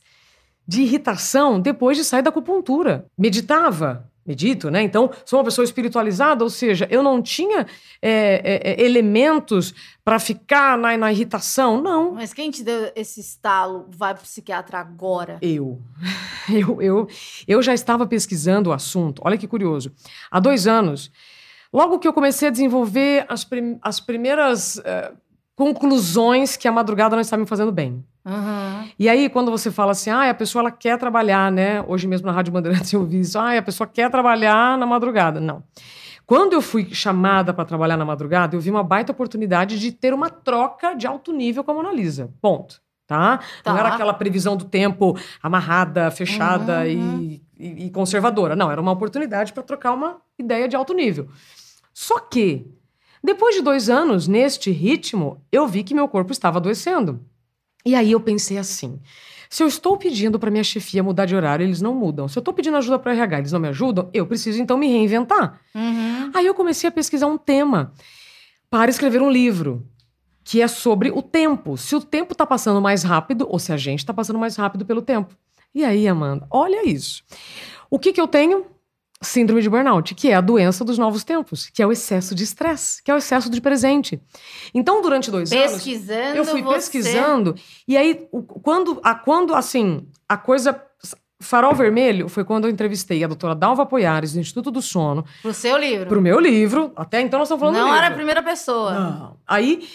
de 0.67 0.83
irritação 0.83 1.59
depois 1.59 1.97
de 1.97 2.03
sair 2.03 2.21
da 2.21 2.29
acupuntura. 2.29 3.07
Meditava, 3.17 4.07
medito, 4.25 4.69
né? 4.69 4.81
Então, 4.81 5.11
sou 5.25 5.39
uma 5.39 5.45
pessoa 5.45 5.65
espiritualizada, 5.65 6.43
ou 6.43 6.49
seja, 6.49 6.87
eu 6.89 7.03
não 7.03 7.21
tinha 7.21 7.67
é, 8.01 8.41
é, 8.71 8.71
é, 8.71 8.85
elementos 8.85 9.73
para 10.03 10.17
ficar 10.19 10.77
na, 10.77 10.95
na 10.97 11.11
irritação. 11.11 11.81
Não. 11.81 12.13
Mas 12.13 12.33
quem 12.33 12.49
te 12.49 12.63
deu 12.63 12.91
esse 12.95 13.19
estalo 13.19 13.85
vai 13.89 14.13
pro 14.13 14.23
psiquiatra 14.23 14.79
agora? 14.79 15.37
Eu. 15.41 15.81
Eu, 16.49 16.81
eu. 16.81 17.07
eu 17.47 17.61
já 17.61 17.73
estava 17.73 18.05
pesquisando 18.05 18.69
o 18.69 18.73
assunto. 18.73 19.21
Olha 19.23 19.37
que 19.37 19.47
curioso. 19.47 19.93
Há 20.29 20.41
dois 20.41 20.67
anos, 20.67 21.09
logo 21.71 21.99
que 21.99 22.05
eu 22.07 22.11
comecei 22.11 22.49
a 22.49 22.51
desenvolver 22.51 23.25
as, 23.29 23.45
prim- 23.45 23.79
as 23.81 24.01
primeiras 24.01 24.77
eh, 24.83 25.13
conclusões 25.55 26.57
que 26.57 26.67
a 26.67 26.71
madrugada 26.71 27.15
não 27.15 27.21
estava 27.21 27.41
me 27.41 27.47
fazendo 27.47 27.71
bem. 27.71 28.03
Aham. 28.25 28.87
E 28.97 29.09
aí, 29.09 29.29
quando 29.29 29.51
você 29.51 29.69
fala 29.71 29.91
assim, 29.91 30.09
ah, 30.09 30.29
a 30.29 30.33
pessoa 30.33 30.61
ela 30.61 30.71
quer 30.71 30.97
trabalhar, 30.97 31.51
né? 31.51 31.83
Hoje 31.87 32.07
mesmo 32.07 32.25
na 32.27 32.33
Rádio 32.33 32.53
Bandeirantes 32.53 32.91
eu 32.93 33.03
vi 33.05 33.19
isso, 33.19 33.37
ah, 33.37 33.57
a 33.57 33.61
pessoa 33.61 33.87
quer 33.87 34.09
trabalhar 34.09 34.77
na 34.77 34.85
madrugada. 34.85 35.39
Não. 35.39 35.63
Quando 36.25 36.53
eu 36.53 36.61
fui 36.61 36.87
chamada 36.93 37.53
para 37.53 37.65
trabalhar 37.65 37.97
na 37.97 38.05
madrugada, 38.05 38.55
eu 38.55 38.59
vi 38.61 38.69
uma 38.71 38.83
baita 38.83 39.11
oportunidade 39.11 39.77
de 39.77 39.91
ter 39.91 40.13
uma 40.13 40.29
troca 40.29 40.93
de 40.93 41.05
alto 41.05 41.33
nível 41.33 41.63
com 41.63 41.71
a 41.71 41.73
Mona 41.73 41.91
Lisa. 41.91 42.29
Ponto. 42.41 42.81
Tá? 43.05 43.41
Não 43.65 43.73
Tá. 43.73 43.79
era 43.79 43.89
aquela 43.89 44.13
previsão 44.13 44.55
do 44.55 44.63
tempo 44.63 45.17
amarrada, 45.41 46.09
fechada 46.09 46.79
Uhum, 46.85 47.19
e, 47.21 47.43
e- 47.59 47.85
e 47.87 47.89
conservadora. 47.91 48.55
Não, 48.55 48.71
era 48.71 48.79
uma 48.79 48.93
oportunidade 48.93 49.51
para 49.51 49.61
trocar 49.61 49.91
uma 49.91 50.17
ideia 50.39 50.69
de 50.69 50.75
alto 50.77 50.93
nível. 50.93 51.27
Só 51.93 52.17
que, 52.19 52.65
depois 53.23 53.55
de 53.55 53.61
dois 53.61 53.89
anos 53.89 54.27
neste 54.27 54.69
ritmo, 54.69 55.41
eu 55.51 55.67
vi 55.67 55.83
que 55.83 55.95
meu 55.95 56.07
corpo 56.07 56.31
estava 56.31 56.57
adoecendo. 56.57 57.21
E 57.85 57.95
aí 57.95 58.11
eu 58.11 58.19
pensei 58.19 58.57
assim: 58.57 58.99
se 59.49 59.63
eu 59.63 59.67
estou 59.67 59.97
pedindo 59.97 60.37
para 60.37 60.51
minha 60.51 60.63
chefia 60.63 61.01
mudar 61.01 61.25
de 61.25 61.35
horário, 61.35 61.63
eles 61.63 61.81
não 61.81 61.93
mudam. 61.93 62.27
Se 62.27 62.37
eu 62.37 62.41
estou 62.41 62.53
pedindo 62.53 62.75
ajuda 62.75 62.99
para 62.99 63.13
RH, 63.13 63.37
eles 63.39 63.51
não 63.51 63.59
me 63.59 63.69
ajudam, 63.69 64.09
eu 64.13 64.25
preciso 64.25 64.61
então 64.61 64.77
me 64.77 64.87
reinventar. 64.87 65.61
Uhum. 65.73 66.31
Aí 66.33 66.45
eu 66.45 66.53
comecei 66.53 66.87
a 66.87 66.91
pesquisar 66.91 67.27
um 67.27 67.37
tema 67.37 67.93
para 68.69 68.89
escrever 68.89 69.21
um 69.21 69.29
livro 69.29 69.87
que 70.43 70.61
é 70.61 70.67
sobre 70.67 71.09
o 71.11 71.21
tempo. 71.21 71.77
Se 71.77 71.95
o 71.95 72.01
tempo 72.01 72.33
está 72.33 72.45
passando 72.45 72.81
mais 72.81 73.03
rápido 73.03 73.47
ou 73.49 73.57
se 73.57 73.71
a 73.71 73.77
gente 73.77 73.99
está 73.99 74.13
passando 74.13 74.37
mais 74.37 74.55
rápido 74.55 74.85
pelo 74.85 75.01
tempo. 75.01 75.33
E 75.73 75.85
aí, 75.85 76.07
Amanda, 76.07 76.45
olha 76.51 76.87
isso. 76.87 77.23
O 77.89 77.97
que, 77.97 78.11
que 78.11 78.19
eu 78.19 78.27
tenho? 78.27 78.65
Síndrome 79.23 79.61
de 79.61 79.69
burnout, 79.69 80.13
que 80.13 80.29
é 80.29 80.35
a 80.35 80.41
doença 80.41 80.83
dos 80.83 80.97
novos 80.97 81.23
tempos, 81.23 81.69
que 81.69 81.81
é 81.81 81.87
o 81.87 81.91
excesso 81.91 82.35
de 82.35 82.43
estresse, 82.43 83.01
que 83.01 83.09
é 83.09 83.13
o 83.13 83.17
excesso 83.17 83.49
de 83.49 83.61
presente. 83.61 84.21
Então, 84.73 85.01
durante 85.01 85.31
dois 85.31 85.51
anos. 85.51 85.71
Pesquisando. 85.73 86.37
Eu 86.37 86.45
fui 86.45 86.61
você- 86.61 86.73
pesquisando 86.75 87.55
e 87.87 87.95
aí 87.97 88.27
quando 88.61 88.99
a 89.03 89.15
quando 89.15 89.55
assim 89.55 90.05
a 90.27 90.35
coisa 90.37 90.79
farol 91.41 91.73
vermelho 91.75 92.29
foi 92.29 92.43
quando 92.43 92.65
eu 92.65 92.71
entrevistei 92.71 93.23
a 93.23 93.27
doutora 93.27 93.53
Dalva 93.55 93.85
Poiares 93.85 94.33
do 94.33 94.39
Instituto 94.39 94.71
do 94.71 94.81
Sono 94.81 95.25
Pro 95.41 95.53
seu 95.53 95.77
livro. 95.77 96.07
pro 96.07 96.21
meu 96.21 96.39
livro. 96.39 96.91
Até 96.95 97.19
então 97.21 97.39
nós 97.39 97.47
estamos 97.47 97.59
falando 97.61 97.75
Não 97.77 97.93
era 97.95 98.07
a 98.07 98.11
primeira 98.11 98.41
pessoa. 98.43 98.93
Não. 98.93 99.37
Aí 99.47 99.87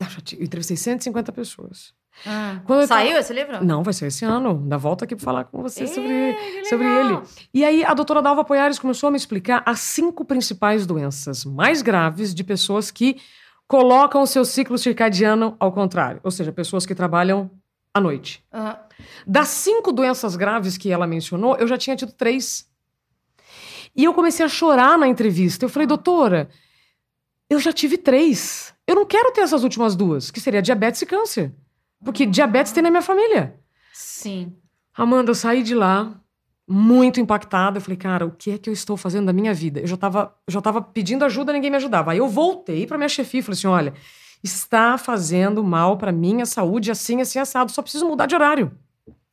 eu 0.00 0.42
entrevistei 0.44 0.76
150 0.76 1.30
pessoas. 1.32 1.92
Ah. 2.26 2.60
Saiu 2.86 3.08
tava- 3.08 3.20
esse 3.20 3.32
livro? 3.32 3.64
Não, 3.64 3.82
vai 3.82 3.92
ser 3.94 4.06
esse 4.06 4.24
ano. 4.24 4.54
Da 4.66 4.76
volta 4.76 5.04
aqui 5.04 5.16
para 5.16 5.24
falar 5.24 5.44
com 5.44 5.62
você 5.62 5.86
sobre 5.86 6.34
que 6.34 6.64
sobre 6.66 6.86
legal. 6.86 7.06
ele. 7.22 7.28
E 7.52 7.64
aí 7.64 7.84
a 7.84 7.94
doutora 7.94 8.20
Dalva 8.22 8.44
Poiares 8.44 8.78
começou 8.78 9.08
a 9.08 9.10
me 9.10 9.16
explicar 9.16 9.62
as 9.66 9.80
cinco 9.80 10.24
principais 10.24 10.86
doenças 10.86 11.44
mais 11.44 11.82
graves 11.82 12.34
de 12.34 12.44
pessoas 12.44 12.90
que 12.90 13.20
colocam 13.66 14.22
o 14.22 14.26
seu 14.26 14.44
ciclo 14.44 14.76
circadiano 14.76 15.56
ao 15.58 15.72
contrário, 15.72 16.20
ou 16.22 16.30
seja, 16.30 16.52
pessoas 16.52 16.84
que 16.84 16.94
trabalham 16.94 17.50
à 17.94 18.00
noite. 18.00 18.44
Ah. 18.52 18.78
Das 19.26 19.48
cinco 19.48 19.90
doenças 19.92 20.36
graves 20.36 20.76
que 20.76 20.90
ela 20.90 21.06
mencionou, 21.06 21.56
eu 21.56 21.66
já 21.66 21.78
tinha 21.78 21.96
tido 21.96 22.12
três. 22.12 22.70
E 23.96 24.04
eu 24.04 24.14
comecei 24.14 24.44
a 24.44 24.48
chorar 24.48 24.96
na 24.98 25.08
entrevista. 25.08 25.64
Eu 25.64 25.68
falei, 25.68 25.86
doutora, 25.86 26.48
eu 27.50 27.58
já 27.58 27.72
tive 27.72 27.98
três. 27.98 28.74
Eu 28.86 28.94
não 28.94 29.04
quero 29.06 29.32
ter 29.32 29.42
essas 29.42 29.62
últimas 29.62 29.94
duas, 29.94 30.30
que 30.30 30.40
seria 30.40 30.62
diabetes 30.62 31.02
e 31.02 31.06
câncer. 31.06 31.52
Porque 32.04 32.26
diabetes 32.26 32.72
tem 32.72 32.82
na 32.82 32.90
minha 32.90 33.02
família. 33.02 33.54
Sim. 33.92 34.52
Amanda, 34.94 35.30
eu 35.30 35.34
saí 35.34 35.62
de 35.62 35.74
lá 35.74 36.14
muito 36.68 37.20
impactada. 37.20 37.78
Eu 37.78 37.82
falei, 37.82 37.96
cara, 37.96 38.26
o 38.26 38.30
que 38.30 38.52
é 38.52 38.58
que 38.58 38.68
eu 38.68 38.72
estou 38.72 38.96
fazendo 38.96 39.26
da 39.26 39.32
minha 39.32 39.54
vida? 39.54 39.80
Eu 39.80 39.86
já 39.86 39.94
estava 39.94 40.34
já 40.48 40.60
tava 40.60 40.80
pedindo 40.80 41.24
ajuda, 41.24 41.52
ninguém 41.52 41.70
me 41.70 41.76
ajudava. 41.76 42.12
Aí 42.12 42.18
eu 42.18 42.28
voltei 42.28 42.86
para 42.86 42.98
minha 42.98 43.08
chefia 43.08 43.40
e 43.40 43.42
falei 43.42 43.58
assim: 43.58 43.66
olha, 43.66 43.94
está 44.42 44.98
fazendo 44.98 45.62
mal 45.62 45.96
para 45.96 46.12
minha 46.12 46.46
saúde, 46.46 46.90
assim, 46.90 47.20
assim, 47.20 47.38
assado. 47.38 47.70
Só 47.70 47.82
preciso 47.82 48.06
mudar 48.06 48.26
de 48.26 48.34
horário. 48.34 48.72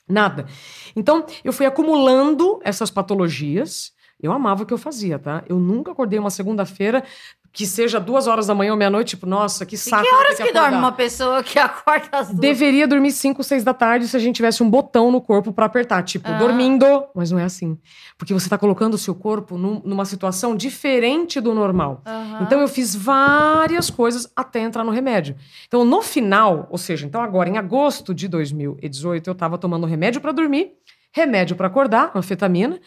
Nada. 0.08 0.48
Então, 0.96 1.26
eu 1.44 1.54
fui 1.54 1.66
acumulando 1.66 2.60
essas 2.64 2.90
patologias. 2.90 3.94
Eu 4.22 4.34
amava 4.34 4.64
o 4.64 4.66
que 4.66 4.74
eu 4.74 4.78
fazia, 4.78 5.18
tá? 5.18 5.44
Eu 5.48 5.60
nunca 5.60 5.92
acordei 5.92 6.20
uma 6.20 6.30
segunda-feira 6.30 7.04
que 7.52 7.66
seja 7.66 8.00
duas 8.00 8.28
horas 8.28 8.48
da 8.48 8.54
manhã 8.56 8.72
ou 8.72 8.78
meia-noite, 8.78 9.10
tipo, 9.12 9.26
nossa, 9.26 9.66
que 9.66 9.76
saco. 9.76 10.04
que 10.04 10.10
vou 10.10 10.20
ter 10.20 10.26
horas 10.26 10.38
que, 10.38 10.44
dorme 10.44 10.60
acordar. 10.60 10.78
uma 10.80 10.92
pessoa 10.92 11.44
que 11.44 11.58
acorda 11.60 12.08
às 12.20 12.28
duas? 12.28 12.40
Deveria 12.40 12.88
dormir 12.88 13.12
5, 13.12 13.44
6 13.44 13.64
da 13.64 13.74
tarde 13.74 14.08
se 14.08 14.16
a 14.16 14.20
gente 14.20 14.36
tivesse 14.36 14.62
um 14.62 14.70
botão 14.70 15.12
no 15.12 15.20
corpo 15.20 15.52
pra 15.52 15.66
apertar, 15.66 16.04
tipo, 16.04 16.28
Ah. 16.30 16.38
dormindo. 16.38 16.86
Mas 17.16 17.32
não 17.32 17.40
é 17.40 17.44
assim. 17.44 17.78
Porque 18.18 18.34
você 18.34 18.48
tá 18.48 18.58
colocando 18.58 18.94
o 18.94 18.98
seu 18.98 19.16
corpo 19.16 19.58
num- 19.58 19.82
numa 19.84 20.06
situação 20.06 20.56
diferente 20.56 21.42
do 21.42 21.54
normal. 21.54 22.02
Aham. 22.06 22.40
Então 22.44 22.60
eu 22.62 22.68
fiz 22.68 22.96
várias 22.96 23.90
coisas 23.90 24.32
até 24.36 24.60
entrar 24.60 24.84
no 24.84 24.92
remédio. 24.92 25.36
Então 25.68 25.84
no 25.84 26.02
final, 26.02 26.68
ou 26.70 26.78
seja, 26.78 27.06
então 27.06 27.22
agora 27.22 27.50
em 27.50 27.58
agosto 27.58 28.14
de 28.14 28.28
2018 28.28 29.28
eu 29.30 29.36
tava 29.36 29.58
tomando 29.58 29.86
remédio 29.88 30.22
pra 30.22 30.32
dormir, 30.32 30.74
remédio 31.12 31.56
pra 31.56 31.68
acordar, 31.68 32.12
anfetamina, 32.14 32.80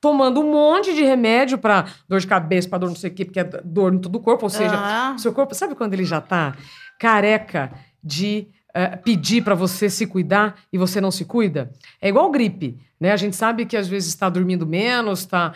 tomando 0.00 0.40
um 0.40 0.50
monte 0.50 0.94
de 0.94 1.02
remédio 1.02 1.58
pra 1.58 1.86
dor 2.08 2.20
de 2.20 2.26
cabeça, 2.26 2.68
pra 2.68 2.78
dor 2.78 2.88
não 2.88 2.96
sei 2.96 3.10
o 3.10 3.14
quê, 3.14 3.24
porque 3.24 3.40
é 3.40 3.44
dor 3.44 3.92
em 3.94 3.98
todo 3.98 4.16
o 4.16 4.20
corpo, 4.20 4.46
ou 4.46 4.50
seja, 4.50 4.76
Aham. 4.76 5.18
seu 5.18 5.32
corpo, 5.32 5.54
sabe 5.54 5.74
quando 5.74 5.94
ele 5.94 6.04
já 6.04 6.20
tá 6.20 6.56
careca 6.98 7.70
de 8.02 8.48
eh, 8.74 8.96
pedir 8.96 9.42
pra 9.42 9.54
você 9.54 9.90
se 9.90 10.06
cuidar 10.06 10.56
e 10.72 10.78
você 10.78 11.00
não 11.00 11.10
se 11.10 11.24
cuida? 11.24 11.70
É 12.00 12.08
igual 12.08 12.30
gripe, 12.30 12.78
né? 12.98 13.12
A 13.12 13.16
gente 13.16 13.36
sabe 13.36 13.66
que 13.66 13.76
às 13.76 13.88
vezes 13.88 14.08
está 14.08 14.28
dormindo 14.28 14.66
menos, 14.66 15.20
está 15.20 15.52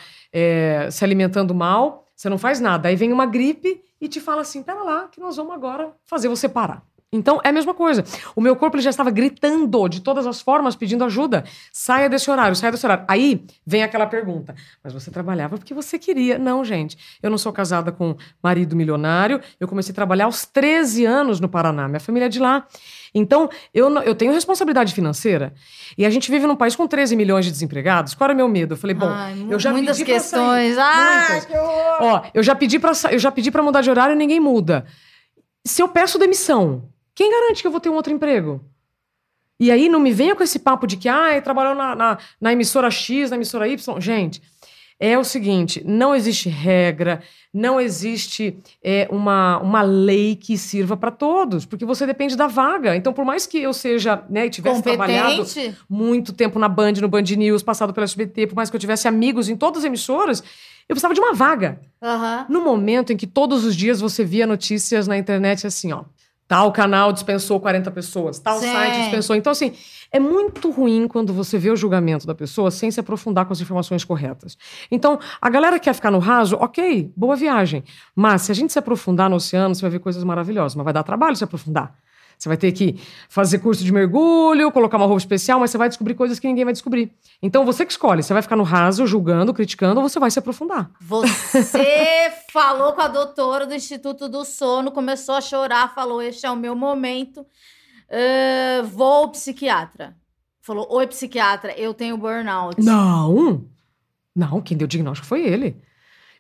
se 0.90 1.04
alimentando 1.04 1.54
mal, 1.54 2.04
você 2.14 2.28
não 2.28 2.38
faz 2.38 2.61
nada. 2.61 2.88
Aí 2.88 2.96
vem 2.96 3.12
uma 3.12 3.26
gripe 3.26 3.80
e 4.00 4.09
te 4.09 4.20
fala 4.20 4.42
assim: 4.42 4.62
pera 4.62 4.83
lá, 4.83 5.09
que 5.09 5.20
nós 5.20 5.37
vamos 5.37 5.54
agora 5.54 5.92
fazer 6.04 6.28
você 6.28 6.48
parar. 6.48 6.83
Então 7.16 7.40
é 7.44 7.48
a 7.48 7.53
mesma 7.53 7.72
coisa. 7.72 8.05
O 8.35 8.40
meu 8.40 8.57
corpo 8.57 8.77
ele 8.77 8.83
já 8.83 8.90
estava 8.90 9.11
gritando 9.11 9.88
de 9.88 10.00
todas 10.00 10.27
as 10.27 10.40
formas, 10.40 10.74
pedindo 10.74 11.05
ajuda. 11.05 11.44
Saia 11.72 12.09
desse 12.09 12.29
horário, 12.31 12.57
saia 12.57 12.72
desse 12.72 12.85
horário. 12.85 13.05
Aí 13.07 13.44
vem 13.64 13.83
aquela 13.85 14.07
pergunta: 14.07 14.55
mas 14.83 14.92
você 14.92 15.11
trabalhava 15.11 15.57
porque 15.57 15.72
você 15.72 15.98
queria? 15.98 16.38
Não, 16.38 16.64
gente. 16.64 16.98
Eu 17.22 17.31
não 17.31 17.38
sou 17.38 17.53
casada 17.53 17.92
com 17.92 18.16
marido 18.42 18.74
milionário. 18.74 19.40
Eu 19.61 19.68
comecei 19.68 19.92
a 19.92 19.94
trabalhar 19.94 20.24
aos 20.24 20.44
13 20.44 21.05
anos 21.05 21.38
no 21.40 21.48
Paraná. 21.48 21.87
Minha 21.88 22.00
família 22.00 22.27
é 22.27 22.29
de 22.29 22.40
lá. 22.40 22.66
Então, 23.14 23.48
eu, 23.72 23.88
não- 23.88 24.03
eu 24.03 24.14
tenho 24.14 24.33
responsabilidade 24.33 24.92
financeira. 24.92 25.55
E 25.96 26.05
a 26.05 26.11
gente 26.11 26.29
vive 26.31 26.46
num 26.48 26.57
país 26.57 26.74
com 26.74 26.85
13 26.87 27.14
milhões 27.14 27.44
de 27.44 27.53
desempregados. 27.53 28.12
Qual 28.12 28.27
era 28.27 28.35
o 28.35 28.37
meu 28.37 28.48
medo? 28.48 28.74
Eu 28.74 28.77
falei, 28.77 28.94
bom, 28.96 29.09
Ai, 29.09 29.46
eu 29.48 29.59
já 29.61 29.70
muitas 29.70 29.96
pedi 29.98 30.11
pra 30.11 30.14
questões. 30.20 30.74
sair. 30.74 30.85
Ai, 30.85 31.31
Muitas. 31.31 31.44
que 31.44 31.57
horror. 31.57 31.96
Ó, 32.00 32.22
eu 32.35 32.42
já 32.42 32.55
pedi 32.57 32.79
para 32.81 32.90
eu 33.12 33.18
já 33.20 33.31
pedi 33.31 33.53
para 33.53 33.62
mudar 33.62 33.83
de 33.83 33.90
horário 33.90 34.14
e 34.14 34.16
ninguém 34.16 34.40
muda. 34.40 34.85
Se 35.64 35.81
eu 35.81 35.88
peço 35.88 36.18
demissão, 36.18 36.88
quem 37.14 37.31
garante 37.31 37.62
que 37.62 37.66
eu 37.66 37.70
vou 37.70 37.81
ter 37.81 37.88
um 37.88 37.94
outro 37.94 38.12
emprego? 38.12 38.61
E 39.59 39.70
aí 39.70 39.88
não 39.88 40.00
me 40.00 40.12
venha 40.12 40.35
com 40.35 40.42
esse 40.42 40.59
papo 40.59 40.87
de 40.87 40.96
que 40.96 41.09
ah, 41.09 41.40
trabalhou 41.40 41.74
na, 41.74 41.94
na, 41.94 42.18
na 42.40 42.53
emissora 42.53 42.90
X, 42.90 43.31
na 43.31 43.37
emissora 43.37 43.68
Y. 43.68 44.00
Gente, 44.00 44.42
é 44.98 45.18
o 45.18 45.24
seguinte: 45.24 45.83
não 45.85 46.14
existe 46.14 46.48
regra, 46.48 47.22
não 47.53 47.81
existe 47.81 48.59
é, 48.83 49.09
uma, 49.11 49.59
uma 49.59 49.83
lei 49.83 50.35
que 50.37 50.57
sirva 50.57 50.96
para 50.96 51.11
todos, 51.11 51.64
porque 51.64 51.85
você 51.85 52.07
depende 52.07 52.37
da 52.37 52.46
vaga. 52.46 52.96
Então, 52.96 53.12
por 53.12 53.24
mais 53.24 53.46
que 53.46 53.59
eu 53.59 53.72
seja, 53.72 54.24
né, 54.29 54.46
e 54.46 54.50
tivesse 54.50 54.83
trabalhado 54.83 55.38
Competente. 55.38 55.77
muito 55.88 56.33
tempo 56.33 56.59
na 56.59 56.68
Band, 56.68 56.92
no 57.00 57.09
Band 57.09 57.22
News, 57.22 57.62
passado 57.62 57.92
pela 57.92 58.05
SBT, 58.05 58.48
por 58.48 58.57
mais 58.57 58.70
que 58.70 58.77
eu 58.77 58.81
tivesse 58.81 59.07
amigos 59.07 59.48
em 59.48 59.57
todas 59.57 59.81
as 59.81 59.85
emissoras, 59.85 60.40
eu 60.88 60.94
precisava 60.94 61.14
de 61.14 61.20
uma 61.20 61.33
vaga. 61.33 61.81
Aham. 62.03 62.46
No 62.48 62.61
momento 62.61 63.12
em 63.12 63.16
que 63.16 63.27
todos 63.27 63.64
os 63.64 63.74
dias 63.74 64.00
você 64.00 64.24
via 64.24 64.46
notícias 64.46 65.07
na 65.07 65.16
internet 65.16 65.66
assim, 65.66 65.92
ó. 65.92 66.05
Tal 66.46 66.70
canal 66.72 67.12
dispensou 67.12 67.59
40 67.59 67.90
pessoas, 67.90 68.38
tal 68.38 68.59
Sim. 68.59 68.70
site 68.70 69.00
dispensou. 69.00 69.35
Então, 69.35 69.50
assim, 69.50 69.72
é 70.12 70.20
muito 70.20 70.70
ruim 70.70 71.09
quando 71.09 71.33
você 71.33 71.59
vê 71.59 71.70
o 71.70 71.76
julgamento 71.76 72.26
da 72.26 72.35
pessoa 72.35 72.70
sem 72.70 72.90
se 72.90 73.00
aprofundar 73.00 73.46
com 73.46 73.52
as 73.52 73.61
informações 73.61 74.04
corretas. 74.04 74.59
Então, 74.90 75.18
a 75.40 75.48
galera 75.48 75.78
que 75.78 75.87
quer 75.87 75.94
ficar 75.94 76.11
no 76.11 76.18
raso, 76.18 76.57
ok, 76.57 77.11
boa 77.16 77.35
viagem. 77.35 77.83
Mas 78.14 78.42
se 78.42 78.52
a 78.52 78.54
gente 78.54 78.72
se 78.72 78.78
aprofundar 78.78 79.30
no 79.30 79.37
oceano, 79.37 79.74
você 79.74 79.80
vai 79.80 79.90
ver 79.90 80.00
coisas 80.00 80.22
maravilhosas. 80.22 80.74
Mas 80.74 80.85
vai 80.85 80.92
dar 80.92 81.02
trabalho 81.02 81.35
se 81.35 81.44
aprofundar. 81.44 81.96
Você 82.38 82.49
vai 82.49 82.57
ter 82.57 82.73
que 82.73 83.01
fazer 83.29 83.59
curso 83.59 83.85
de 83.85 83.92
mergulho, 83.92 84.70
colocar 84.73 84.97
uma 84.97 85.07
roupa 85.07 85.20
especial, 85.20 85.61
mas 85.61 85.70
você 85.70 85.79
vai 85.79 85.88
descobrir 85.88 86.14
coisas 86.14 86.38
que 86.38 86.47
ninguém 86.47 86.64
vai 86.64 86.73
descobrir. 86.73 87.12
Então, 87.42 87.64
você 87.64 87.85
que 87.87 87.92
escolhe. 87.92 88.23
Você 88.23 88.33
vai 88.33 88.42
ficar 88.42 88.57
no 88.57 88.62
raso, 88.62 89.07
julgando, 89.07 89.55
criticando, 89.55 90.01
ou 90.01 90.09
você 90.09 90.18
vai 90.18 90.31
se 90.31 90.38
aprofundar. 90.38 90.90
Você 91.01 92.33
falou 92.53 92.92
com 92.92 93.01
a 93.01 93.09
doutora 93.09 93.66
do 93.66 93.75
Instituto 93.75 94.29
do 94.29 94.44
Sono, 94.44 94.90
começou 94.90 95.35
a 95.35 95.40
chorar, 95.40 95.94
falou: 95.94 96.20
Este 96.23 96.47
é 96.47 96.51
o 96.51 96.57
meu 96.57 96.75
momento. 96.75 97.47
Ah, 98.11 98.83
vou 98.83 99.12
ao 99.12 99.29
psiquiatra. 99.31 100.16
Falou: 100.61 100.87
Oi, 100.90 101.07
psiquiatra, 101.07 101.73
eu 101.79 101.92
tenho 101.92 102.16
burnout. 102.16 102.81
Não! 102.81 103.66
Não, 104.35 104.61
quem 104.61 104.77
deu 104.77 104.87
o 104.87 104.88
diagnóstico 104.88 105.27
foi 105.27 105.47
ele. 105.47 105.77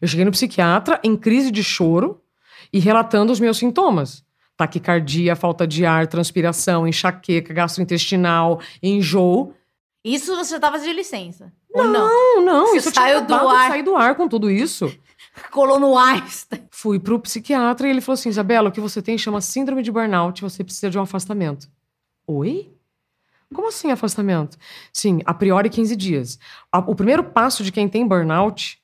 Eu 0.00 0.08
cheguei 0.08 0.24
no 0.24 0.32
psiquiatra 0.32 1.00
em 1.02 1.16
crise 1.16 1.50
de 1.50 1.62
choro 1.62 2.20
e 2.72 2.78
relatando 2.78 3.32
os 3.32 3.38
meus 3.38 3.58
sintomas. 3.58 4.23
Taquicardia, 4.56 5.34
falta 5.34 5.66
de 5.66 5.84
ar, 5.84 6.06
transpiração, 6.06 6.86
enxaqueca, 6.86 7.52
gastrointestinal, 7.52 8.60
enjoo. 8.82 9.52
Isso 10.04 10.36
você 10.36 10.60
tava 10.60 10.78
de 10.78 10.92
licença. 10.92 11.52
Não? 11.74 11.92
Não, 11.92 12.44
não, 12.44 12.66
Você 12.68 12.76
isso 12.76 12.90
saiu 12.92 13.24
do 13.26 13.34
ar. 13.34 13.68
sair 13.70 13.82
do 13.82 13.96
ar 13.96 14.14
com 14.14 14.28
tudo 14.28 14.50
isso. 14.50 14.94
Colou 15.50 15.80
no 15.80 15.98
Einstein. 15.98 16.68
Fui 16.70 17.00
pro 17.00 17.18
psiquiatra 17.18 17.88
e 17.88 17.90
ele 17.90 18.00
falou 18.00 18.14
assim: 18.14 18.28
Isabela, 18.28 18.68
o 18.68 18.72
que 18.72 18.80
você 18.80 19.02
tem 19.02 19.18
chama 19.18 19.40
síndrome 19.40 19.82
de 19.82 19.90
burnout, 19.90 20.40
você 20.40 20.62
precisa 20.62 20.90
de 20.90 20.98
um 20.98 21.02
afastamento. 21.02 21.68
Oi? 22.26 22.70
Como 23.52 23.68
assim 23.68 23.90
afastamento? 23.90 24.56
Sim, 24.92 25.20
a 25.24 25.32
priori 25.32 25.68
15 25.70 25.96
dias. 25.96 26.38
O 26.86 26.94
primeiro 26.94 27.24
passo 27.24 27.62
de 27.64 27.70
quem 27.72 27.88
tem 27.88 28.06
burnout, 28.06 28.78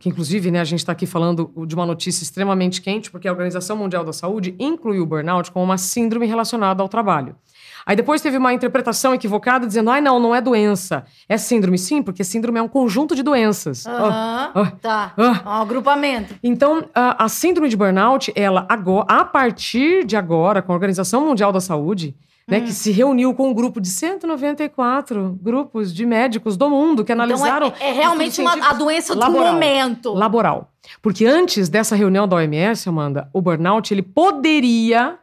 que 0.00 0.08
inclusive 0.08 0.50
né, 0.50 0.60
a 0.60 0.64
gente 0.64 0.80
está 0.80 0.92
aqui 0.92 1.06
falando 1.06 1.52
de 1.66 1.74
uma 1.74 1.84
notícia 1.84 2.24
extremamente 2.24 2.80
quente, 2.80 3.10
porque 3.10 3.28
a 3.28 3.30
Organização 3.30 3.76
Mundial 3.76 4.02
da 4.02 4.12
Saúde 4.12 4.56
incluiu 4.58 5.02
o 5.02 5.06
burnout 5.06 5.52
como 5.52 5.64
uma 5.64 5.76
síndrome 5.76 6.26
relacionada 6.26 6.82
ao 6.82 6.88
trabalho. 6.88 7.36
Aí 7.84 7.94
depois 7.96 8.20
teve 8.20 8.36
uma 8.36 8.52
interpretação 8.52 9.14
equivocada 9.14 9.66
dizendo: 9.66 9.90
ai, 9.90 10.00
não, 10.00 10.18
não 10.18 10.34
é 10.34 10.40
doença, 10.40 11.04
é 11.28 11.36
síndrome. 11.36 11.78
Sim, 11.78 12.02
porque 12.02 12.24
síndrome 12.24 12.58
é 12.58 12.62
um 12.62 12.68
conjunto 12.68 13.14
de 13.14 13.22
doenças. 13.22 13.86
Aham. 13.86 14.50
ah, 14.54 14.72
Tá. 14.80 15.12
ah. 15.16 15.58
Um 15.58 15.62
agrupamento. 15.62 16.34
Então, 16.42 16.84
a, 16.94 17.24
a 17.24 17.28
síndrome 17.28 17.68
de 17.68 17.76
burnout, 17.76 18.32
ela 18.34 18.66
agora, 18.68 19.06
a 19.08 19.24
partir 19.24 20.04
de 20.04 20.16
agora, 20.16 20.62
com 20.62 20.72
a 20.72 20.74
Organização 20.74 21.26
Mundial 21.26 21.52
da 21.52 21.60
Saúde, 21.60 22.14
né, 22.50 22.58
Hum. 22.58 22.64
que 22.64 22.72
se 22.72 22.90
reuniu 22.90 23.32
com 23.32 23.48
um 23.50 23.54
grupo 23.54 23.80
de 23.80 23.88
194 23.88 25.38
grupos 25.40 25.92
de 25.94 26.04
médicos 26.04 26.56
do 26.56 26.68
mundo 26.68 27.04
que 27.04 27.12
analisaram 27.12 27.68
então 27.68 27.80
é, 27.80 27.90
é 27.90 27.92
realmente 27.92 28.40
uma, 28.40 28.52
a 28.68 28.72
doença 28.72 29.14
do 29.14 29.20
laboral. 29.20 29.52
momento. 29.52 30.12
laboral. 30.12 30.72
Porque 31.00 31.24
antes 31.26 31.68
dessa 31.68 31.94
reunião 31.94 32.26
da 32.26 32.36
OMS, 32.36 32.88
Amanda, 32.88 33.28
o 33.32 33.40
burnout 33.40 33.92
ele 33.94 34.02
poderia 34.02 35.18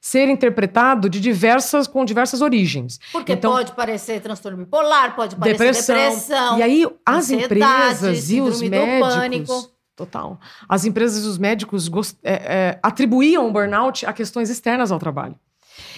ser 0.00 0.28
interpretado 0.28 1.08
de 1.08 1.20
diversas 1.20 1.86
com 1.86 2.04
diversas 2.04 2.40
origens. 2.40 2.98
Porque 3.12 3.32
Então- 3.32 3.52
pode 3.52 3.72
parecer 3.72 4.20
transtorno 4.20 4.58
bipolar, 4.58 5.14
pode 5.16 5.34
parecer 5.36 5.58
depressão. 5.58 5.96
depressão. 5.96 6.58
E 6.58 6.62
aí 6.62 6.86
as 7.04 7.30
empresas 7.30 8.30
e 8.30 8.40
os 8.40 8.60
médicos. 8.62 9.14
pânico. 9.14 9.70
Total. 9.96 10.38
As 10.68 10.84
empresas 10.84 11.24
e 11.24 11.26
os 11.28 11.38
médicos 11.38 11.88
gos- 11.88 12.14
é, 12.22 12.32
é, 12.34 12.78
atribuíam 12.82 13.48
o 13.48 13.50
burnout 13.52 14.04
a 14.04 14.12
questões 14.12 14.50
externas 14.50 14.92
ao 14.92 14.98
trabalho. 14.98 15.34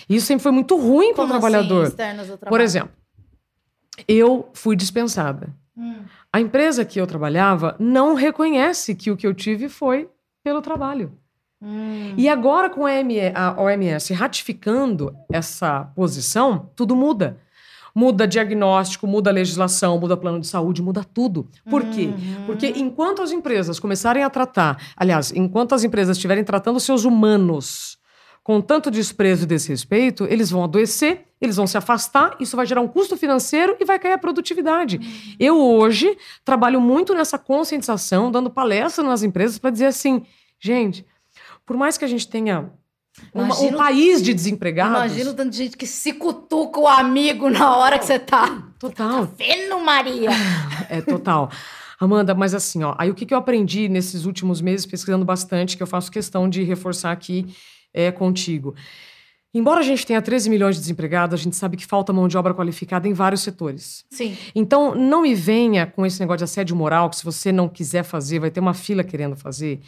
Isso 0.09 0.27
sempre 0.27 0.43
foi 0.43 0.53
muito 0.53 0.77
ruim 0.77 1.14
para 1.14 1.25
o 1.25 1.29
Como 1.29 1.41
trabalhador. 1.41 1.83
Assim, 1.83 1.91
externas 1.91 2.31
ao 2.31 2.37
Por 2.37 2.41
trabalho? 2.41 2.62
exemplo, 2.62 2.93
eu 4.07 4.49
fui 4.55 4.77
dispensada. 4.77 5.55
Hum. 5.77 6.03
A 6.33 6.41
empresa 6.41 6.85
que 6.85 7.01
eu 7.01 7.07
trabalhava 7.07 7.77
não 7.79 8.14
reconhece 8.14 8.95
que 8.95 9.11
o 9.11 9.17
que 9.17 9.27
eu 9.27 9.35
tive 9.35 9.69
foi 9.69 10.09
pelo 10.43 10.61
trabalho. 10.61 11.12
Hum. 11.61 12.14
E 12.17 12.29
agora, 12.29 12.71
com 12.71 12.87
a 12.87 13.61
OMS 13.61 14.12
ratificando 14.14 15.14
essa 15.33 15.85
posição, 15.95 16.71
tudo 16.77 16.95
muda. 16.95 17.38
Muda 17.95 18.29
diagnóstico, 18.29 19.07
muda 19.09 19.31
legislação, 19.31 19.99
muda 19.99 20.17
plano 20.17 20.38
de 20.41 20.47
saúde, 20.47 20.81
muda 20.81 21.03
tudo. 21.03 21.49
Por 21.69 21.85
quê? 21.87 22.07
Uhum. 22.07 22.47
Porque 22.47 22.69
enquanto 22.77 23.23
as 23.23 23.33
empresas 23.33 23.81
começarem 23.81 24.23
a 24.23 24.31
tratar, 24.31 24.81
aliás, 24.97 25.33
enquanto 25.35 25.75
as 25.75 25.83
empresas 25.83 26.17
estiverem 26.17 26.45
tratando 26.45 26.79
seus 26.79 27.05
humanos 27.05 27.98
com 28.49 28.63
tanto 28.63 28.91
desprezo 28.91 29.43
e 29.43 29.47
desrespeito, 29.47 30.25
eles 30.25 30.49
vão 30.51 30.65
adoecer, 30.65 31.27
eles 31.39 31.57
vão 31.57 31.67
se 31.67 31.77
afastar, 31.77 32.35
isso 32.41 32.57
vai 32.57 32.65
gerar 32.65 32.81
um 32.81 32.89
custo 32.89 33.15
financeiro 33.15 33.77
e 33.79 33.85
vai 33.85 33.99
cair 33.99 34.15
a 34.15 34.19
produtividade. 34.19 34.99
Eu 35.39 35.61
hoje 35.61 36.17
trabalho 36.47 36.81
muito 36.81 37.13
nessa 37.13 37.37
conscientização, 37.39 38.33
dando 38.33 38.49
palestra 38.49 39.05
nas 39.05 39.23
empresas 39.23 39.59
para 39.59 39.69
dizer 39.69 39.85
assim, 39.85 40.25
gente, 40.59 41.05
por 41.67 41.77
mais 41.77 41.99
que 41.99 42.07
a 42.07 42.09
gente 42.09 42.27
tenha 42.27 42.71
uma- 43.35 43.55
um 43.61 43.73
país 43.75 44.23
de 44.23 44.33
desempregados, 44.33 44.97
Imagina 44.97 45.31
o 45.31 45.35
tanto 45.35 45.51
de 45.51 45.57
gente 45.59 45.77
que 45.77 45.87
se 45.87 46.15
cutuca 46.15 46.81
o 46.81 46.89
amigo 46.89 47.51
na 47.51 47.77
hora 47.77 47.99
que 47.99 48.07
você 48.07 48.19
tá. 48.19 48.63
total, 48.79 49.29
Vendo, 49.37 49.79
Maria? 49.79 50.31
É, 50.89 51.03
total. 51.03 51.51
Amanda, 52.01 52.35
mas 52.35 52.55
assim, 52.55 52.83
ó, 52.83 52.95
aí 52.97 53.11
o 53.11 53.15
que, 53.15 53.27
que 53.27 53.35
eu 53.35 53.39
aprendi 53.39 53.91
nesses 53.91 54.25
últimos 54.25 54.63
meses 54.63 54.87
pesquisando 54.87 55.23
bastante, 55.27 55.77
que 55.77 55.83
eu 55.83 55.87
faço 55.87 56.11
questão 56.11 56.49
de 56.49 56.63
reforçar 56.63 57.13
aqui 57.13 57.45
é, 57.92 58.11
contigo. 58.11 58.74
Embora 59.53 59.81
a 59.81 59.83
gente 59.83 60.07
tenha 60.07 60.20
13 60.20 60.51
milhões 60.51 60.77
de 60.77 60.83
desempregados, 60.83 61.40
a 61.40 61.42
gente 61.42 61.57
sabe 61.57 61.77
que 61.77 61.87
falta 61.87 62.12
mão 62.12 62.29
de 62.29 62.37
obra 62.37 62.53
qualificada 62.53 63.09
em 63.09 63.14
vários 63.14 63.40
setores. 63.40 64.05
Sim. 64.11 64.37
Então, 64.55 64.94
não 64.94 65.22
me 65.22 65.35
venha 65.35 65.87
com 65.87 66.05
esse 66.05 66.20
negócio 66.20 66.38
de 66.38 66.44
assédio 66.44 66.77
moral, 66.77 67.09
que 67.09 67.16
se 67.16 67.24
você 67.24 67.51
não 67.51 67.66
quiser 67.66 68.03
fazer, 68.03 68.38
vai 68.38 68.51
ter 68.51 68.61
uma 68.61 68.74
fila 68.74 69.03
querendo 69.03 69.37
fazer, 69.37 69.81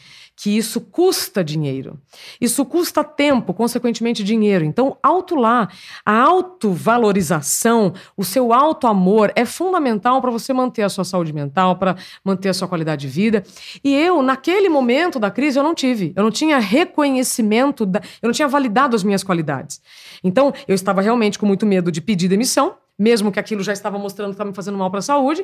que 0.42 0.57
isso 0.57 0.81
custa 0.81 1.44
dinheiro. 1.44 2.00
Isso 2.40 2.64
custa 2.64 3.05
tempo, 3.05 3.53
consequentemente 3.53 4.24
dinheiro. 4.24 4.64
Então, 4.64 4.96
alto 5.03 5.35
lá, 5.35 5.68
a 6.05 6.18
autovalorização, 6.18 7.92
o 8.16 8.24
seu 8.24 8.50
alto 8.50 8.87
amor 8.87 9.31
é 9.37 9.44
fundamental 9.44 10.18
para 10.22 10.31
você 10.31 10.55
manter 10.55 10.83
a 10.83 10.88
sua 10.88 11.05
saúde 11.05 11.31
mental, 11.31 11.76
para 11.76 11.94
manter 12.24 12.48
a 12.48 12.55
sua 12.55 12.66
qualidade 12.66 13.03
de 13.03 13.09
vida. 13.09 13.44
E 13.85 13.94
eu, 13.94 14.22
naquele 14.22 14.70
momento 14.70 15.18
da 15.18 15.31
crise, 15.31 15.59
eu 15.59 15.62
não 15.62 15.74
tive. 15.74 16.14
Eu 16.16 16.22
não 16.22 16.31
tinha 16.31 16.59
reconhecimento, 16.59 17.85
da, 17.85 18.00
eu 18.22 18.26
não 18.26 18.33
tinha 18.33 18.48
validado 18.48 18.96
as 18.96 19.05
minhas 19.05 19.22
qualidades. 19.22 19.79
Então, 20.22 20.52
eu 20.68 20.74
estava 20.74 21.00
realmente 21.00 21.38
com 21.38 21.46
muito 21.46 21.66
medo 21.66 21.90
de 21.90 22.00
pedir 22.00 22.28
demissão, 22.28 22.74
mesmo 22.98 23.33
que 23.33 23.40
aquilo 23.40 23.62
já 23.62 23.72
estava 23.72 23.98
mostrando 23.98 24.28
que 24.28 24.35
estava 24.35 24.50
me 24.50 24.54
fazendo 24.54 24.76
mal 24.76 24.90
para 24.90 24.98
a 24.98 25.02
saúde. 25.02 25.42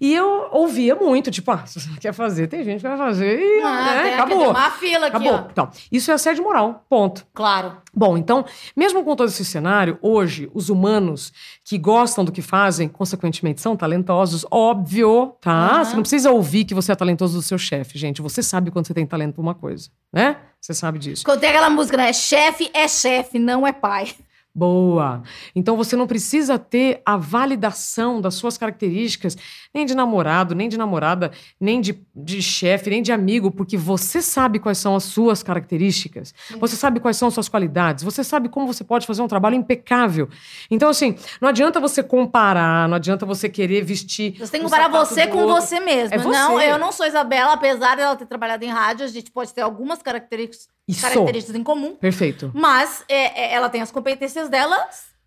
E 0.00 0.14
eu 0.14 0.48
ouvia 0.50 0.94
muito, 0.94 1.30
tipo, 1.30 1.50
ah, 1.50 1.66
se 1.66 1.78
você 1.78 1.90
quer 2.00 2.14
fazer, 2.14 2.46
tem 2.46 2.64
gente 2.64 2.80
que 2.80 2.88
vai 2.88 2.96
fazer 2.96 3.38
e 3.38 3.60
Ah, 3.62 3.84
né, 4.02 4.14
acabou. 4.14 4.48
Uma 4.50 4.70
fila 4.70 5.06
aqui, 5.08 5.16
Acabou. 5.16 5.32
ó. 5.34 5.48
Então, 5.52 5.68
isso 5.92 6.10
é 6.10 6.14
assédio 6.14 6.42
moral, 6.42 6.82
ponto. 6.88 7.26
Claro. 7.34 7.76
Bom, 7.94 8.16
então, 8.16 8.44
mesmo 8.74 9.04
com 9.04 9.14
todo 9.14 9.28
esse 9.28 9.44
cenário, 9.44 9.98
hoje, 10.00 10.50
os 10.54 10.70
humanos 10.70 11.30
que 11.62 11.76
gostam 11.76 12.24
do 12.24 12.32
que 12.32 12.40
fazem, 12.40 12.88
consequentemente, 12.88 13.60
são 13.60 13.76
talentosos, 13.76 14.46
óbvio, 14.50 15.36
tá? 15.42 15.76
Uhum. 15.80 15.84
Você 15.84 15.94
não 15.96 16.02
precisa 16.02 16.30
ouvir 16.32 16.64
que 16.64 16.72
você 16.74 16.90
é 16.92 16.94
talentoso 16.96 17.36
do 17.36 17.42
seu 17.42 17.58
chefe, 17.58 17.98
gente. 17.98 18.22
Você 18.22 18.42
sabe 18.42 18.70
quando 18.70 18.86
você 18.86 18.94
tem 18.94 19.04
talento 19.06 19.34
pra 19.34 19.42
uma 19.42 19.54
coisa, 19.54 19.90
né? 20.10 20.38
Você 20.64 20.72
sabe 20.72 20.98
disso. 20.98 21.24
Quando 21.26 21.40
tem 21.40 21.50
aquela 21.50 21.68
música, 21.68 21.94
né? 21.94 22.10
Chefe 22.10 22.70
é 22.72 22.88
chefe, 22.88 23.38
não 23.38 23.66
é 23.66 23.72
pai. 23.72 24.14
Boa. 24.54 25.22
Então 25.52 25.76
você 25.76 25.96
não 25.96 26.06
precisa 26.06 26.56
ter 26.58 27.02
a 27.04 27.16
validação 27.16 28.20
das 28.20 28.34
suas 28.34 28.56
características, 28.56 29.36
nem 29.74 29.84
de 29.84 29.96
namorado, 29.96 30.54
nem 30.54 30.68
de 30.68 30.78
namorada, 30.78 31.32
nem 31.60 31.80
de, 31.80 32.06
de 32.14 32.40
chefe, 32.40 32.88
nem 32.88 33.02
de 33.02 33.10
amigo, 33.10 33.50
porque 33.50 33.76
você 33.76 34.22
sabe 34.22 34.60
quais 34.60 34.78
são 34.78 34.94
as 34.94 35.02
suas 35.02 35.42
características. 35.42 36.32
Você 36.60 36.76
sabe 36.76 37.00
quais 37.00 37.16
são 37.16 37.26
as 37.26 37.34
suas 37.34 37.48
qualidades. 37.48 38.04
Você 38.04 38.22
sabe 38.22 38.48
como 38.48 38.68
você 38.68 38.84
pode 38.84 39.08
fazer 39.08 39.22
um 39.22 39.28
trabalho 39.28 39.56
impecável. 39.56 40.28
Então, 40.70 40.88
assim, 40.88 41.16
não 41.40 41.48
adianta 41.48 41.80
você 41.80 42.00
comparar, 42.00 42.88
não 42.88 42.94
adianta 42.94 43.26
você 43.26 43.48
querer 43.48 43.82
vestir. 43.82 44.38
Você 44.38 44.52
tem 44.52 44.60
que 44.60 44.66
comparar 44.66 44.88
você 44.88 45.26
com 45.26 45.38
outro. 45.38 45.54
você 45.56 45.80
mesmo. 45.80 46.14
É 46.14 46.18
você. 46.18 46.28
Não, 46.28 46.60
eu 46.60 46.78
não 46.78 46.92
sou 46.92 47.06
Isabela, 47.06 47.54
apesar 47.54 47.96
dela 47.96 48.14
ter 48.14 48.26
trabalhado 48.26 48.64
em 48.64 48.70
rádio, 48.70 49.04
a 49.04 49.08
gente 49.08 49.32
pode 49.32 49.52
ter 49.52 49.62
algumas 49.62 50.00
características, 50.00 50.68
Isso. 50.86 51.00
características 51.02 51.56
em 51.56 51.62
comum. 51.64 51.94
Perfeito. 51.96 52.50
Mas 52.54 53.04
é, 53.08 53.42
é, 53.46 53.54
ela 53.54 53.68
tem 53.68 53.80
as 53.80 53.90
competências 53.90 54.48
dela, 54.48 54.76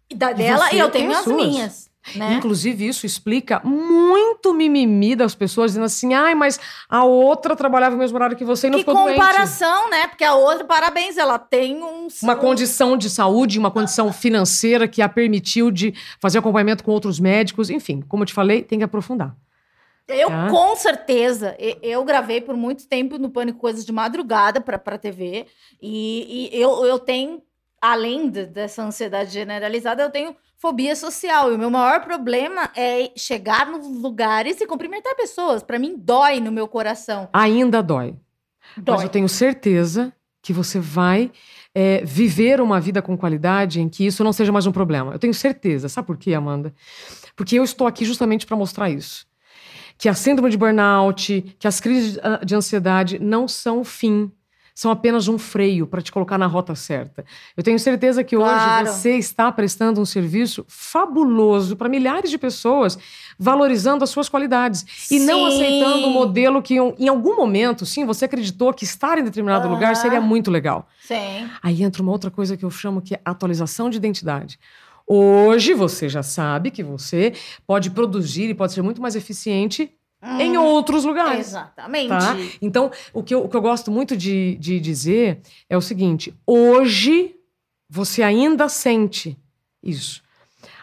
e 0.10 0.16
da 0.16 0.32
dela, 0.32 0.72
e 0.74 0.80
eu 0.80 0.90
tenho 0.90 1.12
as 1.12 1.26
minhas. 1.26 1.88
Né? 2.16 2.36
Inclusive, 2.36 2.88
isso 2.88 3.06
explica 3.06 3.60
muito 3.66 4.54
mimimi 4.54 5.14
das 5.14 5.36
pessoas 5.36 5.72
dizendo 5.72 5.84
assim: 5.86 6.14
ai, 6.14 6.34
mas 6.36 6.58
a 6.88 7.04
outra 7.04 7.54
trabalhava 7.54 7.96
no 7.96 8.02
mesmo 8.02 8.16
horário 8.16 8.38
que 8.38 8.46
você 8.46 8.68
e 8.68 8.70
não 8.70 8.78
Que 8.80 8.86
ficou 8.86 8.96
doente. 9.04 9.18
comparação, 9.18 9.90
né? 9.90 10.08
Porque 10.08 10.24
a 10.24 10.34
outra, 10.34 10.64
parabéns, 10.64 11.18
ela 11.18 11.38
tem 11.38 11.84
um. 11.84 12.08
Uma 12.24 12.34
um- 12.34 12.38
condição 12.38 12.96
de 12.96 13.10
saúde, 13.10 13.60
uma 13.60 13.70
condição 13.70 14.14
financeira 14.14 14.88
que 14.88 15.02
a 15.02 15.10
permitiu 15.10 15.70
de 15.70 15.94
fazer 16.22 16.38
acompanhamento 16.38 16.82
com 16.82 16.92
outros 16.92 17.20
médicos. 17.20 17.70
Enfim, 17.70 18.02
como 18.08 18.24
eu 18.24 18.28
te 18.28 18.34
falei, 18.34 18.62
tem 18.62 18.78
que 18.78 18.86
aprofundar. 18.86 19.36
Eu, 20.08 20.30
Tá. 20.30 20.50
com 20.50 20.76
certeza, 20.76 21.56
eu 21.82 22.04
gravei 22.06 22.40
por 22.40 22.56
muito 22.56 22.88
tempo 22.88 23.18
no 23.18 23.30
Pânico 23.30 23.60
coisas 23.60 23.86
de 23.86 23.92
madrugada 23.92 24.62
pra, 24.62 24.78
pra 24.80 24.98
TV. 24.98 25.46
E, 25.82 26.50
e 26.56 26.62
eu, 26.62 26.86
eu 26.86 26.98
tenho, 26.98 27.42
além 27.82 28.30
de- 28.30 28.46
dessa 28.46 28.84
ansiedade 28.84 29.32
generalizada, 29.32 30.02
eu 30.04 30.10
tenho 30.10 30.36
fobia 30.58 30.96
social. 30.96 31.52
E 31.52 31.56
o 31.56 31.58
meu 31.60 31.70
maior 31.70 32.02
problema 32.06 32.70
é 32.76 33.12
chegar 33.18 33.68
nos 33.68 33.86
lugares 34.02 34.62
e 34.62 34.66
cumprimentar 34.66 35.14
pessoas. 35.16 35.62
Pra 35.62 35.78
mim, 35.78 35.96
dói 35.98 36.40
no 36.40 36.52
meu 36.52 36.68
coração. 36.68 37.28
Ainda 37.34 37.84
dói. 37.84 38.16
Mas 38.76 38.86
Dói. 38.86 39.06
eu 39.06 39.10
tenho 39.10 39.28
certeza 39.30 40.14
que 40.42 40.54
você 40.54 40.80
vai 40.80 41.32
é, 41.76 42.02
viver 42.06 42.62
uma 42.62 42.80
vida 42.80 43.02
com 43.02 43.18
qualidade 43.18 43.82
em 43.82 43.90
que 43.90 44.06
isso 44.06 44.24
não 44.24 44.32
seja 44.32 44.52
mais 44.52 44.66
um 44.66 44.72
problema. 44.72 45.12
Eu 45.14 45.20
tenho 45.20 45.34
certeza. 45.34 45.90
Sabe 45.90 46.08
por 46.08 46.18
quê, 46.18 46.34
Amanda? 46.34 46.74
Porque 47.36 47.60
eu 47.60 47.64
estou 47.64 47.86
aqui 47.88 48.06
justamente 48.06 48.46
para 48.46 48.56
mostrar 48.56 48.90
isso. 48.90 49.28
Que 49.98 50.08
a 50.10 50.14
síndrome 50.14 50.50
de 50.50 50.58
burnout, 50.58 51.56
que 51.58 51.68
as 51.68 51.80
crises 51.80 52.20
ah, 52.22 52.40
de 52.46 52.54
ansiedade 52.56 53.18
não 53.20 53.48
são 53.48 53.80
o 53.80 53.84
fim. 53.84 54.32
São 54.76 54.92
apenas 54.92 55.28
um 55.28 55.40
freio 55.40 55.88
para 55.88 56.04
te 56.04 56.12
colocar 56.12 56.38
na 56.38 56.46
rota 56.46 56.76
certa. 56.76 57.26
Eu 57.58 57.64
tenho 57.64 57.80
certeza 57.80 58.24
que 58.24 58.36
Claro. 58.36 58.84
hoje 58.84 58.92
você 58.92 59.18
está 59.18 59.52
prestando 59.52 60.00
um 60.00 60.06
serviço 60.06 60.64
fabuloso 60.68 61.76
para 61.76 61.90
milhares 61.90 62.30
de 62.30 62.38
pessoas, 62.38 62.96
valorizando 63.40 64.04
as 64.04 64.12
suas 64.12 64.30
qualidades 64.30 64.86
e 65.10 65.18
não 65.20 65.40
Sim. 65.40 65.48
aceitando 65.48 66.06
um 66.08 66.12
modelo 66.12 66.62
que 66.62 66.76
em 66.76 67.08
algum 67.08 67.36
momento, 67.36 67.88
sim, 67.88 68.06
você 68.06 68.26
acreditou 68.26 68.72
que 68.72 68.84
estar 68.84 69.18
em 69.18 69.24
determinado 69.24 69.66
Aham. 69.66 69.74
lugar 69.74 69.96
seria 69.96 70.22
muito 70.22 70.52
legal. 70.52 70.88
Sim. 71.02 71.50
Aí 71.64 71.82
entra 71.82 72.04
uma 72.04 72.12
outra 72.12 72.30
coisa 72.30 72.56
que 72.56 72.64
eu 72.64 72.70
chamo 72.70 73.02
que 73.02 73.16
é 73.16 73.22
atualização 73.26 73.90
de 73.90 73.98
identidade. 73.98 74.60
Hoje 75.08 75.74
você 75.74 76.10
já 76.10 76.22
sabe 76.22 76.70
que 76.70 76.84
você 76.84 77.34
pode 77.66 77.90
produzir 77.92 78.50
e 78.50 78.54
pode 78.54 78.74
ser 78.74 78.82
muito 78.82 79.02
mais 79.02 79.16
eficiente 79.16 79.90
em 80.40 80.58
outros 80.58 81.06
lugares. 81.06 81.48
Exatamente. 81.48 82.10
Tá? 82.10 82.36
Então, 82.62 82.92
o 83.14 83.24
que, 83.24 83.34
eu, 83.34 83.46
o 83.46 83.50
que 83.50 83.56
eu 83.56 83.62
gosto 83.62 83.90
muito 83.90 84.18
de, 84.18 84.56
de 84.56 84.80
dizer 84.80 85.40
é 85.70 85.78
o 85.78 85.82
seguinte: 85.82 86.34
hoje 86.46 87.36
você 87.90 88.22
ainda 88.22 88.68
sente 88.68 89.38
isso. 89.82 90.22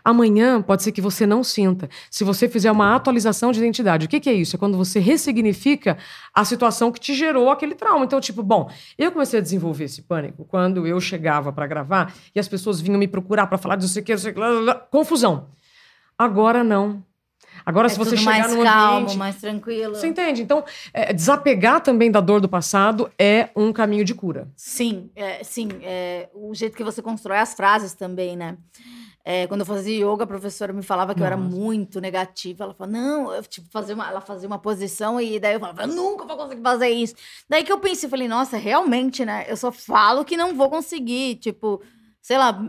Amanhã 0.04 0.60
pode 0.60 0.82
ser 0.82 0.92
que 0.92 1.00
você 1.00 1.26
não 1.26 1.42
sinta. 1.42 1.88
Se 2.10 2.24
você 2.24 2.46
fizer 2.46 2.70
uma 2.70 2.94
atualização 2.94 3.50
de 3.50 3.58
identidade, 3.58 4.04
o 4.04 4.08
que, 4.08 4.20
que 4.20 4.28
é 4.28 4.34
isso? 4.34 4.54
É 4.54 4.58
quando 4.58 4.76
você 4.76 5.00
ressignifica 5.00 5.96
a 6.34 6.44
situação 6.44 6.92
que 6.92 7.00
te 7.00 7.14
gerou 7.14 7.48
aquele 7.50 7.74
trauma. 7.74 8.04
Então, 8.04 8.20
tipo, 8.20 8.42
bom, 8.42 8.70
eu 8.98 9.10
comecei 9.10 9.38
a 9.38 9.42
desenvolver 9.42 9.84
esse 9.84 10.02
pânico 10.02 10.44
quando 10.44 10.86
eu 10.86 11.00
chegava 11.00 11.50
para 11.52 11.66
gravar 11.66 12.14
e 12.34 12.38
as 12.38 12.46
pessoas 12.46 12.80
vinham 12.80 12.98
me 12.98 13.08
procurar 13.08 13.46
para 13.46 13.56
falar 13.56 13.76
de 13.76 13.82
não 13.82 13.88
sei 13.88 14.02
o 14.02 14.04
que, 14.04 14.12
não 14.12 14.18
sei 14.18 14.32
o 14.32 14.34
que, 14.34 14.74
confusão. 14.90 15.48
Agora 16.18 16.62
não. 16.62 17.02
Agora, 17.64 17.86
É 17.86 17.90
se 17.90 17.96
você 17.96 18.10
tudo 18.10 18.18
chegar 18.18 18.40
mais 18.40 18.54
num 18.54 18.62
calmo, 18.62 18.96
ambiente 18.98 19.16
mais 19.16 19.36
tranquilo. 19.36 19.94
você 19.94 20.06
entende? 20.06 20.42
Então, 20.42 20.64
é, 20.92 21.12
desapegar 21.14 21.80
também 21.80 22.10
da 22.10 22.20
dor 22.20 22.40
do 22.40 22.48
passado 22.48 23.10
é 23.18 23.48
um 23.56 23.72
caminho 23.72 24.04
de 24.04 24.14
cura. 24.14 24.48
Sim, 24.54 25.08
é, 25.16 25.42
sim. 25.42 25.68
é, 25.82 26.28
o 26.34 26.54
jeito 26.54 26.76
que 26.76 26.84
você 26.84 27.00
constrói 27.00 27.38
as 27.38 27.54
frases 27.54 27.94
também, 27.94 28.36
né? 28.36 28.58
É, 29.26 29.46
quando 29.46 29.60
eu 29.60 29.66
fazia 29.66 30.04
yoga, 30.04 30.24
a 30.24 30.26
professora 30.26 30.70
me 30.70 30.82
falava 30.82 31.14
que 31.14 31.22
eu 31.22 31.24
era 31.24 31.36
Nossa. 31.36 31.56
muito 31.56 31.98
negativa. 31.98 32.64
Ela 32.64 32.74
falava, 32.74 32.98
não, 32.98 33.32
eu, 33.32 33.42
tipo, 33.42 33.66
fazia 33.70 33.94
uma, 33.94 34.06
ela 34.06 34.20
fazia 34.20 34.46
uma 34.46 34.58
posição 34.58 35.18
e 35.18 35.40
daí 35.40 35.54
eu 35.54 35.60
falava, 35.60 35.84
eu 35.84 35.88
nunca 35.88 36.26
vou 36.26 36.36
conseguir 36.36 36.60
fazer 36.60 36.90
isso. 36.90 37.14
Daí 37.48 37.64
que 37.64 37.72
eu 37.72 37.78
pensei, 37.78 38.08
falei, 38.08 38.28
nossa, 38.28 38.58
realmente, 38.58 39.24
né? 39.24 39.46
Eu 39.48 39.56
só 39.56 39.72
falo 39.72 40.26
que 40.26 40.36
não 40.36 40.54
vou 40.54 40.68
conseguir. 40.68 41.36
Tipo, 41.36 41.80
sei 42.20 42.36
lá, 42.36 42.62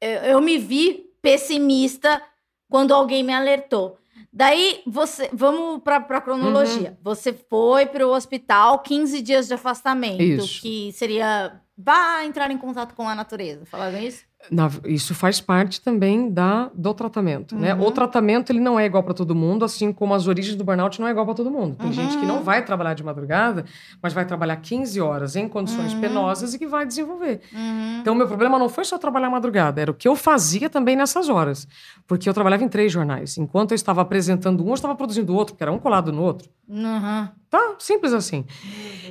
eu, 0.00 0.10
eu 0.10 0.40
me 0.40 0.56
vi 0.56 1.10
pessimista 1.20 2.22
quando 2.66 2.94
alguém 2.94 3.22
me 3.22 3.34
alertou. 3.34 3.98
Daí, 4.32 4.80
você, 4.86 5.28
vamos 5.32 5.82
pra, 5.82 6.00
pra 6.00 6.20
cronologia. 6.20 6.96
Você 7.02 7.32
foi 7.32 7.84
pro 7.84 8.08
hospital, 8.08 8.78
15 8.78 9.20
dias 9.20 9.48
de 9.48 9.54
afastamento, 9.54 10.22
Isso. 10.22 10.62
que 10.62 10.92
seria 10.92 11.60
vá 11.76 12.24
entrar 12.24 12.50
em 12.50 12.58
contato 12.58 12.94
com 12.94 13.08
a 13.08 13.14
natureza. 13.14 13.64
Falaram 13.66 13.98
isso? 13.98 14.29
Na- 14.50 14.70
isso 14.86 15.14
faz 15.14 15.38
parte 15.40 15.80
também 15.82 16.30
da, 16.30 16.70
do 16.74 16.94
tratamento, 16.94 17.54
né? 17.54 17.74
Uhum. 17.74 17.86
O 17.86 17.90
tratamento, 17.90 18.50
ele 18.50 18.58
não 18.58 18.80
é 18.80 18.86
igual 18.86 19.02
para 19.02 19.12
todo 19.12 19.34
mundo, 19.34 19.64
assim 19.66 19.92
como 19.92 20.14
as 20.14 20.26
origens 20.26 20.56
do 20.56 20.64
burnout 20.64 20.98
não 20.98 21.06
é 21.06 21.10
igual 21.10 21.26
para 21.26 21.34
todo 21.34 21.50
mundo. 21.50 21.76
Tem 21.76 21.92
gente 21.92 22.16
que 22.16 22.22
Uhum. 22.22 22.26
não 22.36 22.42
vai 22.42 22.64
trabalhar 22.64 22.94
de 22.94 23.04
madrugada, 23.04 23.66
mas 24.02 24.12
vai 24.14 24.24
trabalhar 24.24 24.56
15 24.56 24.98
horas 25.00 25.36
em 25.36 25.46
condições 25.46 25.92
Uhum. 25.92 26.00
penosas 26.00 26.54
e 26.54 26.58
que 26.58 26.66
vai 26.66 26.86
desenvolver. 26.86 27.40
Uhum. 27.52 27.98
Então, 28.00 28.14
o 28.14 28.16
meu 28.16 28.26
problema 28.26 28.58
não 28.58 28.68
foi 28.70 28.84
só 28.84 28.96
trabalhar 28.96 29.28
madrugada, 29.28 29.80
era 29.82 29.90
o 29.90 29.94
que 29.94 30.08
eu 30.08 30.16
fazia 30.16 30.70
também 30.70 30.96
nessas 30.96 31.28
horas. 31.28 31.68
Porque 32.06 32.28
eu 32.28 32.32
trabalhava 32.34 32.64
em 32.64 32.68
três 32.68 32.90
jornais. 32.90 33.36
Enquanto 33.36 33.72
eu 33.72 33.76
estava 33.76 34.00
apresentando 34.00 34.64
um, 34.64 34.68
eu 34.68 34.74
estava 34.74 34.94
produzindo 34.94 35.34
outro, 35.34 35.54
porque 35.54 35.62
era 35.64 35.70
um 35.72 35.78
colado 35.78 36.10
no 36.12 36.22
outro. 36.22 36.48
Uhum. 36.66 37.28
Tá? 37.50 37.74
Simples 37.78 38.12
assim. 38.14 38.44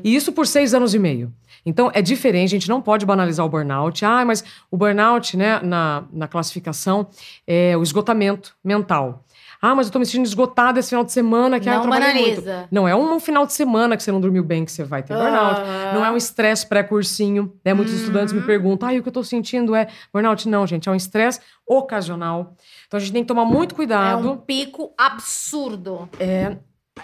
E 0.03 0.15
isso 0.15 0.31
por 0.31 0.47
seis 0.47 0.73
anos 0.73 0.93
e 0.95 0.99
meio. 0.99 1.31
Então, 1.65 1.91
é 1.93 2.01
diferente, 2.01 2.47
a 2.47 2.57
gente 2.57 2.69
não 2.69 2.81
pode 2.81 3.05
banalizar 3.05 3.45
o 3.45 3.49
burnout. 3.49 4.03
Ah, 4.05 4.23
mas 4.23 4.43
o 4.71 4.77
burnout, 4.77 5.18
né, 5.37 5.59
na, 5.61 6.03
na 6.11 6.27
classificação, 6.27 7.07
é 7.47 7.75
o 7.77 7.83
esgotamento 7.83 8.55
mental. 8.63 9.23
Ah, 9.61 9.75
mas 9.75 9.87
eu 9.87 9.91
tô 9.93 9.99
me 9.99 10.05
sentindo 10.05 10.25
esgotada 10.25 10.79
esse 10.79 10.87
final 10.89 11.03
de 11.03 11.11
semana, 11.11 11.59
que 11.59 11.67
ah, 11.69 11.73
eu 11.75 11.83
Não 11.83 11.89
muito. 12.13 12.43
Não 12.71 12.87
é 12.87 12.95
um 12.95 13.19
final 13.19 13.45
de 13.45 13.51
semana 13.51 13.97
que 13.97 14.03
você 14.03 14.09
não 14.09 14.21
dormiu 14.21 14.41
bem 14.41 14.63
que 14.63 14.71
você 14.71 14.85
vai 14.85 15.03
ter 15.03 15.13
burnout. 15.13 15.59
Não 15.93 16.05
é 16.05 16.09
um 16.09 16.15
estresse 16.15 16.65
pré-cursinho. 16.65 17.53
Né? 17.65 17.73
Muitos 17.73 17.93
Uhum. 17.93 17.99
estudantes 17.99 18.33
me 18.33 18.39
perguntam, 18.41 18.87
ah, 18.87 18.93
e 18.93 18.99
o 18.99 19.03
que 19.03 19.09
eu 19.09 19.13
tô 19.13 19.21
sentindo 19.21 19.75
é 19.75 19.87
burnout? 20.13 20.47
Não, 20.47 20.65
gente, 20.65 20.87
é 20.87 20.91
um 20.91 20.95
estresse 20.95 21.41
ocasional. 21.67 22.55
Então, 22.87 22.97
a 22.97 23.01
gente 23.01 23.11
tem 23.11 23.21
que 23.23 23.27
tomar 23.27 23.43
muito 23.43 23.73
É 23.73 23.75
cuidado. 23.75 24.31
um 24.31 24.37
pico 24.37 24.93
absurdo. 24.97 26.07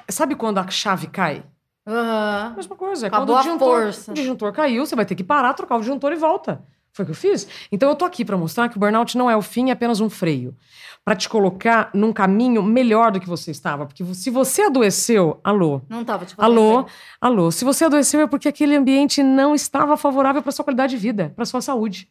Sabe 0.10 0.36
quando 0.36 0.58
a 0.58 0.68
chave 0.70 1.08
cai? 1.08 1.44
Aham. 1.88 2.54
Mesma 2.56 2.76
coisa. 2.76 3.06
é 3.06 3.08
Acabou 3.08 3.26
quando 3.28 3.36
o 3.36 3.38
a 3.38 3.42
disjuntor, 3.42 3.82
força. 3.84 4.12
o 4.12 4.14
disjuntor 4.14 4.52
caiu, 4.54 4.86
você 4.86 4.96
vai 4.96 5.06
ter 5.06 5.16
que 5.16 5.24
parar, 5.24 5.54
trocar 5.54 5.76
o 5.76 5.80
disjuntor 5.80 6.12
e 6.14 6.16
volta. 6.16 6.64
Foi 6.96 7.04
o 7.04 7.06
que 7.08 7.12
eu 7.12 7.16
fiz. 7.16 7.46
Então 7.70 7.90
eu 7.90 7.96
tô 7.96 8.06
aqui 8.06 8.24
para 8.24 8.38
mostrar 8.38 8.70
que 8.70 8.78
o 8.78 8.80
burnout 8.80 9.18
não 9.18 9.30
é 9.30 9.36
o 9.36 9.42
fim, 9.42 9.68
é 9.68 9.74
apenas 9.74 10.00
um 10.00 10.10
freio. 10.10 10.56
Para 11.04 11.14
te 11.14 11.28
colocar 11.28 11.90
num 11.94 12.14
caminho 12.14 12.64
melhor 12.64 13.12
do 13.12 13.20
que 13.20 13.28
você 13.28 13.52
estava. 13.52 13.86
Porque 13.86 14.02
se 14.14 14.30
você 14.30 14.62
adoeceu, 14.62 15.38
alô. 15.44 15.82
Não 15.90 16.06
tava, 16.06 16.26
tipo, 16.26 16.42
Alô, 16.42 16.86
alô. 17.20 17.52
Se 17.52 17.66
você 17.66 17.84
adoeceu 17.84 18.22
é 18.22 18.28
porque 18.28 18.48
aquele 18.48 18.78
ambiente 18.78 19.22
não 19.22 19.54
estava 19.54 19.98
favorável 19.98 20.42
para 20.42 20.54
sua 20.54 20.64
qualidade 20.64 20.92
de 20.92 20.98
vida, 20.98 21.34
para 21.36 21.44
sua 21.44 21.60
saúde, 21.60 22.10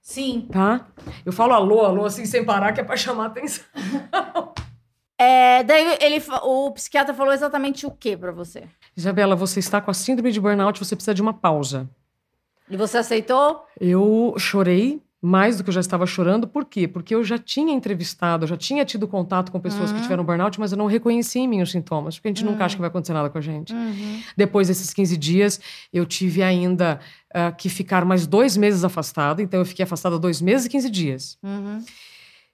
Sim. 0.00 0.48
tá? 0.50 0.86
Eu 1.22 1.32
falo 1.32 1.52
alô, 1.52 1.82
alô 1.82 2.06
assim 2.06 2.24
sem 2.24 2.42
parar 2.42 2.72
que 2.72 2.80
é 2.80 2.84
para 2.84 2.96
chamar 2.96 3.26
atenção. 3.26 3.64
É, 5.18 5.62
daí 5.62 5.96
ele, 5.98 6.22
o 6.42 6.70
psiquiatra 6.72 7.14
falou 7.14 7.32
exatamente 7.32 7.86
o 7.86 7.90
que 7.90 8.14
pra 8.14 8.32
você? 8.32 8.64
Isabela, 8.94 9.34
você 9.34 9.60
está 9.60 9.80
com 9.80 9.90
a 9.90 9.94
síndrome 9.94 10.30
de 10.30 10.38
burnout, 10.38 10.78
você 10.78 10.94
precisa 10.94 11.14
de 11.14 11.22
uma 11.22 11.32
pausa. 11.32 11.88
E 12.68 12.76
você 12.76 12.98
aceitou? 12.98 13.64
Eu 13.80 14.34
chorei 14.38 15.02
mais 15.20 15.56
do 15.56 15.64
que 15.64 15.70
eu 15.70 15.74
já 15.74 15.80
estava 15.80 16.06
chorando. 16.06 16.46
Por 16.46 16.64
quê? 16.64 16.86
Porque 16.86 17.14
eu 17.14 17.24
já 17.24 17.38
tinha 17.38 17.72
entrevistado, 17.72 18.44
eu 18.44 18.48
já 18.48 18.56
tinha 18.56 18.84
tido 18.84 19.08
contato 19.08 19.50
com 19.50 19.58
pessoas 19.58 19.90
que 19.90 20.00
tiveram 20.00 20.24
burnout, 20.24 20.60
mas 20.60 20.72
eu 20.72 20.78
não 20.78 20.86
reconheci 20.86 21.40
em 21.40 21.48
mim 21.48 21.62
os 21.62 21.70
sintomas, 21.70 22.16
porque 22.16 22.28
a 22.28 22.30
gente 22.30 22.44
nunca 22.44 22.64
acha 22.64 22.76
que 22.76 22.80
vai 22.80 22.88
acontecer 22.88 23.12
nada 23.12 23.28
com 23.28 23.38
a 23.38 23.40
gente. 23.40 23.74
Depois 24.36 24.68
desses 24.68 24.92
15 24.92 25.16
dias, 25.16 25.60
eu 25.92 26.06
tive 26.06 26.42
ainda 26.42 27.00
ah, 27.34 27.50
que 27.50 27.68
ficar 27.68 28.04
mais 28.04 28.26
dois 28.26 28.56
meses 28.56 28.84
afastada. 28.84 29.42
Então, 29.42 29.58
eu 29.58 29.66
fiquei 29.66 29.82
afastada 29.82 30.18
dois 30.18 30.40
meses 30.40 30.66
e 30.66 30.70
15 30.70 30.90
dias. 30.90 31.38
Uhum. 31.42 31.84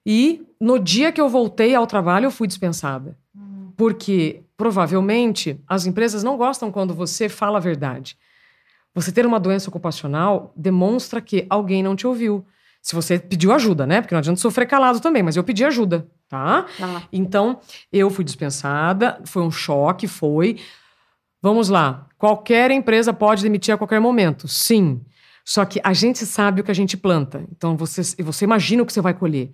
E 0.06 0.42
no 0.60 0.78
dia 0.78 1.12
que 1.12 1.20
eu 1.20 1.28
voltei 1.28 1.74
ao 1.74 1.86
trabalho, 1.86 2.26
eu 2.26 2.30
fui 2.30 2.46
dispensada. 2.46 3.18
Porque, 3.76 4.42
provavelmente, 4.56 5.58
as 5.66 5.86
empresas 5.86 6.22
não 6.22 6.36
gostam 6.36 6.70
quando 6.70 6.94
você 6.94 7.28
fala 7.28 7.58
a 7.58 7.60
verdade. 7.60 8.16
Você 8.94 9.10
ter 9.10 9.24
uma 9.24 9.40
doença 9.40 9.70
ocupacional 9.70 10.52
demonstra 10.56 11.20
que 11.20 11.46
alguém 11.48 11.82
não 11.82 11.96
te 11.96 12.06
ouviu. 12.06 12.44
Se 12.82 12.94
você 12.94 13.18
pediu 13.18 13.52
ajuda, 13.52 13.86
né? 13.86 14.00
Porque 14.00 14.14
não 14.14 14.18
adianta 14.18 14.40
sofrer 14.40 14.66
calado 14.66 15.00
também, 15.00 15.22
mas 15.22 15.36
eu 15.36 15.44
pedi 15.44 15.64
ajuda, 15.64 16.06
tá? 16.28 16.66
Tá. 16.76 17.02
Então, 17.12 17.60
eu 17.92 18.10
fui 18.10 18.24
dispensada, 18.24 19.20
foi 19.24 19.42
um 19.42 19.50
choque, 19.50 20.08
foi. 20.08 20.58
Vamos 21.40 21.68
lá. 21.68 22.06
Qualquer 22.18 22.70
empresa 22.70 23.12
pode 23.12 23.42
demitir 23.42 23.72
a 23.72 23.78
qualquer 23.78 24.00
momento. 24.00 24.48
Sim. 24.48 25.00
Só 25.44 25.64
que 25.64 25.80
a 25.82 25.92
gente 25.92 26.26
sabe 26.26 26.60
o 26.60 26.64
que 26.64 26.70
a 26.70 26.74
gente 26.74 26.96
planta. 26.96 27.44
Então, 27.50 27.76
você, 27.76 28.02
você 28.22 28.44
imagina 28.44 28.82
o 28.82 28.86
que 28.86 28.92
você 28.92 29.00
vai 29.00 29.14
colher. 29.14 29.52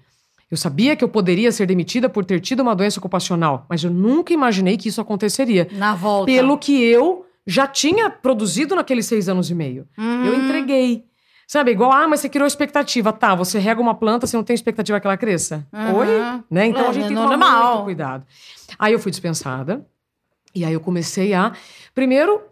Eu 0.51 0.57
sabia 0.57 0.97
que 0.97 1.05
eu 1.05 1.09
poderia 1.09 1.53
ser 1.53 1.67
demitida 1.67 2.09
por 2.09 2.25
ter 2.25 2.41
tido 2.41 2.61
uma 2.61 2.75
doença 2.75 2.99
ocupacional, 2.99 3.67
mas 3.69 3.85
eu 3.85 3.91
nunca 3.91 4.33
imaginei 4.33 4.79
que 4.79 4.89
isso 4.89 5.01
aconteceria. 5.01 5.69
Na 5.73 5.95
volta. 5.95 6.25
Pelo 6.33 6.57
que 6.57 6.83
eu 6.83 7.27
já 7.51 7.67
tinha 7.67 8.11
produzido 8.11 8.77
naqueles 8.77 9.07
seis 9.07 9.29
anos 9.29 9.51
e 9.51 9.55
meio. 9.55 9.89
Uhum. 9.97 10.25
Eu 10.27 10.35
entreguei. 10.45 11.05
Sabe, 11.47 11.71
igual, 11.71 11.91
ah, 11.91 12.07
mas 12.07 12.21
você 12.21 12.29
criou 12.29 12.47
expectativa. 12.47 13.11
Tá, 13.11 13.35
você 13.35 13.59
rega 13.59 13.81
uma 13.81 13.95
planta, 13.95 14.27
você 14.27 14.37
não 14.37 14.45
tem 14.45 14.53
expectativa 14.53 15.01
que 15.01 15.07
ela 15.07 15.17
cresça? 15.17 15.67
Uhum. 15.73 15.95
Oi? 15.97 16.07
Né? 16.51 16.67
Então 16.67 16.85
É, 16.85 16.89
a 16.89 16.93
gente 16.93 17.07
tem 17.07 17.17
que 17.17 17.23
é 17.23 17.25
tomar 17.25 17.37
normal. 17.39 17.73
muito 17.73 17.85
cuidado. 17.85 18.27
Aí 18.79 18.93
eu 18.93 18.99
fui 18.99 19.11
dispensada. 19.11 19.83
E 20.55 20.63
aí 20.65 20.75
eu 20.75 20.81
comecei 20.81 21.33
a, 21.33 21.53
primeiro, 21.95 22.43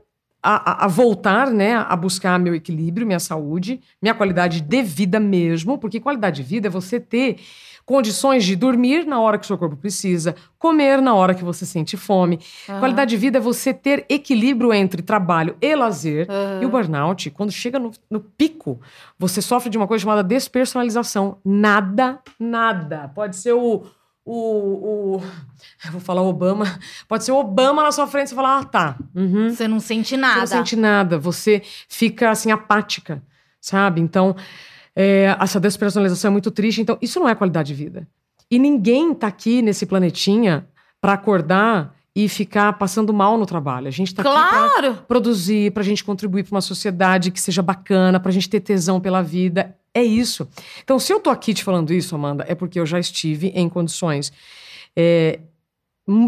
a, 0.43 0.71
a- 0.71 0.85
a 0.85 0.89
voltar, 0.89 1.51
né, 1.51 1.75
a 1.77 1.95
buscar 1.95 2.39
meu 2.39 2.55
equilíbrio, 2.55 3.07
minha 3.07 3.19
saúde, 3.21 3.81
minha 4.01 4.15
qualidade 4.15 4.61
de 4.63 4.83
vida 4.83 5.21
mesmo, 5.21 5.77
porque 5.77 6.01
qualidade 6.01 6.37
de 6.43 6.49
vida 6.49 6.69
é 6.69 6.71
você 6.71 6.99
ter 6.99 7.37
condições 7.87 8.45
de 8.45 8.55
dormir 8.57 9.07
na 9.07 9.19
hora 9.21 9.39
que 9.39 9.45
o 9.45 9.47
seu 9.47 9.57
corpo 9.57 9.77
precisa, 9.77 10.35
comer 10.59 11.01
na 11.01 11.15
hora 11.15 11.35
que 11.35 11.45
você 11.45 11.65
sente 11.65 11.97
fome. 11.97 12.41
Aham. 12.69 12.81
Qualidade 12.81 13.11
de 13.11 13.17
vida 13.17 13.39
é 13.39 13.41
você 13.41 13.73
ter 13.73 14.05
equilíbrio 14.09 14.75
entre 14.75 15.01
trabalho 15.03 15.57
e 15.63 15.75
lazer. 15.75 16.27
Aham. 16.29 16.63
E 16.63 16.67
o 16.67 16.69
burnout, 16.69 17.31
quando 17.31 17.53
chega 17.53 17.79
no, 17.79 17.93
no 18.11 18.19
pico, 18.21 18.81
você 19.19 19.41
sofre 19.41 19.71
de 19.71 19.79
uma 19.79 19.87
coisa 19.87 20.03
chamada 20.03 20.25
despersonalização. 20.25 21.39
Nada, 21.45 22.21
nada. 22.39 23.09
Pode 23.15 23.37
ser 23.37 23.53
o. 23.53 23.85
O, 24.29 25.19
o- 25.19 25.23
eu 25.85 25.93
vou 25.93 26.01
falar 26.01 26.21
Obama. 26.23 26.65
Pode 27.07 27.23
ser 27.25 27.31
o 27.31 27.37
Obama 27.37 27.85
na 27.85 27.93
sua 27.93 28.09
frente. 28.09 28.31
Você 28.31 28.35
fala, 28.35 28.59
ah, 28.59 28.65
tá. 28.65 28.97
uhum. 29.15 29.51
Você 29.51 29.69
não 29.69 29.79
sente 29.79 30.09
Você 30.11 30.17
nada. 30.17 30.41
não 30.41 30.47
sente 30.49 30.75
nada. 30.75 31.17
Você 31.17 31.63
fica 31.89 32.31
assim, 32.31 32.51
apática, 32.51 33.23
sabe? 33.61 34.01
Então, 34.01 34.35
é, 34.97 35.37
essa 35.39 35.61
despersonalização 35.61 36.31
é 36.31 36.33
muito 36.33 36.51
triste. 36.51 36.81
Então, 36.81 36.97
isso 37.03 37.21
não 37.21 37.29
é 37.29 37.35
qualidade 37.35 37.69
de 37.69 37.75
vida. 37.75 38.09
E 38.51 38.59
ninguém 38.59 39.13
tá 39.15 39.27
aqui 39.27 39.61
nesse 39.61 39.85
planetinha 39.85 40.67
para 41.01 41.13
acordar 41.13 41.95
e 42.15 42.29
ficar 42.31 42.73
passando 42.79 43.13
mal 43.13 43.37
no 43.37 43.45
trabalho. 43.45 43.89
A 43.89 43.91
gente 43.91 44.15
tá 44.15 44.23
aqui 44.23 44.31
pra 44.31 44.49
Claro! 44.49 44.95
produzir, 45.07 45.71
pra 45.73 45.83
gente 45.83 46.03
contribuir 46.03 46.45
pra 46.45 46.55
uma 46.55 46.63
sociedade 46.63 47.31
que 47.31 47.39
seja 47.41 47.61
bacana, 47.63 48.19
pra 48.19 48.33
gente 48.33 48.49
ter 48.49 48.61
tesão 48.61 48.99
pela 48.99 49.21
vida. 49.23 49.77
É 49.93 50.03
isso. 50.03 50.49
Então, 50.83 50.99
se 50.99 51.13
eu 51.13 51.21
tô 51.21 51.29
aqui 51.29 51.53
te 51.53 51.63
falando 51.63 51.93
isso, 51.93 52.15
Amanda, 52.15 52.45
é 52.49 52.55
porque 52.55 52.81
eu 52.81 52.87
já 52.87 52.99
estive 52.99 53.49
em 53.49 53.69
condições 53.69 54.33
é, 54.97 55.41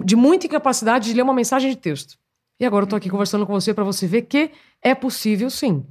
de 0.04 0.14
muita 0.14 0.46
incapacidade 0.46 1.06
de 1.08 1.14
ler 1.14 1.22
uma 1.22 1.32
mensagem 1.34 1.70
de 1.70 1.76
texto. 1.76 2.18
E 2.60 2.66
agora 2.66 2.84
eu 2.84 2.88
tô 2.88 2.96
aqui 2.96 3.08
conversando 3.08 3.46
com 3.46 3.52
você 3.52 3.72
pra 3.72 3.84
você 3.84 4.06
ver 4.06 4.22
que 4.22 4.50
é 4.82 4.94
possível 4.94 5.48
sim. 5.48 5.84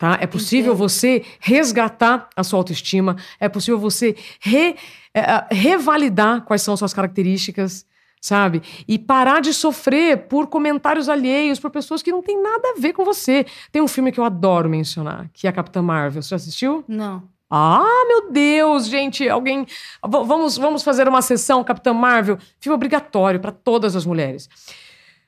Tá? 0.00 0.16
É 0.18 0.26
possível 0.26 0.72
Entendo. 0.72 0.88
você 0.88 1.22
resgatar 1.40 2.30
a 2.34 2.42
sua 2.42 2.58
autoestima, 2.58 3.16
é 3.38 3.50
possível 3.50 3.78
você 3.78 4.16
re- 4.40 4.74
é, 5.12 5.20
é, 5.20 5.46
revalidar 5.50 6.40
quais 6.46 6.62
são 6.62 6.72
as 6.72 6.78
suas 6.80 6.94
características, 6.94 7.84
sabe? 8.18 8.62
E 8.88 8.98
parar 8.98 9.40
de 9.42 9.52
sofrer 9.52 10.26
por 10.26 10.46
comentários 10.46 11.06
alheios, 11.06 11.60
por 11.60 11.70
pessoas 11.70 12.02
que 12.02 12.10
não 12.10 12.22
têm 12.22 12.42
nada 12.42 12.70
a 12.70 12.80
ver 12.80 12.94
com 12.94 13.04
você. 13.04 13.44
Tem 13.70 13.82
um 13.82 13.86
filme 13.88 14.10
que 14.10 14.18
eu 14.18 14.24
adoro 14.24 14.70
mencionar, 14.70 15.28
que 15.34 15.46
é 15.46 15.50
a 15.50 15.52
Capitã 15.52 15.82
Marvel. 15.82 16.22
Você 16.22 16.30
já 16.30 16.36
assistiu? 16.36 16.82
Não. 16.88 17.22
Ah, 17.50 17.84
meu 18.08 18.30
Deus, 18.32 18.86
gente, 18.86 19.28
alguém. 19.28 19.64
V- 19.66 20.24
vamos, 20.24 20.56
vamos 20.56 20.82
fazer 20.82 21.08
uma 21.08 21.20
sessão 21.20 21.62
Capitã 21.62 21.92
Marvel. 21.92 22.38
Filme 22.58 22.74
obrigatório 22.74 23.38
para 23.38 23.52
todas 23.52 23.94
as 23.94 24.06
mulheres. 24.06 24.48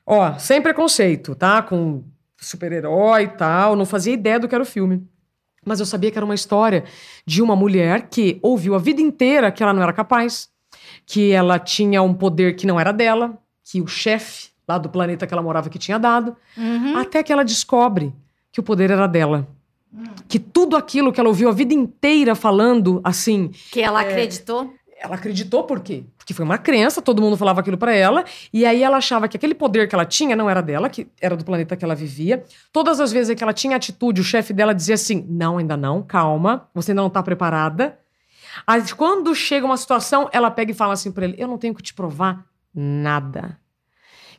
Ó, 0.03 0.33
sem 0.39 0.59
preconceito, 0.63 1.35
tá? 1.35 1.61
Com 1.61 2.03
super-herói 2.43 3.23
e 3.23 3.27
tal. 3.27 3.75
Não 3.75 3.85
fazia 3.85 4.13
ideia 4.13 4.39
do 4.39 4.47
que 4.47 4.55
era 4.55 4.63
o 4.63 4.67
filme. 4.67 5.05
Mas 5.65 5.79
eu 5.79 5.85
sabia 5.85 6.11
que 6.11 6.17
era 6.17 6.25
uma 6.25 6.35
história 6.35 6.83
de 7.25 7.41
uma 7.41 7.55
mulher 7.55 8.07
que 8.09 8.37
ouviu 8.41 8.75
a 8.75 8.79
vida 8.79 9.01
inteira 9.01 9.51
que 9.51 9.63
ela 9.63 9.71
não 9.73 9.81
era 9.81 9.93
capaz, 9.93 10.49
que 11.05 11.31
ela 11.31 11.57
tinha 11.57 12.01
um 12.01 12.13
poder 12.13 12.55
que 12.55 12.67
não 12.67 12.79
era 12.79 12.91
dela, 12.91 13.37
que 13.63 13.79
o 13.81 13.87
chefe 13.87 14.49
lá 14.67 14.77
do 14.77 14.89
planeta 14.89 15.25
que 15.25 15.33
ela 15.33 15.41
morava 15.41 15.69
que 15.69 15.79
tinha 15.79 15.97
dado, 15.97 16.35
Uhum. 16.57 16.97
até 16.97 17.23
que 17.23 17.31
ela 17.31 17.43
descobre 17.45 18.13
que 18.51 18.59
o 18.59 18.63
poder 18.63 18.91
era 18.91 19.07
dela. 19.07 19.47
Que 20.27 20.39
tudo 20.39 20.75
aquilo 20.75 21.11
que 21.13 21.19
ela 21.19 21.29
ouviu 21.29 21.47
a 21.49 21.51
vida 21.51 21.73
inteira 21.73 22.33
falando 22.35 22.99
assim, 23.03 23.49
Que 23.71 23.81
ela 23.81 24.03
É. 24.03 24.07
acreditou. 24.09 24.73
ela 24.99 25.15
acreditou 25.15 25.63
por 25.63 25.79
quê? 25.81 26.03
Porque 26.23 26.33
foi 26.33 26.45
uma 26.45 26.57
crença, 26.57 27.01
todo 27.01 27.21
mundo 27.21 27.35
falava 27.35 27.59
aquilo 27.59 27.77
pra 27.77 27.93
ela, 27.93 28.23
e 28.53 28.65
aí 28.65 28.81
ela 28.81 28.95
achava 28.95 29.27
que 29.27 29.35
aquele 29.35 29.53
poder 29.53 29.89
que 29.89 29.93
ela 29.93 30.05
tinha 30.05 30.37
não 30.37 30.49
era 30.49 30.61
dela, 30.61 30.89
que 30.89 31.05
era 31.19 31.35
do 31.35 31.43
planeta 31.43 31.75
que 31.75 31.83
ela 31.83 31.93
vivia. 31.93 32.45
Todas 32.71 33.01
as 33.01 33.11
vezes 33.11 33.35
que 33.35 33.43
ela 33.43 33.51
tinha 33.51 33.75
atitude, 33.75 34.21
o 34.21 34.23
chefe 34.23 34.53
dela 34.53 34.73
dizia 34.73 34.95
assim: 34.95 35.25
"Não, 35.27 35.57
ainda 35.57 35.75
não, 35.75 36.01
calma, 36.01 36.69
você 36.73 36.91
ainda 36.91 37.01
não 37.01 37.09
tá 37.09 37.21
preparada". 37.21 37.99
Aí 38.65 38.81
quando 38.95 39.35
chega 39.35 39.65
uma 39.65 39.75
situação, 39.75 40.29
ela 40.31 40.49
pega 40.49 40.71
e 40.71 40.73
fala 40.73 40.93
assim 40.93 41.11
pra 41.11 41.25
ele: 41.25 41.35
"Eu 41.37 41.47
não 41.49 41.57
tenho 41.57 41.75
que 41.75 41.83
te 41.83 41.93
provar 41.93 42.45
nada". 42.73 43.59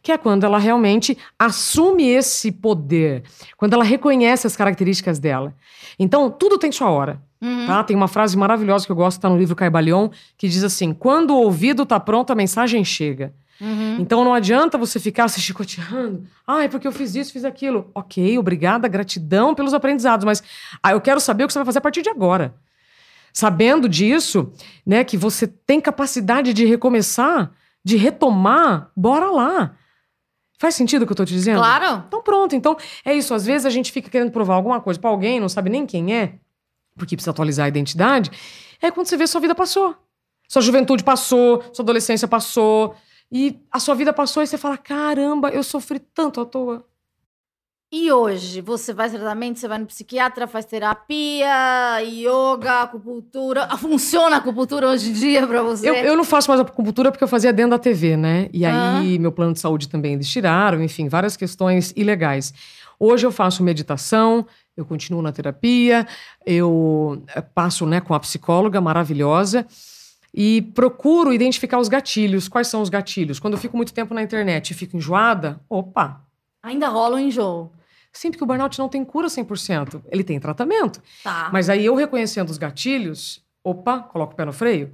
Que 0.03 0.11
é 0.13 0.17
quando 0.19 0.45
ela 0.45 0.59
realmente 0.59 1.19
assume 1.39 2.07
esse 2.07 2.51
poder, 2.51 3.25
quando 3.59 3.75
ela 3.75 3.85
reconhece 3.85 4.47
as 4.47 4.57
características 4.57 5.19
dela. 5.19 5.55
Então, 5.99 6.31
tudo 6.31 6.59
tem 6.59 6.73
sua 6.73 6.91
hora. 6.91 7.23
Uhum. 7.45 7.67
Tá? 7.67 7.85
Tem 7.85 7.95
uma 7.95 8.09
frase 8.09 8.39
maravilhosa 8.39 8.87
que 8.87 8.91
eu 8.91 8.97
gosto, 8.97 9.21
tá 9.21 9.29
no 9.29 9.37
livro 9.37 9.55
Caibalion, 9.55 10.09
que 10.39 10.49
diz 10.49 10.65
assim: 10.65 10.95
quando 10.95 11.33
o 11.33 11.43
ouvido 11.43 11.85
tá 11.85 12.01
pronto, 12.01 12.33
a 12.33 12.35
mensagem 12.35 12.83
chega. 12.83 13.35
Uhum. 13.61 13.99
Então 14.01 14.25
não 14.25 14.33
adianta 14.33 14.79
você 14.79 14.99
ficar 14.99 15.29
se 15.29 15.41
chicoteando. 15.41 16.27
Ah, 16.47 16.65
é 16.65 16.69
porque 16.69 16.89
eu 16.89 16.93
fiz 16.93 17.15
isso, 17.15 17.33
fiz 17.33 17.45
aquilo. 17.45 17.91
Ok, 17.95 18.39
obrigada, 18.39 18.89
gratidão 18.89 19.55
pelos 19.55 19.75
aprendizados, 19.75 20.25
mas 20.25 20.43
ah, 20.83 20.93
eu 20.93 21.01
quero 21.01 21.21
saber 21.21 21.45
o 21.45 21.47
que 21.47 21.53
você 21.53 21.59
vai 21.59 21.67
fazer 21.67 21.79
a 21.79 21.83
partir 21.83 22.03
de 22.03 22.09
agora. 22.09 22.55
Sabendo 23.33 23.89
disso, 23.89 24.51
né, 24.87 25.05
que 25.05 25.17
você 25.17 25.47
tem 25.47 25.81
capacidade 25.81 26.53
de 26.53 26.65
recomeçar, 26.65 27.53
de 27.85 27.97
retomar, 27.97 28.91
bora 28.97 29.31
lá. 29.31 29.75
Faz 30.59 30.75
sentido 30.75 31.03
o 31.03 31.07
que 31.07 31.13
eu 31.13 31.17
tô 31.17 31.25
te 31.25 31.33
dizendo? 31.35 31.59
Claro. 31.59 32.05
Então 32.07 32.23
pronto, 32.23 32.57
então 32.57 32.77
é 33.05 33.13
isso. 33.13 33.35
Às 33.35 33.45
vezes 33.45 33.67
a 33.67 33.71
gente 33.71 33.93
fica 33.93 34.09
querendo 34.09 34.31
provar 34.31 34.55
alguma 34.55 34.81
coisa 34.81 34.99
pra 34.99 35.11
alguém, 35.11 35.39
não 35.41 35.49
sabe 35.49 35.69
nem 35.69 35.85
quem 35.85 36.15
é, 36.15 36.35
porque 36.97 37.17
precisa 37.17 37.31
atualizar 37.31 37.67
a 37.67 37.69
identidade. 37.69 38.31
É 38.81 38.91
quando 38.91 39.07
você 39.07 39.17
vê 39.17 39.27
sua 39.27 39.41
vida 39.41 39.55
passou. 39.55 39.95
Sua 40.49 40.63
juventude 40.63 41.03
passou, 41.03 41.63
sua 41.73 41.83
adolescência 41.83 42.29
passou, 42.29 42.95
e 43.33 43.59
a 43.71 43.81
sua 43.81 43.95
vida 43.95 44.13
passou 44.13 44.43
e 44.43 44.47
você 44.47 44.59
fala: 44.59 44.77
caramba, 44.77 45.49
eu 45.49 45.63
sofri 45.63 45.99
tanto 45.99 46.41
à 46.41 46.45
toa. 46.45 46.85
E 47.93 48.11
hoje, 48.11 48.61
você 48.61 48.93
faz 48.93 49.13
tratamento, 49.13 49.59
você 49.61 49.69
vai 49.69 49.79
no 49.79 49.87
psiquiatra, 49.87 50.49
faz 50.49 50.65
terapia, 50.65 52.01
yoga, 52.03 52.83
acupuntura. 52.83 53.69
Ah, 53.71 53.77
Funciona 53.77 54.35
a 54.35 54.39
acupuntura 54.41 54.89
hoje 54.89 55.11
em 55.11 55.13
dia 55.13 55.47
pra 55.47 55.63
você? 55.63 55.89
Eu, 55.89 55.95
eu 55.95 56.17
não 56.17 56.25
faço 56.25 56.51
mais 56.51 56.61
acupuntura 56.61 57.13
porque 57.13 57.23
eu 57.23 57.29
fazia 57.29 57.53
dentro 57.53 57.71
da 57.71 57.79
TV, 57.79 58.17
né? 58.17 58.49
E 58.53 58.67
aí 58.67 59.17
meu 59.19 59.31
plano 59.31 59.53
de 59.53 59.61
saúde 59.61 59.89
também 59.89 60.15
eles 60.15 60.29
tiraram, 60.29 60.83
enfim, 60.83 61.09
várias 61.09 61.37
questões 61.37 61.93
ilegais. 61.95 62.53
Hoje 62.99 63.27
eu 63.27 63.31
faço 63.31 63.63
meditação, 63.63 64.45
Eu 64.77 64.85
continuo 64.85 65.23
na 65.23 65.31
terapia, 65.33 66.07
eu 66.45 67.23
eh, 67.35 67.41
passo 67.41 67.87
né, 67.87 68.01
com 68.01 68.13
a 68.13 68.21
psicóloga 68.21 68.81
maravilhosa 68.81 69.67
e 70.33 70.63
procuro 70.75 71.33
identificar 71.33 71.79
os 71.79 71.89
gatilhos. 71.89 72.49
Quais 72.49 72.67
são 72.67 72.83
os 72.83 72.89
gatilhos? 72.89 73.39
Quando 73.39 73.55
eu 73.55 73.59
fico 73.59 73.77
muito 73.77 73.95
tempo 73.95 74.13
na 74.13 74.23
internet 74.23 74.71
e 74.71 74.75
fico 74.75 74.97
enjoada, 74.97 75.61
opa! 75.69 76.25
Ainda 76.63 76.89
rola 76.89 77.17
um 77.17 77.21
enjoo. 77.21 77.73
Sempre 78.13 78.39
que 78.39 78.45
o 78.45 78.47
burnout 78.47 78.79
não 78.79 78.89
tem 78.89 79.05
cura 79.05 79.29
100%, 79.29 80.03
ele 80.09 80.25
tem 80.25 80.41
tratamento. 80.41 81.03
Tá. 81.23 81.51
Mas 81.53 81.69
aí 81.69 81.85
eu 81.85 81.95
reconhecendo 81.95 82.49
os 82.49 82.59
gatilhos, 82.59 83.45
opa, 83.63 84.01
coloco 84.01 84.33
o 84.33 84.37
pé 84.37 84.45
no 84.45 84.53
freio. 84.53 84.93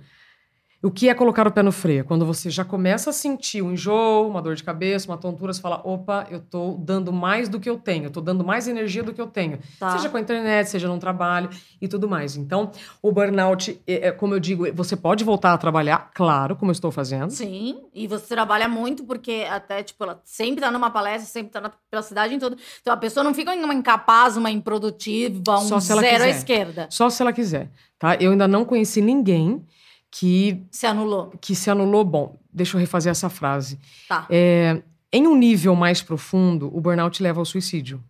O 0.83 0.91
que 0.91 1.11
é 1.11 1.15
colocar 1.15 1.47
o 1.47 1.51
pé 1.51 1.63
no 1.63 1.71
freio? 1.71 2.07
Quando 2.07 2.25
você 2.25 2.49
já 2.49 2.65
começa 2.65 3.11
a 3.11 3.13
sentir 3.13 3.61
um 3.61 3.73
enjoo, 3.73 4.27
uma 4.27 4.41
dor 4.41 4.55
de 4.55 4.65
cabeça, 4.65 5.07
uma 5.07 5.19
tontura, 5.19 5.53
você 5.53 5.61
fala: 5.61 5.79
opa, 5.85 6.27
eu 6.31 6.41
tô 6.41 6.75
dando 6.81 7.13
mais 7.13 7.51
do 7.51 7.61
que 7.61 7.69
eu 7.69 7.77
tenho, 7.77 8.05
eu 8.05 8.11
tô 8.11 8.23
dando 8.23 8.43
mais 8.43 8.67
energia 8.67 9.03
do 9.03 9.13
que 9.13 9.21
eu 9.21 9.27
tenho. 9.27 9.59
Tá. 9.79 9.91
Seja 9.91 10.09
com 10.09 10.17
a 10.17 10.21
internet, 10.21 10.71
seja 10.71 10.89
no 10.89 10.99
trabalho 10.99 11.51
e 11.83 11.87
tudo 11.87 12.09
mais. 12.09 12.35
Então, 12.35 12.71
o 13.03 13.13
burnout, 13.13 13.79
é, 13.87 14.09
é, 14.09 14.11
como 14.11 14.33
eu 14.33 14.41
digo, 14.41 14.73
você 14.73 14.97
pode 14.97 15.23
voltar 15.23 15.53
a 15.53 15.59
trabalhar, 15.59 16.11
claro, 16.15 16.57
como 16.57 16.71
eu 16.71 16.73
estou 16.73 16.91
fazendo. 16.91 17.29
Sim, 17.29 17.83
e 17.95 18.07
você 18.07 18.35
trabalha 18.35 18.67
muito 18.67 19.05
porque 19.05 19.47
até, 19.51 19.83
tipo, 19.83 20.03
ela 20.03 20.23
sempre 20.25 20.63
tá 20.63 20.71
numa 20.71 20.91
palestra, 20.91 21.29
sempre 21.31 21.53
tá 21.53 21.61
na, 21.61 21.71
pela 21.91 22.03
cidade 22.03 22.35
em 22.35 22.39
toda. 22.39 22.57
Então 22.81 22.95
a 22.95 22.97
pessoa 22.97 23.23
não 23.23 23.35
fica 23.35 23.53
uma 23.53 23.75
incapaz, 23.75 24.35
uma 24.35 24.51
improdutiva, 24.51 25.59
um 25.59 25.69
Só 25.69 25.79
se 25.79 25.93
ela 25.93 26.01
zero 26.01 26.25
à 26.25 26.27
quiser. 26.27 26.39
esquerda. 26.39 26.87
Só 26.89 27.11
se 27.11 27.21
ela 27.21 27.35
quiser, 27.35 27.71
tá? 27.99 28.17
Eu 28.17 28.33
ainda 28.33 28.49
não 28.49 28.65
conheci 28.65 29.03
ninguém 29.03 29.63
que, 30.11 30.63
Se 30.71 30.87
anulou. 30.87 31.33
que 31.41 31.55
se 31.55 31.71
anulou. 31.71 32.05
Bom, 32.05 32.37
deixa 32.53 32.77
eu 32.77 32.81
refazer 32.81 33.11
essa 33.11 33.29
frase. 33.29 33.79
Tá. 34.09 34.27
É, 34.29 34.83
em 35.13 35.27
um 35.27 35.37
nível 35.37 35.75
mais 35.75 36.03
profundo, 36.03 36.71
o 36.77 36.81
burnout 36.81 37.23
leva 37.23 37.41
ao 37.41 37.45
suicídio. 37.45 38.03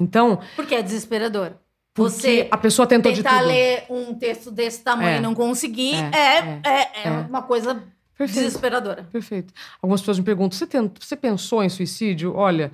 Então, 0.00 0.40
Porque 0.56 0.74
é 0.74 0.82
desesperador. 0.82 1.52
porque 1.92 2.10
Você 2.12 2.48
a 2.50 2.56
pessoa 2.56 2.86
tentou 2.86 3.12
de 3.12 3.22
tentar 3.22 3.38
tudo. 3.40 3.48
ler 3.48 3.84
um 3.90 4.14
texto 4.14 4.50
desse 4.50 4.82
tamanho 4.82 5.08
É. 5.10 5.18
e 5.18 5.20
não 5.20 5.34
conseguir 5.34 5.94
É, 5.94 6.10
é, 6.16 6.60
é, 6.64 6.70
é, 6.70 7.08
é. 7.08 7.10
uma 7.28 7.42
coisa 7.42 7.74
Perfeito. 8.16 8.44
desesperadora. 8.46 9.06
Perfeito. 9.12 9.52
Algumas 9.82 10.00
pessoas 10.00 10.18
me 10.18 10.24
perguntam: 10.24 10.56
você, 10.58 10.66
você 10.98 11.16
pensou 11.16 11.62
em 11.62 11.68
suicídio? 11.68 12.34
Olha, 12.34 12.72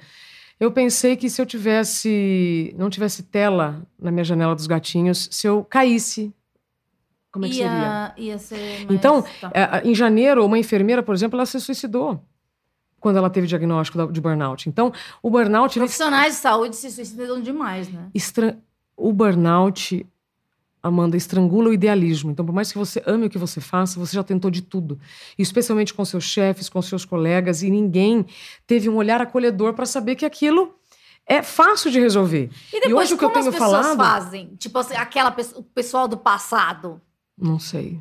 eu 0.61 0.71
pensei 0.71 1.17
que 1.17 1.29
se 1.29 1.41
eu 1.43 1.47
tivesse. 1.47 2.75
não 2.79 2.89
tivesse 2.89 3.25
tela 3.25 3.83
na 3.99 4.11
minha 4.13 4.25
janela 4.25 4.55
dos 4.55 4.67
gatinhos, 4.69 5.29
se 5.33 5.47
eu 5.49 5.65
caísse, 5.65 6.33
como 7.35 7.45
é 7.47 7.49
que 7.49 7.57
seria? 7.57 7.71
ia, 7.71 8.15
ia 8.17 8.39
ser 8.39 8.57
mais... 8.87 8.91
Então, 8.91 9.23
tá. 9.41 9.83
Em 9.85 9.95
janeiro, 9.95 10.47
uma 10.47 10.57
enfermeira, 10.59 11.03
por 11.03 11.15
exemplo, 11.15 11.37
ela 11.37 11.45
se 11.47 11.61
suicidou 11.61 12.23
quando 13.01 13.17
ela 13.19 13.29
teve 13.29 13.47
diagnóstico 13.47 14.11
de 14.13 14.21
burnout. 14.21 14.69
Então, 14.69 14.93
o 15.21 15.29
burnout. 15.29 15.77
ele 15.77 15.85
Profissionais 15.85 16.35
de 16.37 16.41
saúde 16.41 16.77
se 16.77 16.91
suicidam 16.91 17.41
demais, 17.43 17.89
né? 17.93 18.09
estra- 18.15 18.57
O 18.97 19.13
burnout, 19.13 20.07
Amanda, 20.83 21.17
estrangula 21.17 21.71
o 21.71 21.73
idealismo. 21.73 22.31
Então, 22.31 22.45
por 22.47 22.53
mais 22.55 22.71
que 22.71 22.79
você 22.79 23.03
ame 23.07 23.27
o 23.27 23.31
que 23.31 23.39
você 23.39 23.61
faça, 23.61 23.99
você 23.99 24.15
já 24.15 24.23
tentou 24.23 24.51
de 24.51 24.63
tudo. 24.63 24.99
E 25.37 25.43
especialmente 25.43 25.93
com 25.93 26.05
seus 26.05 26.25
chefes, 26.25 26.69
com 26.69 26.81
seus 26.81 27.05
colegas, 27.05 27.63
e 27.63 27.71
ninguém 27.71 28.25
teve 28.67 28.89
um 28.89 28.97
olhar 28.97 29.21
acolhedor 29.21 29.75
para 29.75 29.87
saber 29.87 30.15
que 30.15 30.25
aquilo 30.25 30.75
é 31.27 31.43
fácil 31.43 31.91
de 31.91 31.99
resolver. 31.99 32.51
E 32.73 32.81
depois, 32.83 33.07
hoje 33.07 33.15
o 33.15 33.19
que 33.19 33.25
eu 33.25 33.31
como 33.31 33.41
tenho 33.43 33.49
as 33.51 33.55
pessoas 33.59 33.87
falado- 33.87 33.97
fazem? 33.97 34.55
Tipo 34.59 34.79
assim, 34.79 34.95
aquela 34.95 35.35
o 35.57 35.63
pessoal 35.63 36.07
do 36.07 36.19
passado. 36.19 37.01
Não 37.37 37.59
sei. 37.59 38.01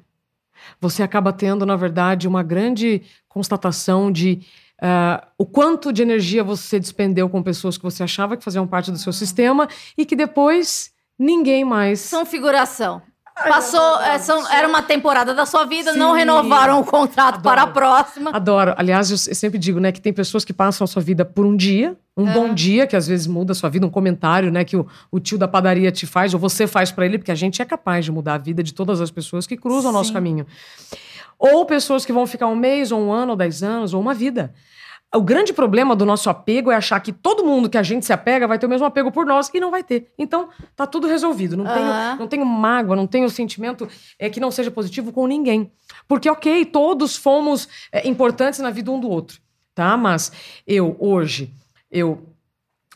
Você 0.80 1.04
acaba 1.04 1.34
tendo, 1.34 1.66
na 1.66 1.76
verdade, 1.76 2.28
uma 2.28 2.44
grande 2.44 3.02
constatação 3.28 4.12
de 4.12 4.46
ah, 4.82 5.28
o 5.38 5.46
quanto 5.46 5.94
de 5.94 6.02
energia 6.02 6.44
você 6.44 6.80
despendeu 6.80 7.30
com 7.30 7.42
pessoas 7.42 7.78
que 7.78 7.84
você 7.84 8.04
achava 8.04 8.38
que 8.38 8.44
faziam 8.44 8.68
parte 8.68 8.92
do 8.92 8.98
seu 8.98 9.14
sistema 9.14 9.68
e 9.98 10.06
que 10.06 10.16
depois 10.16 10.92
ninguém 11.18 11.64
mais. 11.64 12.00
São 12.00 12.26
figuração. 12.26 13.02
Passou, 13.36 14.00
é, 14.02 14.20
são- 14.20 14.48
era 14.52 14.68
uma 14.68 14.82
temporada 14.84 15.34
da 15.34 15.46
sua 15.46 15.66
vida, 15.66 15.92
não 15.94 16.12
Sim. 16.12 16.20
renovaram 16.20 16.80
o 16.80 16.86
contrato 16.86 17.36
Adoro. 17.36 17.42
para 17.44 17.62
a 17.64 17.68
próxima. 17.68 18.30
Adoro. 18.32 18.74
Aliás, 18.78 19.10
eu 19.10 19.18
sempre 19.18 19.58
digo, 19.58 19.80
né, 19.80 19.92
que 19.92 20.00
tem 20.00 20.14
pessoas 20.14 20.46
que 20.46 20.54
passam 20.54 20.86
a 20.86 20.88
sua 20.88 21.02
vida 21.02 21.26
por 21.26 21.44
um 21.46 21.56
dia, 21.58 21.98
um 22.16 22.30
É. 22.30 22.34
bom 22.34 22.54
dia, 22.54 22.86
que 22.86 22.96
às 22.96 23.08
vezes 23.08 23.26
muda 23.26 23.52
a 23.52 23.56
sua 23.56 23.70
vida, 23.70 23.86
um 23.88 23.90
comentário, 23.90 24.52
né, 24.52 24.64
que 24.64 24.78
o, 24.78 24.88
o 25.12 25.20
tio 25.20 25.38
da 25.38 25.48
padaria 25.48 25.92
te 25.92 26.06
faz, 26.06 26.34
ou 26.34 26.40
você 26.40 26.68
faz 26.68 26.92
pra 26.92 27.06
ele, 27.06 27.18
porque 27.18 27.32
a 27.32 27.36
gente 27.36 27.60
é 27.62 27.66
capaz 27.66 28.06
de 28.06 28.12
mudar 28.12 28.36
a 28.36 28.38
vida 28.38 28.62
de 28.62 28.72
todas 28.74 29.02
as 29.02 29.10
pessoas 29.10 29.48
que 29.48 29.58
cruzam 29.58 29.90
o 29.90 29.94
nosso 29.94 30.10
Sim. 30.10 30.14
caminho. 30.14 30.46
Ou 31.40 31.66
pessoas 31.66 32.06
que 32.06 32.14
vão 32.14 32.28
ficar 32.28 32.48
um 32.48 32.56
mês, 32.56 32.92
ou 32.92 33.02
um 33.02 33.12
ano, 33.12 33.32
ou 33.32 33.36
dez 33.36 33.64
anos, 33.64 33.94
ou 33.96 34.00
uma 34.02 34.14
vida. 34.14 34.54
O 35.16 35.22
grande 35.22 35.54
problema 35.54 35.96
do 35.96 36.06
nosso 36.06 36.28
apego 36.30 36.72
é 36.72 36.76
achar 36.76 37.00
que 37.00 37.14
todo 37.14 37.46
mundo 37.46 37.70
que 37.70 37.78
a 37.78 37.84
gente 37.84 38.04
se 38.04 38.12
apega 38.12 38.48
vai 38.48 38.58
ter 38.58 38.66
o 38.66 38.70
mesmo 38.70 38.88
apego 38.88 39.12
por 39.12 39.26
nós 39.28 39.52
e 39.54 39.60
não 39.60 39.70
vai 39.70 39.84
ter. 39.84 40.12
Então, 40.18 40.50
tá 40.76 40.88
tudo 40.88 41.06
resolvido. 41.08 41.56
Não, 41.56 41.66
Aham. 41.66 41.74
tenho, 41.74 42.20
não 42.20 42.28
tenho 42.28 42.46
mágoa, 42.46 42.96
não 42.96 43.06
tenho 43.06 43.30
sentimento 43.30 43.88
é, 44.18 44.28
que 44.28 44.40
não 44.40 44.50
seja 44.50 44.72
positivo 44.72 45.14
com 45.14 45.28
ninguém. 45.28 45.72
Porque, 46.08 46.28
ok, 46.28 46.66
todos 46.66 47.16
fomos 47.16 47.70
é, 47.92 48.08
importantes 48.08 48.60
na 48.60 48.72
vida 48.72 48.90
um 48.90 49.00
do 49.00 49.08
outro, 49.08 49.40
tá? 49.76 49.96
Mas 49.96 50.32
eu, 50.66 50.98
hoje, 51.00 51.54
eu 51.92 52.34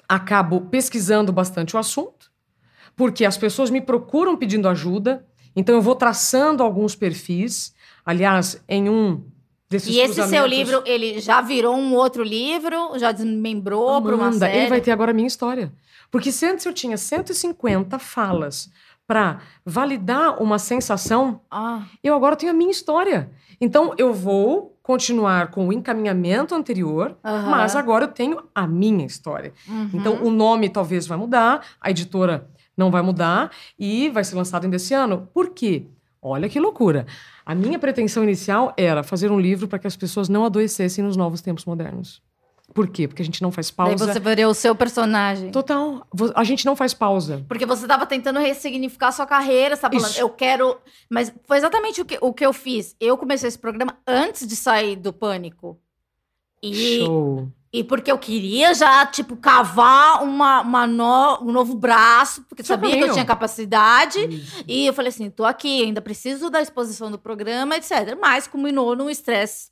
acabo 0.09 0.61
pesquisando 0.61 1.32
bastante 1.32 1.76
o 1.76 1.80
assunto, 1.80 2.32
porque 2.95 3.26
as 3.26 3.38
pessoas 3.38 3.70
me 3.70 3.80
procuram 3.80 4.36
pedindo 4.36 4.68
ajuda, 4.68 5.24
então 5.55 5.76
eu 5.76 5.82
vou 5.82 5.95
traçando 5.95 6.63
alguns 6.63 6.95
perfis. 6.95 7.76
Aliás, 8.03 8.63
em 8.68 8.89
um 8.89 9.24
desses 9.70 9.93
E 9.93 9.99
esse 9.99 10.22
seu 10.28 10.45
livro, 10.45 10.82
ele 10.86 11.20
já 11.20 11.41
virou 11.41 11.76
um 11.76 11.93
outro 11.95 12.24
livro, 12.24 12.97
já 12.97 13.11
desmembrou 13.11 14.01
para 14.01 14.15
uma 14.15 14.32
série. 14.32 14.57
ele 14.59 14.70
vai 14.70 14.82
ter 14.82 14.91
agora 14.91 15.11
a 15.11 15.13
minha 15.13 15.28
história. 15.28 15.72
Porque 16.09 16.32
se 16.32 16.45
antes 16.45 16.65
eu 16.65 16.74
tinha 16.74 16.97
150 16.97 17.99
falas 17.99 18.70
para 19.05 19.39
validar 19.65 20.41
uma 20.41 20.59
sensação, 20.59 21.41
Ah, 21.51 21.84
eu 22.03 22.13
agora 22.13 22.36
tenho 22.36 22.51
a 22.51 22.55
minha 22.55 22.72
história. 22.72 23.30
Então 23.59 23.93
eu 23.97 24.13
vou 24.13 24.78
continuar 24.84 25.51
com 25.51 25.68
o 25.68 25.74
encaminhamento 25.74 26.55
anterior, 26.55 27.18
mas 27.24 27.76
agora 27.76 28.05
eu 28.05 28.09
tenho 28.09 28.41
a 28.55 28.65
minha 28.65 29.05
história. 29.05 29.53
uhum. 29.68 29.89
Então 29.93 30.24
o 30.24 30.32
nome 30.32 30.70
talvez 30.70 31.05
vai 31.07 31.18
mudar, 31.18 31.61
a 31.82 31.89
editora 31.91 32.47
não 32.76 32.89
vai 32.91 33.01
mudar 33.01 33.51
e 33.78 34.09
vai 34.09 34.24
ser 34.24 34.36
lançado 34.36 34.63
ainda 34.63 34.76
esse 34.78 34.93
ano. 34.93 35.28
Por 35.34 35.49
quê? 35.49 35.88
Olha 36.22 36.47
que 36.47 36.59
loucura. 36.59 37.05
A 37.47 37.55
minha 37.55 37.79
pretensão 37.79 38.25
inicial 38.25 38.73
era 38.75 39.03
fazer 39.03 39.31
um 39.31 39.39
livro 39.39 39.69
para 39.69 39.79
que 39.79 39.87
as 39.87 39.95
pessoas 39.95 40.27
não 40.27 40.43
adoecessem 40.43 41.01
nos 41.01 41.15
novos 41.15 41.39
tempos 41.39 41.63
modernos. 41.63 42.21
Por 42.73 42.89
quê? 42.89 43.07
Porque 43.07 43.21
a 43.21 43.25
gente 43.25 43.41
não 43.41 43.53
faz 43.53 43.69
Daí 43.69 43.87
pausa. 43.87 44.11
você 44.11 44.19
veria 44.19 44.49
o 44.49 44.53
seu 44.53 44.75
personagem. 44.75 45.49
Total. 45.49 46.05
A 46.35 46.43
gente 46.43 46.65
não 46.65 46.75
faz 46.75 46.93
pausa. 46.93 47.45
Porque 47.47 47.65
você 47.65 47.83
estava 47.83 48.05
tentando 48.05 48.39
ressignificar 48.39 49.13
sua 49.13 49.25
carreira, 49.25 49.77
você 49.77 49.81
tava 49.81 49.95
falando, 49.95 50.11
Isso. 50.11 50.19
eu 50.19 50.29
quero. 50.29 50.77
Mas 51.09 51.33
foi 51.45 51.55
exatamente 51.55 52.01
o 52.01 52.05
que, 52.05 52.17
o 52.19 52.33
que 52.33 52.45
eu 52.45 52.51
fiz. 52.51 52.97
Eu 52.99 53.17
comecei 53.17 53.47
esse 53.47 53.57
programa 53.57 53.97
antes 54.05 54.45
de 54.45 54.57
sair 54.57 54.97
do 54.97 55.13
pânico. 55.13 55.79
E, 56.61 56.99
Show. 56.99 57.49
E 57.80 57.84
porque 57.84 58.11
eu 58.11 58.17
queria 58.17 58.73
já, 58.73 59.05
tipo, 59.05 59.36
cavar 59.38 60.23
uma, 60.23 60.61
uma 60.61 60.88
no- 60.88 61.39
um 61.43 61.51
novo 61.51 61.75
braço, 61.75 62.43
porque 62.49 62.63
Seu 62.63 62.75
sabia 62.75 62.89
que 62.89 62.95
eu 62.95 62.99
caminho. 62.99 63.13
tinha 63.13 63.25
capacidade. 63.25 64.19
E 64.67 64.86
eu 64.88 64.93
falei 64.93 65.09
assim: 65.09 65.30
tô 65.30 65.45
aqui, 65.45 65.84
ainda 65.84 66.01
preciso 66.01 66.49
da 66.49 66.61
exposição 66.61 67.09
do 67.11 67.17
programa, 67.19 67.75
etc. 67.78 68.17
Mas 68.19 68.47
culminou 68.47 68.95
num 68.95 69.09
estresse 69.09 69.69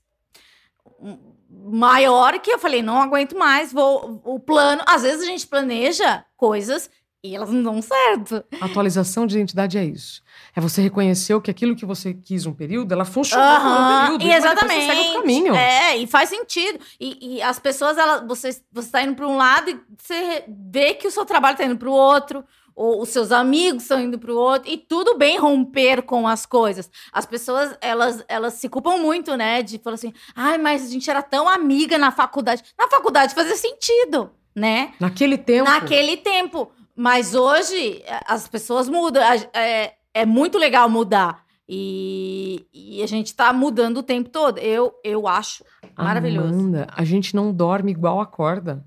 maior 1.50 2.40
que 2.40 2.52
eu 2.52 2.60
falei: 2.60 2.82
não 2.82 3.02
aguento 3.02 3.38
mais, 3.38 3.72
vou. 3.72 4.22
O 4.24 4.40
plano. 4.40 4.82
Às 4.88 5.02
vezes 5.04 5.22
a 5.24 5.26
gente 5.26 5.48
planeja 5.48 6.24
coisas 6.38 6.90
e 7.24 7.36
elas 7.36 7.50
não 7.50 7.64
dão 7.64 7.82
certo. 7.82 8.44
Atualização 8.62 9.26
de 9.26 9.36
identidade 9.36 9.78
é 9.78 9.84
isso. 9.86 10.22
É 10.56 10.62
você 10.62 10.82
reconhecer 10.82 11.40
que 11.42 11.52
aquilo 11.52 11.76
que 11.76 11.86
você 11.86 12.14
quis 12.14 12.46
um 12.46 12.54
período, 12.54 12.94
ela 12.94 13.04
funcionou 13.04 13.60
por 13.60 13.68
um 13.68 14.18
período. 14.18 14.24
e 14.24 14.28
depois 14.28 14.44
você 14.44 14.48
exatamente. 14.48 14.86
segue 14.86 15.00
outro 15.00 15.22
caminho. 15.22 15.56
É, 15.56 15.98
e 15.98 16.08
faz 16.08 16.30
sentido. 16.30 16.80
E, 16.98 17.36
e 17.36 17.42
as 17.42 17.60
pessoas, 17.60 17.98
ela, 17.98 18.26
você, 18.26 18.58
você 18.72 18.90
tá 18.90 19.02
indo 19.02 19.16
para 19.16 19.28
um 19.28 19.36
lado 19.36 19.70
e 19.70 19.80
você 19.98 20.46
vê 20.48 20.94
que 20.94 21.08
o 21.08 21.12
seu 21.12 21.26
trabalho 21.26 21.58
tá 21.58 21.66
indo 21.66 21.76
para 21.78 21.90
o 21.90 21.94
outro, 21.94 22.46
ou 22.74 23.02
os 23.02 23.10
seus 23.10 23.34
amigos 23.34 23.84
estão 23.84 24.00
indo 24.00 24.18
para 24.18 24.32
o 24.32 24.38
outro, 24.38 24.72
e 24.72 24.78
tudo 24.78 25.18
bem 25.18 25.38
romper 25.38 26.04
com 26.04 26.26
as 26.26 26.46
coisas. 26.46 26.90
As 27.12 27.26
pessoas, 27.26 27.78
elas, 27.82 28.24
elas 28.28 28.54
se 28.54 28.70
culpam 28.70 28.98
muito, 28.98 29.36
né? 29.36 29.62
De 29.62 29.78
falar 29.78 29.96
assim, 29.96 30.14
ai, 30.34 30.58
mas 30.58 30.86
a 30.86 30.90
gente 30.90 31.10
era 31.10 31.22
tão 31.22 31.50
amiga 31.50 31.98
na 31.98 32.12
faculdade. 32.12 32.64
Na 32.78 32.88
faculdade 32.88 33.36
fazia 33.36 33.58
sentido, 33.58 34.32
né? 34.56 34.94
Naquele 35.02 35.38
tempo. 35.38 35.70
Naquele 35.70 36.16
tempo. 36.16 36.72
Mas 36.96 37.36
hoje 37.36 38.02
as 38.26 38.48
pessoas 38.48 38.88
mudam. 38.88 39.22
É, 39.54 39.96
é 40.16 40.26
muito 40.26 40.58
legal 40.58 40.90
mudar. 40.90 41.44
E, 41.68 42.66
e 42.74 43.04
a 43.04 43.06
gente 43.08 43.36
tá 43.36 43.52
mudando 43.52 43.98
o 43.98 44.04
tempo 44.04 44.30
todo. 44.30 44.58
Eu, 44.60 44.94
eu 45.04 45.28
acho 45.28 45.64
maravilhoso. 45.98 46.54
Amanda, 46.54 46.88
a 46.96 47.04
gente 47.04 47.36
não 47.36 47.54
dorme 47.54 47.92
igual 47.92 48.22
acorda. 48.22 48.86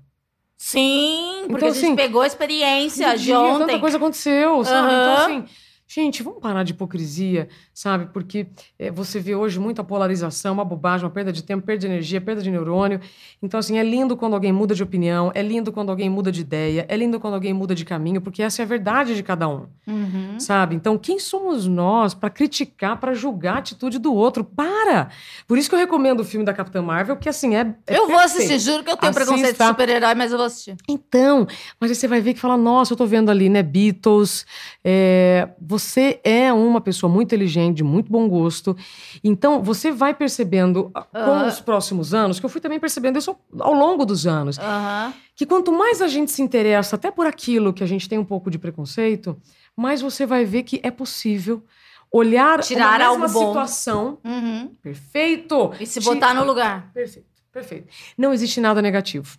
Sim, 0.57 1.45
porque 1.47 1.65
Então, 1.65 1.69
a 1.69 1.73
gente 1.73 1.85
assim, 1.85 1.95
pegou 1.95 2.21
a 2.21 2.27
experiência 2.27 3.15
de 3.15 3.25
dia, 3.25 3.39
ontem. 3.39 3.67
Tanta 3.67 3.79
coisa 3.79 3.97
aconteceu, 3.97 4.63
sabe? 4.65 4.87
Então, 4.87 5.13
Aham. 5.13 5.23
assim, 5.23 5.45
Gente, 5.91 6.21
vamos 6.21 6.39
parar 6.39 6.61
de 6.61 6.71
hipocrisia, 6.73 7.47
sabe? 7.73 8.09
Porque 8.13 8.45
é, 8.77 8.91
você 8.91 9.19
vê 9.19 9.33
hoje 9.33 9.59
muita 9.59 9.83
polarização, 9.83 10.53
uma 10.53 10.63
bobagem, 10.63 11.03
uma 11.03 11.11
perda 11.11 11.31
de 11.33 11.41
tempo, 11.43 11.65
perda 11.65 11.79
de 11.79 11.87
energia, 11.87 12.21
perda 12.21 12.43
de 12.43 12.51
neurônio. 12.51 12.99
Então, 13.41 13.59
assim, 13.59 13.79
é 13.79 13.83
lindo 13.83 14.15
quando 14.15 14.35
alguém 14.35 14.51
muda 14.53 14.75
de 14.75 14.83
opinião, 14.83 15.31
é 15.33 15.41
lindo 15.41 15.71
quando 15.71 15.89
alguém 15.89 16.07
muda 16.07 16.31
de 16.31 16.41
ideia, 16.41 16.85
é 16.87 16.95
lindo 16.95 17.19
quando 17.19 17.33
alguém 17.33 17.55
muda 17.55 17.73
de 17.73 17.83
caminho, 17.85 18.21
porque 18.21 18.43
essa 18.43 18.61
é 18.61 18.63
a 18.63 18.67
verdade 18.67 19.15
de 19.15 19.23
cada 19.23 19.47
um, 19.47 19.65
Uhum. 19.87 20.39
sabe? 20.39 20.75
Então, 20.75 20.95
quem 20.95 21.17
somos 21.17 21.65
nós 21.65 22.13
para 22.13 22.29
criticar, 22.29 22.99
para 22.99 23.15
julgar 23.15 23.55
a 23.55 23.57
atitude 23.57 23.97
do 23.97 24.13
outro? 24.13 24.43
Para! 24.43 25.09
Por 25.47 25.57
isso 25.57 25.67
que 25.67 25.73
eu 25.73 25.79
recomendo 25.79 26.19
o 26.19 26.23
filme 26.23 26.45
da 26.45 26.53
Capitã 26.53 26.83
Marvel, 26.83 27.17
que, 27.17 27.27
assim, 27.27 27.55
é. 27.55 27.61
é 27.87 27.97
eu 27.97 28.07
vou 28.07 28.15
perfeito. 28.19 28.43
assistir, 28.43 28.59
juro 28.59 28.83
que 28.83 28.91
eu 28.91 28.97
tenho 28.97 29.11
preconceito 29.11 29.41
de 29.41 29.45
Assista. 29.47 29.67
super-herói, 29.69 30.13
mas 30.13 30.31
eu 30.31 30.37
vou 30.37 30.45
assistir. 30.45 30.75
Então, 30.87 31.47
mas 31.79 31.89
aí 31.89 31.95
você 31.95 32.07
vai 32.07 32.21
ver 32.21 32.35
que 32.35 32.39
fala, 32.39 32.55
nossa, 32.57 32.93
eu 32.93 32.97
tô 32.97 33.07
vendo 33.07 33.31
ali, 33.31 33.49
né, 33.49 33.63
Beatles. 33.63 34.45
é, 34.83 35.49
você 35.59 35.78
é 36.23 36.51
uma 36.51 36.81
pessoa 36.81 37.11
muito 37.11 37.27
inteligente, 37.27 37.77
de 37.77 37.83
muito 37.83 38.11
bom 38.11 38.27
gosto. 38.27 38.75
Então, 39.23 39.61
você 39.63 39.91
vai 39.91 40.13
percebendo 40.13 40.91
ah, 40.93 41.03
com 41.03 41.17
Aham. 41.17 41.47
os 41.47 41.59
próximos 41.59 42.13
anos, 42.13 42.39
que 42.39 42.45
eu 42.45 42.49
fui 42.49 42.61
também 42.61 42.79
percebendo 42.79 43.17
isso 43.17 43.35
ao 43.59 43.73
longo 43.73 44.05
dos 44.05 44.27
anos, 44.27 44.57
Aham. 44.59 45.13
que 45.35 45.45
quanto 45.45 45.71
mais 45.71 46.01
a 46.01 46.07
gente 46.07 46.31
se 46.31 46.41
interessa 46.41 46.95
até 46.95 47.09
por 47.11 47.25
aquilo 47.25 47.73
que 47.73 47.83
a 47.83 47.87
gente 47.87 48.07
tem 48.09 48.17
um 48.17 48.25
pouco 48.25 48.49
de 48.51 48.57
preconceito, 48.59 49.37
mais 49.75 50.01
você 50.01 50.25
vai 50.25 50.45
ver 50.45 50.63
que 50.63 50.79
é 50.83 50.91
possível 50.91 51.63
olhar 52.11 52.59
Tirar 52.61 53.11
uma 53.11 53.19
mesma 53.19 53.27
situação. 53.27 54.17
Uhum. 54.23 54.71
Perfeito! 54.81 55.71
E 55.79 55.85
se 55.85 55.99
botar 56.01 56.33
no 56.33 56.43
lugar. 56.43 56.91
Perfeito, 56.93 57.27
perfeito. 57.51 57.87
Não 58.17 58.33
existe 58.33 58.59
nada 58.59 58.81
negativo. 58.81 59.37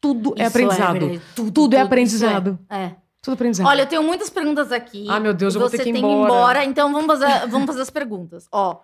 Tudo 0.00 0.34
é 0.36 0.42
Isso 0.42 0.48
aprendizado. 0.48 0.98
verdade. 1.00 1.22
tudo, 1.34 1.50
Tudo 1.52 1.74
é 1.74 1.78
isso 1.78 1.86
aprendizado. 1.86 2.58
É. 2.68 2.76
é. 2.76 2.96
Tudo 3.24 3.34
aprendizado. 3.34 3.66
Olha, 3.66 3.82
eu 3.82 3.86
tenho 3.86 4.02
muitas 4.02 4.28
perguntas 4.28 4.70
aqui. 4.70 5.06
Ah, 5.08 5.18
meu 5.18 5.32
Deus, 5.32 5.54
eu 5.54 5.60
vou 5.60 5.70
Você 5.70 5.78
ter 5.78 5.84
que 5.84 5.88
ir 5.88 5.92
tem 5.94 6.04
embora. 6.04 6.62
então 6.62 6.92
vamos 6.92 7.06
fazer, 7.06 7.46
vamos 7.48 7.66
fazer 7.66 7.80
as 7.80 7.88
perguntas. 7.88 8.46
Ó, 8.52 8.80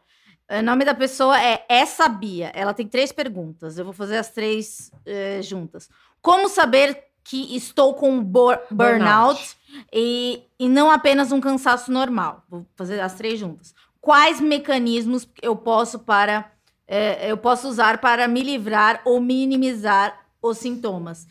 o 0.50 0.62
nome 0.62 0.84
da 0.84 0.94
pessoa 0.94 1.38
é 1.40 1.62
Essa 1.68 2.08
Bia. 2.08 2.50
Ela 2.54 2.72
tem 2.72 2.88
três 2.88 3.12
perguntas. 3.12 3.78
Eu 3.78 3.84
vou 3.84 3.92
fazer 3.92 4.16
as 4.16 4.30
três 4.30 4.90
eh, 5.04 5.40
juntas. 5.42 5.90
Como 6.22 6.48
saber 6.48 7.04
que 7.22 7.54
estou 7.54 7.92
com 7.92 8.24
burnout, 8.24 8.64
Burnout. 8.70 9.56
E, 9.92 10.42
e 10.58 10.68
não 10.68 10.90
apenas 10.90 11.30
um 11.30 11.40
cansaço 11.40 11.92
normal? 11.92 12.42
Vou 12.48 12.66
fazer 12.74 12.98
as 12.98 13.14
três 13.14 13.38
juntas. 13.38 13.74
Quais 14.00 14.40
mecanismos 14.40 15.28
eu 15.42 15.54
posso 15.54 15.98
para 15.98 16.50
eh, 16.88 17.30
eu 17.30 17.36
posso 17.36 17.68
usar 17.68 17.98
para 17.98 18.26
me 18.26 18.42
livrar 18.42 19.02
ou 19.04 19.20
minimizar 19.20 20.18
os 20.42 20.56
sintomas? 20.56 21.26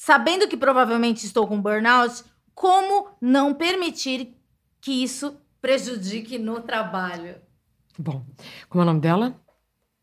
Sabendo 0.00 0.46
que 0.46 0.56
provavelmente 0.56 1.26
estou 1.26 1.44
com 1.48 1.60
burnout, 1.60 2.22
como 2.54 3.08
não 3.20 3.52
permitir 3.52 4.32
que 4.80 4.92
isso 5.02 5.36
prejudique 5.60 6.38
no 6.38 6.60
trabalho? 6.60 7.34
Bom, 7.98 8.24
como 8.68 8.82
é 8.82 8.84
o 8.84 8.86
nome 8.86 9.00
dela? 9.00 9.34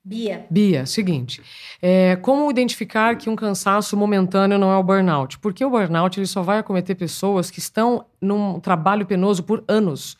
Bia. 0.03 0.45
Bia, 0.49 0.85
seguinte. 0.85 1.41
é, 1.81 2.17
como 2.17 2.51
identificar 2.51 3.15
que 3.15 3.29
um 3.29 3.37
cansaço 3.37 3.95
momentâneo 3.95 4.59
não 4.59 4.69
é 4.69 4.77
o 4.77 4.83
burnout? 4.83 5.39
Porque 5.39 5.63
o 5.63 5.69
burnout 5.69 6.19
ele 6.19 6.27
só 6.27 6.41
vai 6.41 6.59
acometer 6.59 6.97
pessoas 6.97 7.49
que 7.49 7.59
estão 7.59 8.05
num 8.19 8.59
trabalho 8.59 9.05
penoso 9.05 9.43
por 9.43 9.63
anos, 9.65 10.17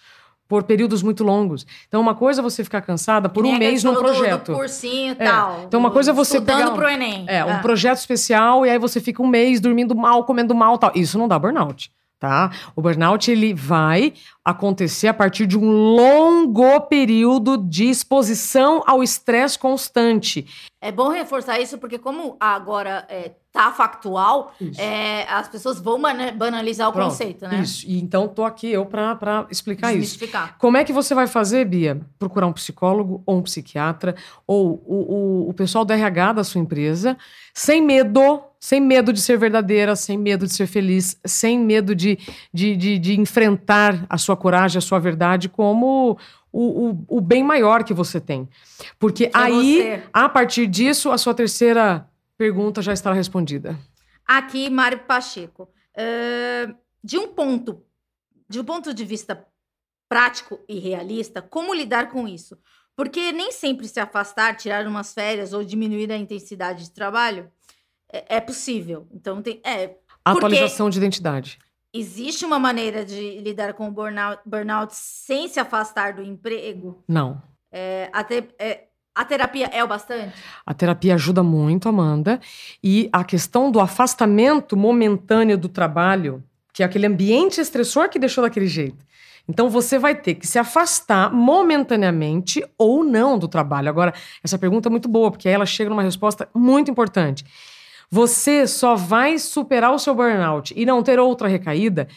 por 0.48 0.64
períodos 0.64 1.02
muito 1.02 1.24
longos. 1.24 1.66
Então, 1.88 2.00
uma 2.02 2.14
coisa 2.14 2.42
é 2.42 2.44
você 2.44 2.64
ficar 2.64 2.82
cansada 2.82 3.28
por 3.28 3.46
um 3.46 3.58
mês 3.58 3.84
num 3.84 3.94
falou 3.96 4.10
do- 4.12 4.16
projeto. 4.18 4.52
Do, 4.52 4.58
cursinho 4.58 5.08
e 5.20 5.22
É. 5.22 5.26
tal. 5.26 5.64
Então, 5.68 5.80
uma 5.80 5.90
coisa 5.92 6.12
é 6.12 6.14
você 6.14 6.38
Estudando 6.38 6.58
pegar 6.60 6.72
um- 6.72 6.76
pro 6.76 6.88
Enem. 6.88 7.26
É, 7.28 7.44
um 7.44 7.54
Ah. 7.56 7.60
projeto 7.60 7.98
especial 7.98 8.66
e 8.66 8.70
aí 8.70 8.78
você 8.78 9.00
fica 9.02 9.24
um 9.24 9.28
mês 9.28 9.60
dormindo 9.60 9.96
mal, 9.96 10.24
comendo 10.24 10.54
mal, 10.54 10.78
tal. 10.78 10.92
Isso 10.94 11.18
não 11.18 11.28
dá 11.28 11.40
burnout, 11.40 11.92
tá? 12.20 12.52
O 12.76 12.82
burnout 12.82 13.30
ele 13.32 13.54
vai 13.54 14.14
acontecer 14.46 15.08
a 15.08 15.14
partir 15.14 15.48
de 15.48 15.58
um 15.58 15.68
longo 15.72 16.82
período 16.82 17.58
de 17.58 17.90
exposição 17.90 18.84
ao 18.86 19.02
estresse 19.02 19.58
constante. 19.58 20.46
É 20.80 20.92
bom 20.92 21.10
reforçar 21.10 21.60
isso, 21.60 21.80
porque 21.80 21.98
como 21.98 22.38
agora 22.40 23.08
é, 23.10 23.32
tá 23.52 23.72
factual, 23.72 24.54
é, 24.78 25.24
as 25.24 25.48
pessoas 25.48 25.80
vão 25.80 26.00
bana- 26.00 26.32
banalizar 26.32 26.90
o 26.90 26.94
Pronto, 26.94 27.10
conceito, 27.10 27.48
né? 27.48 27.62
Isso. 27.62 27.88
E 27.88 28.00
então 28.00 28.28
tô 28.28 28.44
aqui 28.44 28.70
eu 28.70 28.86
pra 28.86 29.48
explicar 29.50 29.96
isso. 29.96 30.20
Como 30.60 30.78
é 30.78 30.84
que 30.84 30.94
você 30.94 31.16
vai 31.16 31.26
fazer, 31.26 31.66
Bia? 31.66 32.00
Procurar 32.20 32.46
um 32.46 32.54
psicólogo 32.54 33.24
ou 33.26 33.38
um 33.38 33.42
psiquiatra 33.42 34.14
ou 34.46 34.84
o, 34.86 35.46
o, 35.48 35.50
o 35.50 35.54
pessoal 35.56 35.84
do 35.84 35.92
RH 35.92 36.34
da 36.34 36.44
sua 36.44 36.62
empresa, 36.62 37.18
sem 37.52 37.82
medo, 37.82 38.44
sem 38.60 38.80
medo 38.80 39.12
de 39.12 39.22
ser 39.22 39.38
verdadeira, 39.40 39.96
sem 39.96 40.18
medo 40.18 40.46
de 40.46 40.54
ser 40.54 40.68
feliz, 40.68 41.18
sem 41.26 41.58
medo 41.58 41.96
de, 41.96 42.20
de, 42.54 42.76
de, 42.76 43.00
de 43.00 43.20
enfrentar 43.20 44.06
a 44.10 44.18
sua 44.20 44.35
coragem, 44.36 44.78
a 44.78 44.82
sua 44.82 45.00
verdade 45.00 45.50
como 45.50 46.18
o, 46.52 46.90
o, 46.90 47.06
o 47.18 47.22
bem 47.22 47.44
maior 47.44 47.84
que 47.84 47.94
você 47.94 48.20
tem. 48.20 48.48
Porque 48.98 49.28
Que 49.28 49.38
é 49.38 49.40
aí, 49.40 49.78
você. 49.78 50.04
a 50.14 50.30
partir 50.30 50.68
disso, 50.68 51.12
a 51.12 51.18
sua 51.18 51.34
terceira 51.34 52.08
pergunta 52.38 52.82
já 52.82 52.94
estará 52.94 53.16
respondida. 53.16 53.78
Aqui, 54.26 54.70
Mário 54.70 55.00
Pacheco. 55.00 55.70
É, 55.96 56.74
de 57.04 57.18
um 57.18 57.28
ponto, 57.28 57.82
de 58.50 58.60
um 58.60 58.64
ponto 58.64 58.94
de 58.94 59.06
vista 59.06 59.46
prático 60.10 60.60
e 60.68 60.80
realista, 60.80 61.42
como 61.42 61.74
lidar 61.74 62.10
com 62.10 62.28
isso? 62.28 62.58
Porque 62.96 63.32
nem 63.32 63.52
sempre 63.52 63.88
se 63.88 64.00
afastar, 64.00 64.56
tirar 64.56 64.88
umas 64.88 65.14
férias 65.14 65.54
ou 65.54 65.64
diminuir 65.64 66.12
a 66.12 66.18
intensidade 66.18 66.86
de 66.86 66.92
trabalho 66.92 67.52
é, 68.12 68.38
é 68.38 68.40
possível. 68.40 69.08
Então 69.12 69.42
tem, 69.42 69.60
é, 69.64 69.98
Atualização 70.24 70.90
de 70.90 70.98
identidade. 70.98 71.60
Existe 72.00 72.46
uma 72.46 72.60
maneira 72.60 73.06
de 73.06 73.40
lidar 73.40 73.74
com 73.74 73.88
o 73.88 73.92
burnout, 73.92 74.42
burnout 74.46 74.94
sem 74.96 75.48
se 75.48 75.60
afastar 75.60 76.14
do 76.14 76.22
emprego. 76.24 77.04
Não. 77.08 77.42
É, 77.72 78.10
a, 78.14 78.24
te- 78.24 78.50
é, 78.60 78.84
a 79.14 79.24
terapia 79.26 79.70
é 79.72 79.84
o 79.84 79.88
bastante. 79.88 80.34
A 80.66 80.74
terapia 80.74 81.16
ajuda 81.16 81.42
muito, 81.44 81.88
Amanda. 81.90 82.40
E 82.84 83.10
a 83.12 83.24
questão 83.24 83.72
do 83.72 83.80
afastamento 83.80 84.76
momentâneo 84.78 85.58
do 85.58 85.70
trabalho, 85.70 86.44
que 86.74 86.84
é 86.84 86.86
aquele 86.86 87.08
ambiente 87.08 87.60
estressor 87.62 88.10
que 88.10 88.20
deixou 88.20 88.44
daquele 88.44 88.68
jeito. 88.68 89.06
Então 89.48 89.70
você 89.70 90.00
vai 90.00 90.16
ter 90.16 90.36
que 90.36 90.48
se 90.48 90.58
afastar 90.58 91.32
momentaneamente 91.32 92.66
ou 92.78 93.04
não 93.04 93.38
do 93.38 93.48
trabalho. 93.48 93.90
Agora, 93.90 94.14
essa 94.44 94.58
pergunta 94.58 94.90
é 94.90 94.92
muito 94.92 95.08
boa, 95.08 95.30
porque 95.30 95.48
aí 95.48 95.54
ela 95.54 95.66
chega 95.66 95.90
numa 95.90 96.02
resposta 96.02 96.50
muito 96.54 96.90
importante. 96.90 97.46
Você 98.10 98.68
só 98.68 98.96
vai 98.96 99.38
superar 99.38 99.94
o 99.94 100.00
seu 100.00 100.14
burnout 100.14 100.74
e 100.76 100.86
não 100.86 101.04
ter 101.04 101.20
outra 101.20 101.48
recaída 101.48 102.08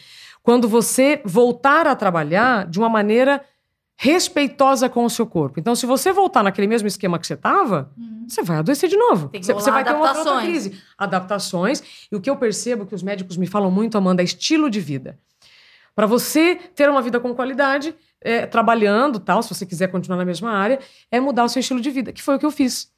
quando 0.41 0.67
você 0.67 1.21
voltar 1.25 1.87
a 1.87 1.95
trabalhar 1.95 2.65
de 2.67 2.79
uma 2.79 2.89
maneira 2.89 3.43
respeitosa 3.97 4.87
com 4.87 5.03
o 5.03 5.09
seu 5.09 5.27
corpo. 5.27 5.59
Então, 5.59 5.75
se 5.75 5.85
você 5.85 6.13
voltar 6.13 6.41
naquele 6.41 6.67
mesmo 6.67 6.87
esquema 6.87 7.19
que 7.19 7.27
você 7.27 7.33
estava, 7.33 7.91
você 8.25 8.41
vai 8.41 8.57
adoecer 8.57 8.89
de 8.89 8.95
novo. 8.95 9.29
Você, 9.33 9.53
você 9.53 9.69
vai 9.69 9.83
ter 9.83 9.93
uma 9.93 10.07
outra 10.07 10.39
crise. 10.39 10.81
Adaptações. 10.97 11.83
E 12.09 12.15
o 12.15 12.21
que 12.21 12.29
eu 12.29 12.37
percebo 12.37 12.85
que 12.85 12.95
os 12.95 13.03
médicos 13.03 13.35
me 13.35 13.45
falam 13.45 13.69
muito, 13.69 13.97
Amanda, 13.97 14.21
é 14.21 14.25
estilo 14.25 14.69
de 14.69 14.79
vida. 14.79 15.19
Para 15.93 16.05
você 16.05 16.55
ter 16.55 16.89
uma 16.89 17.01
vida 17.01 17.19
com 17.19 17.35
qualidade, 17.35 17.93
é, 18.21 18.45
trabalhando, 18.45 19.19
tal, 19.19 19.43
se 19.43 19.53
você 19.53 19.65
quiser 19.65 19.87
continuar 19.87 20.17
na 20.17 20.23
mesma 20.23 20.51
área, 20.51 20.79
é 21.11 21.19
mudar 21.19 21.43
o 21.43 21.49
seu 21.49 21.59
estilo 21.59 21.81
de 21.81 21.91
vida, 21.91 22.13
que 22.13 22.21
foi 22.21 22.35
o 22.35 22.39
que 22.39 22.45
eu 22.45 22.51
fiz. 22.51 22.89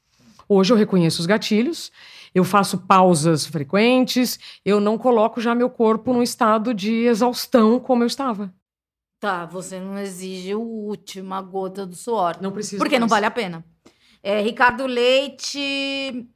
Hoje 0.47 0.71
eu 0.71 0.77
reconheço 0.77 1.19
os 1.19 1.25
gatilhos, 1.25 1.91
eu 2.33 2.43
faço 2.43 2.77
pausas 2.79 3.45
frequentes, 3.45 4.39
eu 4.65 4.79
não 4.79 4.97
coloco 4.97 5.41
já 5.41 5.53
meu 5.53 5.69
corpo 5.69 6.13
num 6.13 6.23
estado 6.23 6.73
de 6.73 7.05
exaustão 7.05 7.79
como 7.79 8.03
eu 8.03 8.07
estava. 8.07 8.53
Tá, 9.19 9.45
você 9.45 9.79
não 9.79 9.99
exige 9.99 10.55
o 10.55 10.61
última 10.61 11.41
gota 11.41 11.85
do 11.85 11.95
suor. 11.95 12.37
Não 12.41 12.51
preciso. 12.51 12.79
Porque 12.79 12.97
não 12.97 13.07
mais. 13.07 13.11
vale 13.11 13.25
a 13.27 13.31
pena. 13.31 13.63
É, 14.23 14.41
Ricardo 14.41 14.87
Leite. 14.87 16.27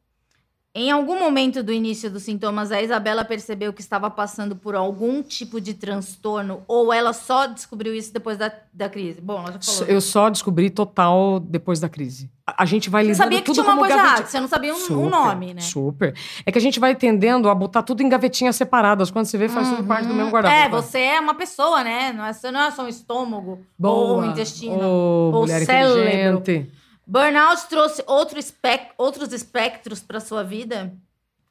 Em 0.77 0.91
algum 0.91 1.17
momento 1.17 1.63
do 1.63 1.71
início 1.71 2.11
dos 2.11 2.23
sintomas, 2.23 2.69
a 2.69 2.81
Isabela 2.81 3.23
percebeu 3.23 3.71
que 3.71 3.79
estava 3.79 4.09
passando 4.09 4.57
por 4.57 4.75
algum 4.75 5.23
tipo 5.23 5.61
de 5.61 5.73
transtorno 5.73 6.63
ou 6.67 6.91
ela 6.91 7.13
só 7.13 7.45
descobriu 7.45 7.95
isso 7.95 8.11
depois 8.11 8.37
da, 8.37 8.51
da 8.73 8.89
crise? 8.89 9.21
Bom, 9.21 9.39
ela 9.39 9.53
já 9.53 9.59
falou. 9.61 9.89
Eu 9.89 10.01
só 10.01 10.29
descobri 10.29 10.69
total 10.69 11.39
depois 11.39 11.79
da 11.79 11.87
crise. 11.87 12.29
A, 12.45 12.63
a 12.63 12.65
gente 12.65 12.89
vai 12.89 13.03
Você 13.03 13.11
lidando 13.11 13.23
sabia 13.23 13.39
que 13.39 13.45
tudo 13.45 13.55
tinha 13.55 13.73
uma 13.73 13.77
coisa 13.77 13.93
errada, 13.95 14.25
você 14.25 14.37
não 14.37 14.49
sabia 14.49 14.73
um, 14.73 14.75
um 14.75 14.79
Super, 14.79 15.09
nome, 15.09 15.53
né? 15.53 15.61
Super. 15.61 16.13
É 16.45 16.51
que 16.51 16.57
a 16.57 16.61
gente 16.61 16.77
vai 16.77 16.93
tendendo 16.93 17.47
a 17.47 17.55
botar 17.55 17.81
tudo 17.81 18.03
em 18.03 18.09
gavetinhas 18.09 18.57
separadas. 18.57 19.09
Quando 19.09 19.27
você 19.27 19.37
vê, 19.37 19.47
faz 19.47 19.69
tudo 19.69 19.85
parte 19.85 20.09
do 20.09 20.13
mesmo 20.13 20.29
guarda-roupa. 20.29 20.65
É, 20.65 20.69
você 20.69 20.99
é 20.99 21.21
uma 21.21 21.35
pessoa, 21.35 21.85
né? 21.85 22.11
Não 22.11 22.25
é, 22.25 22.33
você 22.33 22.51
não 22.51 22.59
é 22.59 22.69
só 22.71 22.83
um 22.83 22.89
estômago 22.89 23.61
Boa. 23.79 23.95
ou 23.95 24.19
um 24.19 24.25
intestino. 24.29 24.75
Ô, 24.75 25.31
ou 25.31 25.41
mulher 25.43 25.65
cérebro. 25.65 26.01
inteligente. 26.01 26.69
Burnout 27.07 27.67
trouxe 27.67 28.03
outro 28.07 28.39
outros 28.97 29.31
espectros 29.31 30.01
para 30.01 30.19
sua 30.19 30.43
vida? 30.43 30.93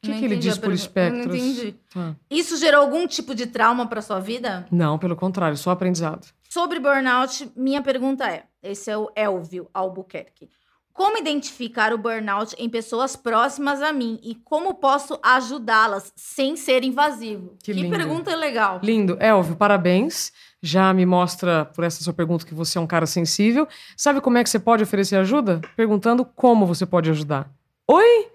O 0.02 0.06
que, 0.06 0.18
que 0.18 0.24
ele 0.24 0.36
diz 0.36 0.58
por 0.58 0.72
espectros? 0.72 1.26
Não 1.26 1.34
entendi. 1.34 1.72
Tá. 1.92 2.14
Isso 2.30 2.58
gerou 2.58 2.82
algum 2.82 3.06
tipo 3.06 3.34
de 3.34 3.46
trauma 3.46 3.86
para 3.86 4.02
sua 4.02 4.20
vida? 4.20 4.66
Não, 4.70 4.98
pelo 4.98 5.16
contrário, 5.16 5.56
só 5.56 5.70
aprendizado. 5.70 6.26
Sobre 6.50 6.78
burnout, 6.78 7.50
minha 7.56 7.80
pergunta 7.80 8.28
é: 8.30 8.44
esse 8.62 8.90
é 8.90 8.98
o 8.98 9.10
Elvio 9.16 9.68
Albuquerque. 9.72 10.50
Como 10.94 11.18
identificar 11.18 11.92
o 11.92 11.98
burnout 11.98 12.54
em 12.56 12.68
pessoas 12.68 13.16
próximas 13.16 13.82
a 13.82 13.92
mim 13.92 14.20
e 14.22 14.36
como 14.36 14.74
posso 14.74 15.18
ajudá-las 15.20 16.12
sem 16.14 16.54
ser 16.54 16.84
invasivo? 16.84 17.56
Que 17.64 17.74
Que, 17.74 17.90
pergunta 17.90 18.34
legal. 18.36 18.78
Lindo. 18.80 19.18
Elvio, 19.20 19.56
parabéns. 19.56 20.32
Já 20.62 20.94
me 20.94 21.04
mostra, 21.04 21.64
por 21.64 21.82
essa 21.82 22.02
sua 22.02 22.12
pergunta, 22.12 22.46
que 22.46 22.54
você 22.54 22.78
é 22.78 22.80
um 22.80 22.86
cara 22.86 23.06
sensível. 23.06 23.66
Sabe 23.96 24.20
como 24.20 24.38
é 24.38 24.44
que 24.44 24.48
você 24.48 24.60
pode 24.60 24.84
oferecer 24.84 25.16
ajuda? 25.16 25.60
Perguntando 25.76 26.24
como 26.24 26.64
você 26.64 26.86
pode 26.86 27.10
ajudar. 27.10 27.50
Oi? 27.90 28.28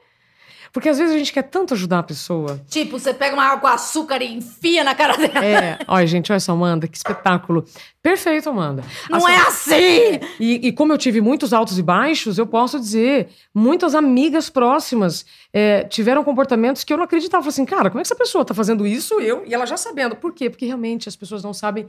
Porque 0.71 0.87
às 0.89 0.97
vezes 0.97 1.15
a 1.15 1.17
gente 1.17 1.33
quer 1.33 1.43
tanto 1.43 1.73
ajudar 1.73 1.99
a 1.99 2.03
pessoa. 2.03 2.61
Tipo, 2.69 2.99
você 2.99 3.13
pega 3.13 3.33
uma 3.35 3.43
água 3.45 3.59
com 3.61 3.67
açúcar 3.67 4.21
e 4.21 4.33
enfia 4.33 4.83
na 4.83 4.93
cara 4.93 5.17
dela. 5.17 5.43
É, 5.45 5.79
olha, 5.87 6.05
gente, 6.07 6.31
olha 6.31 6.37
essa 6.37 6.51
Amanda, 6.51 6.87
que 6.87 6.95
espetáculo. 6.95 7.65
Perfeito, 8.01 8.49
Amanda. 8.49 8.83
Não 9.09 9.17
Assim, 9.17 9.31
é 9.31 9.39
assim! 9.41 10.19
E, 10.39 10.67
e 10.67 10.71
como 10.71 10.93
eu 10.93 10.97
tive 10.97 11.21
muitos 11.21 11.53
altos 11.53 11.77
e 11.79 11.81
baixos, 11.83 12.37
eu 12.37 12.45
posso 12.47 12.79
dizer, 12.79 13.29
muitas 13.53 13.95
amigas 13.95 14.49
próximas 14.49 15.25
é, 15.51 15.83
tiveram 15.85 16.23
comportamentos 16.23 16.83
que 16.83 16.93
eu 16.93 16.97
não 16.97 17.03
acreditava. 17.03 17.41
Falei 17.43 17.49
assim, 17.53 17.65
cara, 17.65 17.89
como 17.89 17.99
é 17.99 18.03
que 18.03 18.07
essa 18.07 18.15
pessoa 18.15 18.45
tá 18.45 18.53
fazendo 18.53 18.85
isso? 18.87 19.19
Eu, 19.19 19.43
e 19.45 19.53
ela 19.53 19.65
já 19.65 19.75
sabendo. 19.77 20.15
Por 20.15 20.33
quê? 20.33 20.49
Porque 20.49 20.65
realmente 20.65 21.09
as 21.09 21.15
pessoas 21.15 21.43
não 21.43 21.53
sabem 21.53 21.87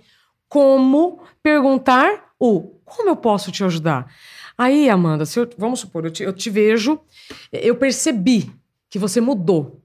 como 0.48 1.20
perguntar 1.42 2.32
o 2.38 2.72
como 2.84 3.08
eu 3.08 3.16
posso 3.16 3.52
te 3.52 3.62
ajudar. 3.62 4.12
Aí, 4.58 4.90
Amanda, 4.90 5.24
se 5.24 5.38
eu- 5.38 5.48
vamos 5.56 5.80
supor, 5.80 6.04
eu 6.04 6.10
te, 6.10 6.22
eu 6.22 6.32
te 6.32 6.50
vejo, 6.50 6.98
eu 7.52 7.76
percebi 7.76 8.50
que 8.90 8.98
você 8.98 9.20
mudou. 9.20 9.80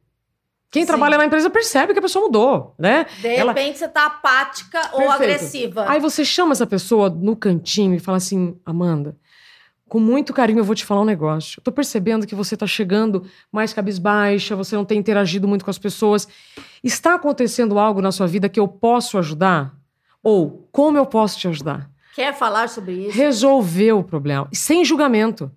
Quem 0.71 0.83
Sim. 0.83 0.87
trabalha 0.87 1.17
na 1.17 1.25
empresa 1.25 1.49
percebe 1.49 1.93
que 1.93 1.99
a 1.99 2.01
pessoa 2.01 2.25
mudou, 2.25 2.75
né? 2.77 3.05
De 3.21 3.27
Ela- 3.27 3.53
repente 3.53 3.77
você 3.79 3.87
tá 3.87 4.07
apática 4.07 4.81
ou 4.91 4.99
Perfeito. 5.07 5.13
agressiva. 5.23 5.85
Aí 5.87 5.99
você 6.01 6.25
chama 6.25 6.51
essa 6.51 6.67
pessoa 6.67 7.09
no 7.09 7.35
cantinho 7.35 7.93
e 7.95 7.99
fala 7.99 8.17
assim: 8.17 8.59
Amanda, 8.65 9.15
com 9.87 9.99
muito 9.99 10.33
carinho 10.33 10.59
eu 10.59 10.63
vou 10.65 10.75
te 10.75 10.83
falar 10.83 11.01
um 11.01 11.05
negócio. 11.05 11.59
Eu 11.59 11.63
tô 11.63 11.71
percebendo 11.71 12.27
que 12.27 12.35
você 12.35 12.57
tá 12.57 12.67
chegando 12.67 13.23
mais 13.51 13.71
cabisbaixa, 13.71 14.55
você 14.55 14.75
não 14.75 14.83
tem 14.83 14.97
interagido 14.97 15.47
muito 15.47 15.63
com 15.63 15.71
as 15.71 15.77
pessoas. 15.77 16.27
Está 16.83 17.13
acontecendo 17.15 17.79
algo 17.79 18.01
na 18.01 18.11
sua 18.11 18.27
vida 18.27 18.49
que 18.49 18.59
eu 18.59 18.67
posso 18.67 19.17
ajudar? 19.17 19.73
Ou 20.21 20.67
como 20.73 20.97
eu 20.97 21.05
posso 21.05 21.37
te 21.39 21.47
ajudar? 21.47 21.89
Quer 22.15 22.33
falar 22.33 22.67
sobre 22.67 22.93
isso? 23.07 23.15
Resolver 23.17 23.91
o 23.93 24.03
problema. 24.03 24.49
Sem 24.51 24.83
julgamento. 24.83 25.51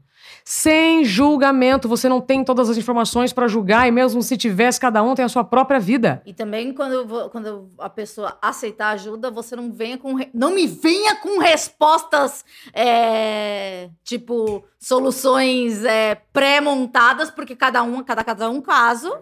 Sem 0.50 1.04
julgamento. 1.04 1.86
Você 1.90 2.08
não 2.08 2.22
tem 2.22 2.42
todas 2.42 2.70
as 2.70 2.78
informações 2.78 3.34
para 3.34 3.46
julgar, 3.46 3.86
e 3.86 3.90
mesmo 3.90 4.22
se 4.22 4.34
tivesse, 4.34 4.80
cada 4.80 5.02
um 5.02 5.14
tem 5.14 5.22
a 5.22 5.28
sua 5.28 5.44
própria 5.44 5.78
vida. 5.78 6.22
E 6.24 6.32
também 6.32 6.72
quando, 6.72 7.28
quando 7.28 7.68
a 7.78 7.90
pessoa 7.90 8.38
aceitar 8.40 8.88
ajuda, 8.92 9.30
você 9.30 9.54
não 9.54 9.70
venha 9.70 9.98
com. 9.98 10.16
Não 10.32 10.54
me 10.54 10.66
venha 10.66 11.16
com 11.16 11.38
respostas 11.38 12.46
é, 12.72 13.90
tipo 14.02 14.64
soluções 14.78 15.84
é, 15.84 16.14
pré-montadas, 16.32 17.30
porque 17.30 17.54
cada 17.54 17.82
um, 17.82 18.02
cada 18.02 18.46
é 18.46 18.48
um 18.48 18.62
caso. 18.62 19.18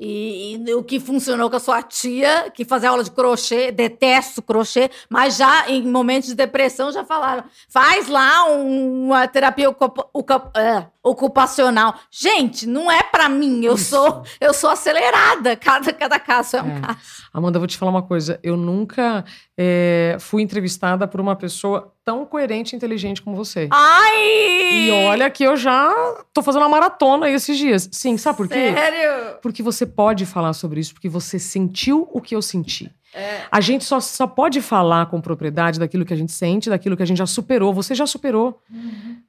E, 0.00 0.62
e 0.64 0.74
o 0.74 0.82
que 0.84 1.00
funcionou 1.00 1.50
com 1.50 1.56
a 1.56 1.60
sua 1.60 1.82
tia, 1.82 2.50
que 2.54 2.64
fazia 2.64 2.90
aula 2.90 3.02
de 3.02 3.10
crochê, 3.10 3.72
detesto 3.72 4.40
crochê, 4.40 4.88
mas 5.10 5.36
já 5.36 5.68
em 5.68 5.82
momentos 5.82 6.28
de 6.28 6.34
depressão 6.36 6.92
já 6.92 7.04
falaram: 7.04 7.44
faz 7.68 8.06
lá 8.08 8.44
um- 8.48 9.06
uma 9.06 9.26
terapia 9.26 9.68
ocupa- 9.68 10.06
ocupa- 10.12 10.52
é, 10.56 10.86
ocupacional. 11.02 11.94
Gente, 12.10 12.66
não 12.66 12.90
é 12.90 13.02
pra 13.02 13.28
mim, 13.28 13.64
eu 13.64 13.74
Isso. 13.74 13.90
sou 13.96 14.22
eu 14.40 14.54
sou 14.54 14.70
acelerada, 14.70 15.56
cada, 15.56 15.92
cada 15.92 16.18
caso 16.20 16.56
é 16.58 16.62
um 16.62 16.76
É. 16.76 16.80
caso. 16.80 16.98
Amanda, 17.32 17.58
vou 17.58 17.66
te 17.68 17.76
falar 17.76 17.90
uma 17.90 18.02
coisa. 18.02 18.38
Eu 18.42 18.56
nunca 18.56 19.24
é, 19.56 20.16
fui 20.20 20.42
entrevistada 20.42 21.08
por 21.08 21.20
uma 21.20 21.34
pessoa 21.34 21.92
tão 22.08 22.24
coerente 22.24 22.74
e 22.74 22.76
inteligente 22.76 23.20
como 23.20 23.36
você. 23.36 23.68
Ai! 23.70 24.86
E 24.86 24.90
olha 24.90 25.28
que 25.28 25.44
eu 25.44 25.58
já 25.58 25.94
tô 26.32 26.42
fazendo 26.42 26.62
uma 26.62 26.68
maratona 26.70 27.26
aí 27.26 27.34
esses 27.34 27.58
dias. 27.58 27.86
Sim, 27.92 28.16
sabe 28.16 28.38
por 28.38 28.48
quê? 28.48 28.72
Sério? 28.72 29.36
Porque 29.42 29.62
você 29.62 29.84
pode 29.84 30.24
falar 30.24 30.54
sobre 30.54 30.80
isso, 30.80 30.94
porque 30.94 31.06
você 31.06 31.38
sentiu 31.38 32.08
o 32.10 32.18
que 32.22 32.34
eu 32.34 32.40
senti. 32.40 32.90
É. 33.12 33.42
A 33.52 33.60
gente 33.60 33.84
só, 33.84 34.00
só 34.00 34.26
pode 34.26 34.62
falar 34.62 35.04
com 35.06 35.20
propriedade 35.20 35.78
daquilo 35.78 36.02
que 36.06 36.14
a 36.14 36.16
gente 36.16 36.32
sente, 36.32 36.70
daquilo 36.70 36.96
que 36.96 37.02
a 37.02 37.06
gente 37.06 37.18
já 37.18 37.26
superou. 37.26 37.74
Você 37.74 37.94
já 37.94 38.06
superou, 38.06 38.58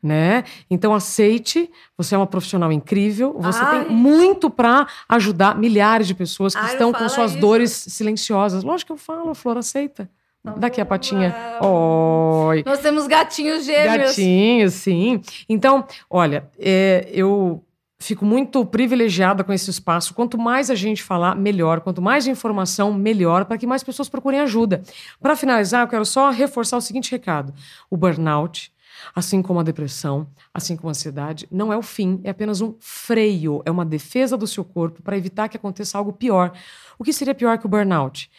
né? 0.01 0.45
Então 0.69 0.93
aceite. 0.93 1.69
Você 1.97 2.15
é 2.15 2.17
uma 2.17 2.27
profissional 2.27 2.71
incrível. 2.71 3.35
Você 3.39 3.59
Ai. 3.61 3.83
tem 3.83 3.93
muito 3.93 4.49
pra 4.49 4.87
ajudar 5.09 5.57
milhares 5.57 6.07
de 6.07 6.15
pessoas 6.15 6.55
que 6.55 6.61
Ai, 6.61 6.71
estão 6.71 6.93
com 6.93 7.09
suas 7.09 7.31
isso. 7.31 7.41
dores 7.41 7.71
silenciosas. 7.71 8.63
Lógico 8.63 8.87
que 8.87 8.93
eu 8.93 8.97
falo, 8.97 9.33
Flor, 9.33 9.57
aceita. 9.57 10.09
Daqui 10.43 10.79
a 10.79 10.85
patinha. 10.85 11.35
Oi. 11.61 12.63
Nós 12.65 12.79
temos 12.79 13.07
gatinhos 13.07 13.65
gêmeos. 13.65 14.09
Gatinho, 14.09 14.69
sim. 14.69 15.21
Então, 15.49 15.85
olha, 16.09 16.49
é, 16.57 17.09
eu 17.11 17.63
fico 17.99 18.23
muito 18.23 18.65
privilegiada 18.65 19.43
com 19.43 19.51
esse 19.51 19.69
espaço. 19.69 20.13
Quanto 20.13 20.37
mais 20.37 20.71
a 20.71 20.75
gente 20.75 21.03
falar, 21.03 21.35
melhor. 21.35 21.81
Quanto 21.81 22.01
mais 22.01 22.25
informação, 22.25 22.93
melhor, 22.93 23.45
para 23.45 23.57
que 23.57 23.67
mais 23.67 23.83
pessoas 23.83 24.07
procurem 24.07 24.39
ajuda. 24.39 24.81
Para 25.21 25.35
finalizar, 25.35 25.83
eu 25.83 25.89
quero 25.89 26.05
só 26.05 26.29
reforçar 26.29 26.77
o 26.77 26.81
seguinte 26.81 27.11
recado: 27.11 27.53
o 27.89 27.97
burnout. 27.97 28.71
Assim 29.15 29.41
como 29.41 29.61
a 29.61 29.63
depressão, 29.63 30.27
assim 30.53 30.75
como 30.75 30.89
a 30.89 30.91
ansiedade, 30.91 31.47
não 31.49 31.71
é 31.71 31.77
o 31.77 31.81
fim, 31.81 32.19
é 32.21 32.31
apenas 32.31 32.59
um 32.59 32.75
freio, 32.81 33.61
é 33.65 33.71
uma 33.71 33.85
defesa 33.85 34.35
do 34.35 34.45
seu 34.45 34.63
corpo 34.63 35.01
para 35.01 35.17
evitar 35.17 35.47
que 35.47 35.55
aconteça 35.55 35.97
algo 35.97 36.11
pior. 36.11 36.51
O 36.97 37.03
que 37.03 37.13
seria 37.13 37.33
pior 37.33 37.57
que 37.57 37.65
o 37.65 37.69
burnout? 37.69 38.29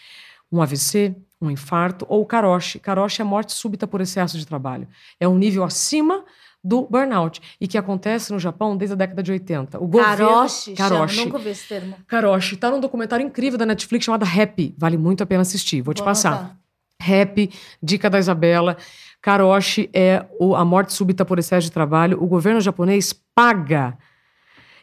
Um 0.52 0.60
AVC, 0.60 1.16
um 1.40 1.50
infarto 1.50 2.04
ou 2.08 2.24
karoshi. 2.26 2.78
Karoshi 2.78 3.22
é 3.22 3.24
morte 3.24 3.52
súbita 3.52 3.86
por 3.86 4.00
excesso 4.00 4.36
de 4.38 4.46
trabalho. 4.46 4.86
É 5.18 5.26
um 5.26 5.36
nível 5.38 5.64
acima 5.64 6.24
do 6.62 6.82
burnout 6.82 7.40
e 7.58 7.66
que 7.66 7.78
acontece 7.78 8.30
no 8.32 8.38
Japão 8.38 8.76
desde 8.76 8.92
a 8.92 8.96
década 8.96 9.22
de 9.22 9.32
80. 9.32 9.78
O 9.82 9.86
governo 9.86 10.16
Karoshi. 10.28 10.76
Chama, 10.76 11.06
nunca 11.06 11.36
ouvi 11.38 11.48
esse 11.48 11.66
termo. 11.66 11.96
Karoshi 12.06 12.56
tá 12.56 12.70
num 12.70 12.78
documentário 12.80 13.24
incrível 13.24 13.58
da 13.58 13.64
Netflix 13.64 14.04
chamado 14.04 14.24
Happy. 14.26 14.74
Vale 14.76 14.98
muito 14.98 15.22
a 15.22 15.26
pena 15.26 15.40
assistir. 15.42 15.80
Vou 15.80 15.94
te 15.94 15.98
Vou 15.98 16.04
passar. 16.06 16.56
Rap, 17.00 17.50
dica 17.82 18.10
da 18.10 18.18
Isabela. 18.18 18.76
Karoshi 19.22 19.88
é 19.94 20.26
o- 20.38 20.54
a 20.54 20.62
morte 20.64 20.92
súbita 20.92 21.24
por 21.24 21.38
excesso 21.38 21.64
de 21.66 21.72
trabalho. 21.72 22.22
O 22.22 22.26
governo 22.26 22.60
japonês 22.60 23.14
paga 23.34 23.96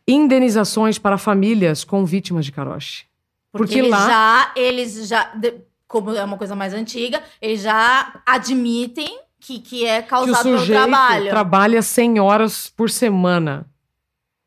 indenizações 0.08 0.98
para 0.98 1.18
famílias 1.18 1.84
com 1.84 2.06
vítimas 2.06 2.46
de 2.46 2.52
Karoshi. 2.52 3.06
Porque, 3.52 3.66
Porque 3.76 3.80
eles 3.80 3.92
lá- 3.92 4.08
já, 4.08 4.52
eles 4.56 5.08
já, 5.08 5.24
de- 5.36 5.56
como 5.88 6.12
é 6.12 6.24
uma 6.24 6.38
coisa 6.38 6.56
mais 6.56 6.74
antiga, 6.74 7.22
eles 7.42 7.62
já 7.62 8.22
admitem 8.26 9.20
que, 9.40 9.60
que 9.60 9.86
é 9.86 10.02
Que 10.02 10.08
o 10.08 10.10
causado 10.10 10.44
pelo 10.44 10.60
sujeito 10.60 10.80
trabalho. 10.80 11.30
trabalha 11.30 11.82
100 11.82 12.20
horas 12.20 12.70
por 12.76 12.90
semana. 12.90 13.66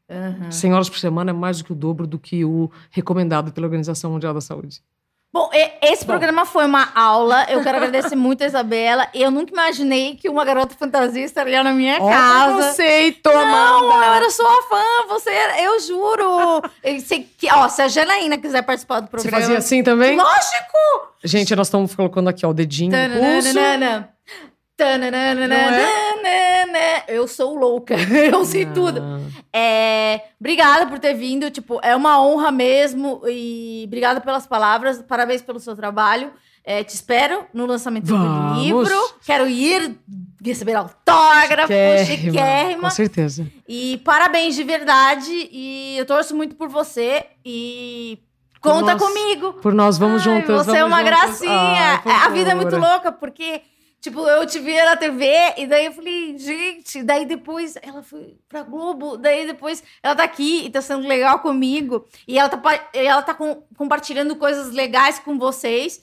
Uhum. 0.08 0.50
100 0.50 0.74
horas 0.74 0.90
por 0.90 0.98
semana 0.98 1.30
é 1.30 1.32
mais 1.32 1.58
do 1.58 1.64
que 1.64 1.72
o 1.72 1.76
dobro 1.76 2.06
do 2.06 2.18
que 2.18 2.44
o 2.44 2.70
recomendado 2.90 3.52
pela 3.52 3.66
Organização 3.66 4.10
Mundial 4.10 4.34
da 4.34 4.40
Saúde. 4.40 4.82
Bom, 5.32 5.48
esse 5.80 6.04
Bom. 6.04 6.08
programa 6.12 6.44
foi 6.44 6.66
uma 6.66 6.88
aula. 6.92 7.46
Eu 7.48 7.62
quero 7.62 7.76
agradecer 7.76 8.16
muito 8.16 8.42
a 8.42 8.46
Isabela. 8.48 9.06
Eu 9.14 9.30
nunca 9.30 9.52
imaginei 9.52 10.16
que 10.16 10.28
uma 10.28 10.44
garota 10.44 10.74
fantasia 10.76 11.24
estaria 11.24 11.62
na 11.62 11.72
minha 11.72 11.98
casa. 12.00 12.68
conceito, 12.68 13.30
Não, 13.30 13.92
eu 14.04 14.12
era 14.14 14.28
sua 14.30 14.62
fã, 14.68 14.82
você 15.08 15.30
era, 15.30 15.62
eu 15.62 15.78
juro. 15.80 16.62
Eu 16.82 17.00
sei 17.00 17.28
que, 17.38 17.48
ó, 17.52 17.68
se 17.68 17.80
a 17.80 17.86
Janaína 17.86 18.38
quiser 18.38 18.62
participar 18.62 19.00
do 19.00 19.06
Você 19.06 19.10
programa. 19.12 19.40
fazia 19.40 19.58
assim 19.58 19.84
também? 19.84 20.16
Lógico! 20.16 20.76
Gente, 21.22 21.54
nós 21.54 21.68
estamos 21.68 21.94
colocando 21.94 22.28
aqui 22.28 22.44
ó, 22.44 22.50
o 22.50 22.54
dedinho. 22.54 22.90
Tananana. 22.90 24.08
É? 24.84 25.00
Eu 27.08 27.26
sou 27.26 27.54
louca, 27.54 27.94
eu 28.32 28.44
sei 28.44 28.66
tudo. 28.66 29.02
É, 29.52 30.22
obrigada 30.40 30.86
por 30.86 30.98
ter 30.98 31.14
vindo, 31.14 31.50
tipo, 31.50 31.80
é 31.82 31.94
uma 31.96 32.22
honra 32.22 32.50
mesmo 32.50 33.22
e 33.26 33.84
obrigada 33.86 34.20
pelas 34.20 34.46
palavras, 34.46 35.02
parabéns 35.02 35.42
pelo 35.42 35.58
seu 35.58 35.74
trabalho. 35.74 36.32
É, 36.62 36.84
te 36.84 36.94
espero 36.94 37.44
no 37.54 37.64
lançamento 37.66 38.04
do 38.06 38.16
Vamos. 38.16 38.62
livro. 38.62 38.94
Quero 39.24 39.48
ir 39.48 39.96
receber 40.44 40.74
autógrafo, 40.74 41.72
chiquérrima, 41.72 42.04
chiquérrima. 42.04 42.82
Com 42.82 42.90
certeza. 42.90 43.46
E 43.66 43.96
parabéns 44.04 44.54
de 44.54 44.62
verdade. 44.62 45.30
E 45.50 45.96
eu 45.98 46.04
torço 46.04 46.36
muito 46.36 46.54
por 46.56 46.68
você. 46.68 47.24
E 47.44 48.18
conta 48.60 48.92
Nós- 48.94 49.02
comigo. 49.02 49.54
Por 49.54 49.72
nós, 49.72 49.96
vamos 49.96 50.24
Ai, 50.26 50.36
juntas. 50.36 50.66
Você 50.66 50.76
é 50.76 50.84
uma 50.84 50.98
juntas. 51.02 51.18
gracinha. 51.18 52.02
A 52.26 52.28
vida 52.28 52.50
é 52.50 52.54
muito 52.54 52.76
louca, 52.76 53.10
porque, 53.10 53.62
tipo, 54.00 54.20
eu 54.26 54.46
te 54.46 54.58
via 54.58 54.84
na 54.84 54.96
TV 54.96 55.26
e 55.58 55.66
daí 55.66 55.86
eu 55.86 55.92
falei, 55.92 56.38
gente, 56.38 57.02
daí 57.02 57.24
depois 57.26 57.74
ela 57.82 58.02
foi 58.02 58.36
pra 58.48 58.62
Globo, 58.62 59.16
daí 59.16 59.46
depois 59.46 59.82
ela 60.02 60.16
tá 60.16 60.24
aqui 60.24 60.64
e 60.66 60.70
tá 60.70 60.80
sendo 60.80 61.06
legal 61.06 61.40
comigo. 61.40 62.06
E 62.26 62.38
ela 62.38 62.48
tá, 62.48 62.90
ela 62.92 63.22
tá 63.22 63.34
com- 63.34 63.62
compartilhando 63.76 64.36
coisas 64.36 64.72
legais 64.72 65.18
com 65.18 65.38
vocês. 65.38 66.02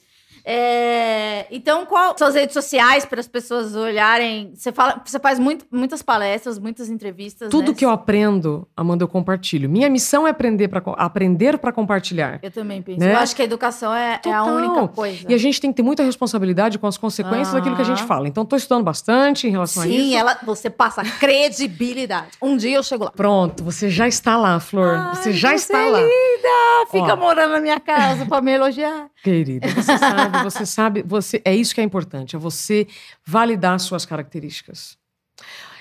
É, 0.50 1.44
então, 1.50 1.84
qual 1.84 2.16
suas 2.16 2.34
redes 2.34 2.54
sociais 2.54 3.04
para 3.04 3.20
as 3.20 3.28
pessoas 3.28 3.76
olharem? 3.76 4.50
Você 4.54 4.72
fala, 4.72 4.98
você 5.04 5.18
faz 5.18 5.38
muito, 5.38 5.66
muitas 5.70 6.00
palestras, 6.00 6.58
muitas 6.58 6.88
entrevistas. 6.88 7.50
Tudo 7.50 7.72
né? 7.72 7.76
que 7.76 7.84
eu 7.84 7.90
aprendo, 7.90 8.66
Amanda, 8.74 9.04
eu 9.04 9.08
compartilho. 9.08 9.68
Minha 9.68 9.90
missão 9.90 10.26
é 10.26 10.30
aprender 10.30 10.68
para 10.68 10.80
aprender 10.96 11.58
para 11.58 11.70
compartilhar. 11.70 12.38
Eu 12.42 12.50
também 12.50 12.80
penso. 12.80 12.98
Né? 12.98 13.12
Eu 13.12 13.18
acho 13.18 13.36
que 13.36 13.42
a 13.42 13.44
educação 13.44 13.94
é, 13.94 14.22
é 14.24 14.32
a 14.32 14.42
única 14.42 14.88
coisa. 14.88 15.26
E 15.28 15.34
a 15.34 15.38
gente 15.38 15.60
tem 15.60 15.70
que 15.70 15.76
ter 15.76 15.82
muita 15.82 16.02
responsabilidade 16.02 16.78
com 16.78 16.86
as 16.86 16.96
consequências 16.96 17.52
daquilo 17.52 17.76
que 17.76 17.82
a 17.82 17.84
gente 17.84 18.04
fala. 18.04 18.26
Então, 18.26 18.42
estou 18.42 18.56
estudando 18.56 18.84
bastante 18.84 19.46
em 19.46 19.50
relação 19.50 19.82
a 19.82 19.86
isso. 19.86 19.96
Sim, 19.98 20.16
ela, 20.16 20.38
você 20.42 20.70
passa 20.70 21.02
credibilidade. 21.20 22.38
Um 22.40 22.56
dia 22.56 22.76
eu 22.76 22.82
chego 22.82 23.04
lá. 23.04 23.10
Pronto, 23.10 23.62
você 23.62 23.90
já 23.90 24.08
está 24.08 24.34
lá, 24.38 24.58
Flor. 24.58 24.94
Ai, 24.94 25.14
você 25.14 25.30
já 25.30 25.50
você 25.50 25.56
está 25.56 25.78
é 25.78 25.90
lá. 25.90 26.00
linda! 26.00 26.90
Fica 26.90 27.12
Ó. 27.12 27.16
morando 27.16 27.52
na 27.52 27.60
minha 27.60 27.78
casa 27.78 28.24
para 28.24 28.40
me 28.40 28.52
elogiar. 28.52 29.10
Querida, 29.22 29.68
você 29.68 29.96
sabe, 29.98 30.42
você 30.42 30.66
sabe, 30.66 31.02
você 31.02 31.42
é 31.44 31.54
isso 31.54 31.74
que 31.74 31.80
é 31.80 31.84
importante, 31.84 32.36
é 32.36 32.38
você 32.38 32.86
validar 33.24 33.78
suas 33.80 34.06
características. 34.06 34.96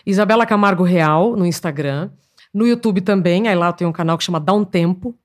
Isabela 0.05 0.45
Camargo 0.45 0.83
Real 0.83 1.35
no 1.35 1.45
Instagram, 1.45 2.09
no 2.53 2.65
YouTube 2.65 3.01
também, 3.01 3.47
aí 3.47 3.55
lá 3.55 3.71
tem 3.73 3.85
um 3.85 3.91
canal 3.91 4.17
que 4.17 4.23
chama 4.23 4.39
Dá 4.39 4.53
um 4.53 4.63
Tempo. 4.63 5.15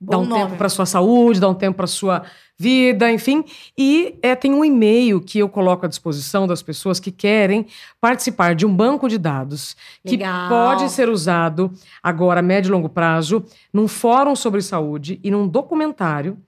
Dá 0.00 0.18
um 0.18 0.24
nome. 0.26 0.42
tempo 0.42 0.56
para 0.56 0.68
sua 0.68 0.84
saúde, 0.84 1.40
dá 1.40 1.48
um 1.48 1.54
tempo 1.54 1.76
para 1.76 1.86
sua 1.86 2.24
vida, 2.58 3.10
enfim. 3.10 3.44
E 3.76 4.18
é, 4.22 4.34
tem 4.34 4.52
um 4.52 4.64
e-mail 4.64 5.20
que 5.20 5.38
eu 5.38 5.48
coloco 5.48 5.86
à 5.86 5.88
disposição 5.88 6.46
das 6.46 6.62
pessoas 6.62 7.00
que 7.00 7.10
querem 7.10 7.66
participar 8.00 8.54
de 8.54 8.66
um 8.66 8.74
banco 8.74 9.08
de 9.08 9.18
dados 9.18 9.76
que 10.04 10.16
Legal. 10.16 10.48
pode 10.48 10.90
ser 10.90 11.08
usado 11.08 11.72
agora, 12.02 12.40
a 12.40 12.42
médio 12.42 12.68
e 12.68 12.72
longo 12.72 12.88
prazo, 12.88 13.44
num 13.72 13.88
fórum 13.88 14.36
sobre 14.36 14.60
saúde 14.60 15.18
e 15.22 15.30
num 15.30 15.48
documentário. 15.48 16.38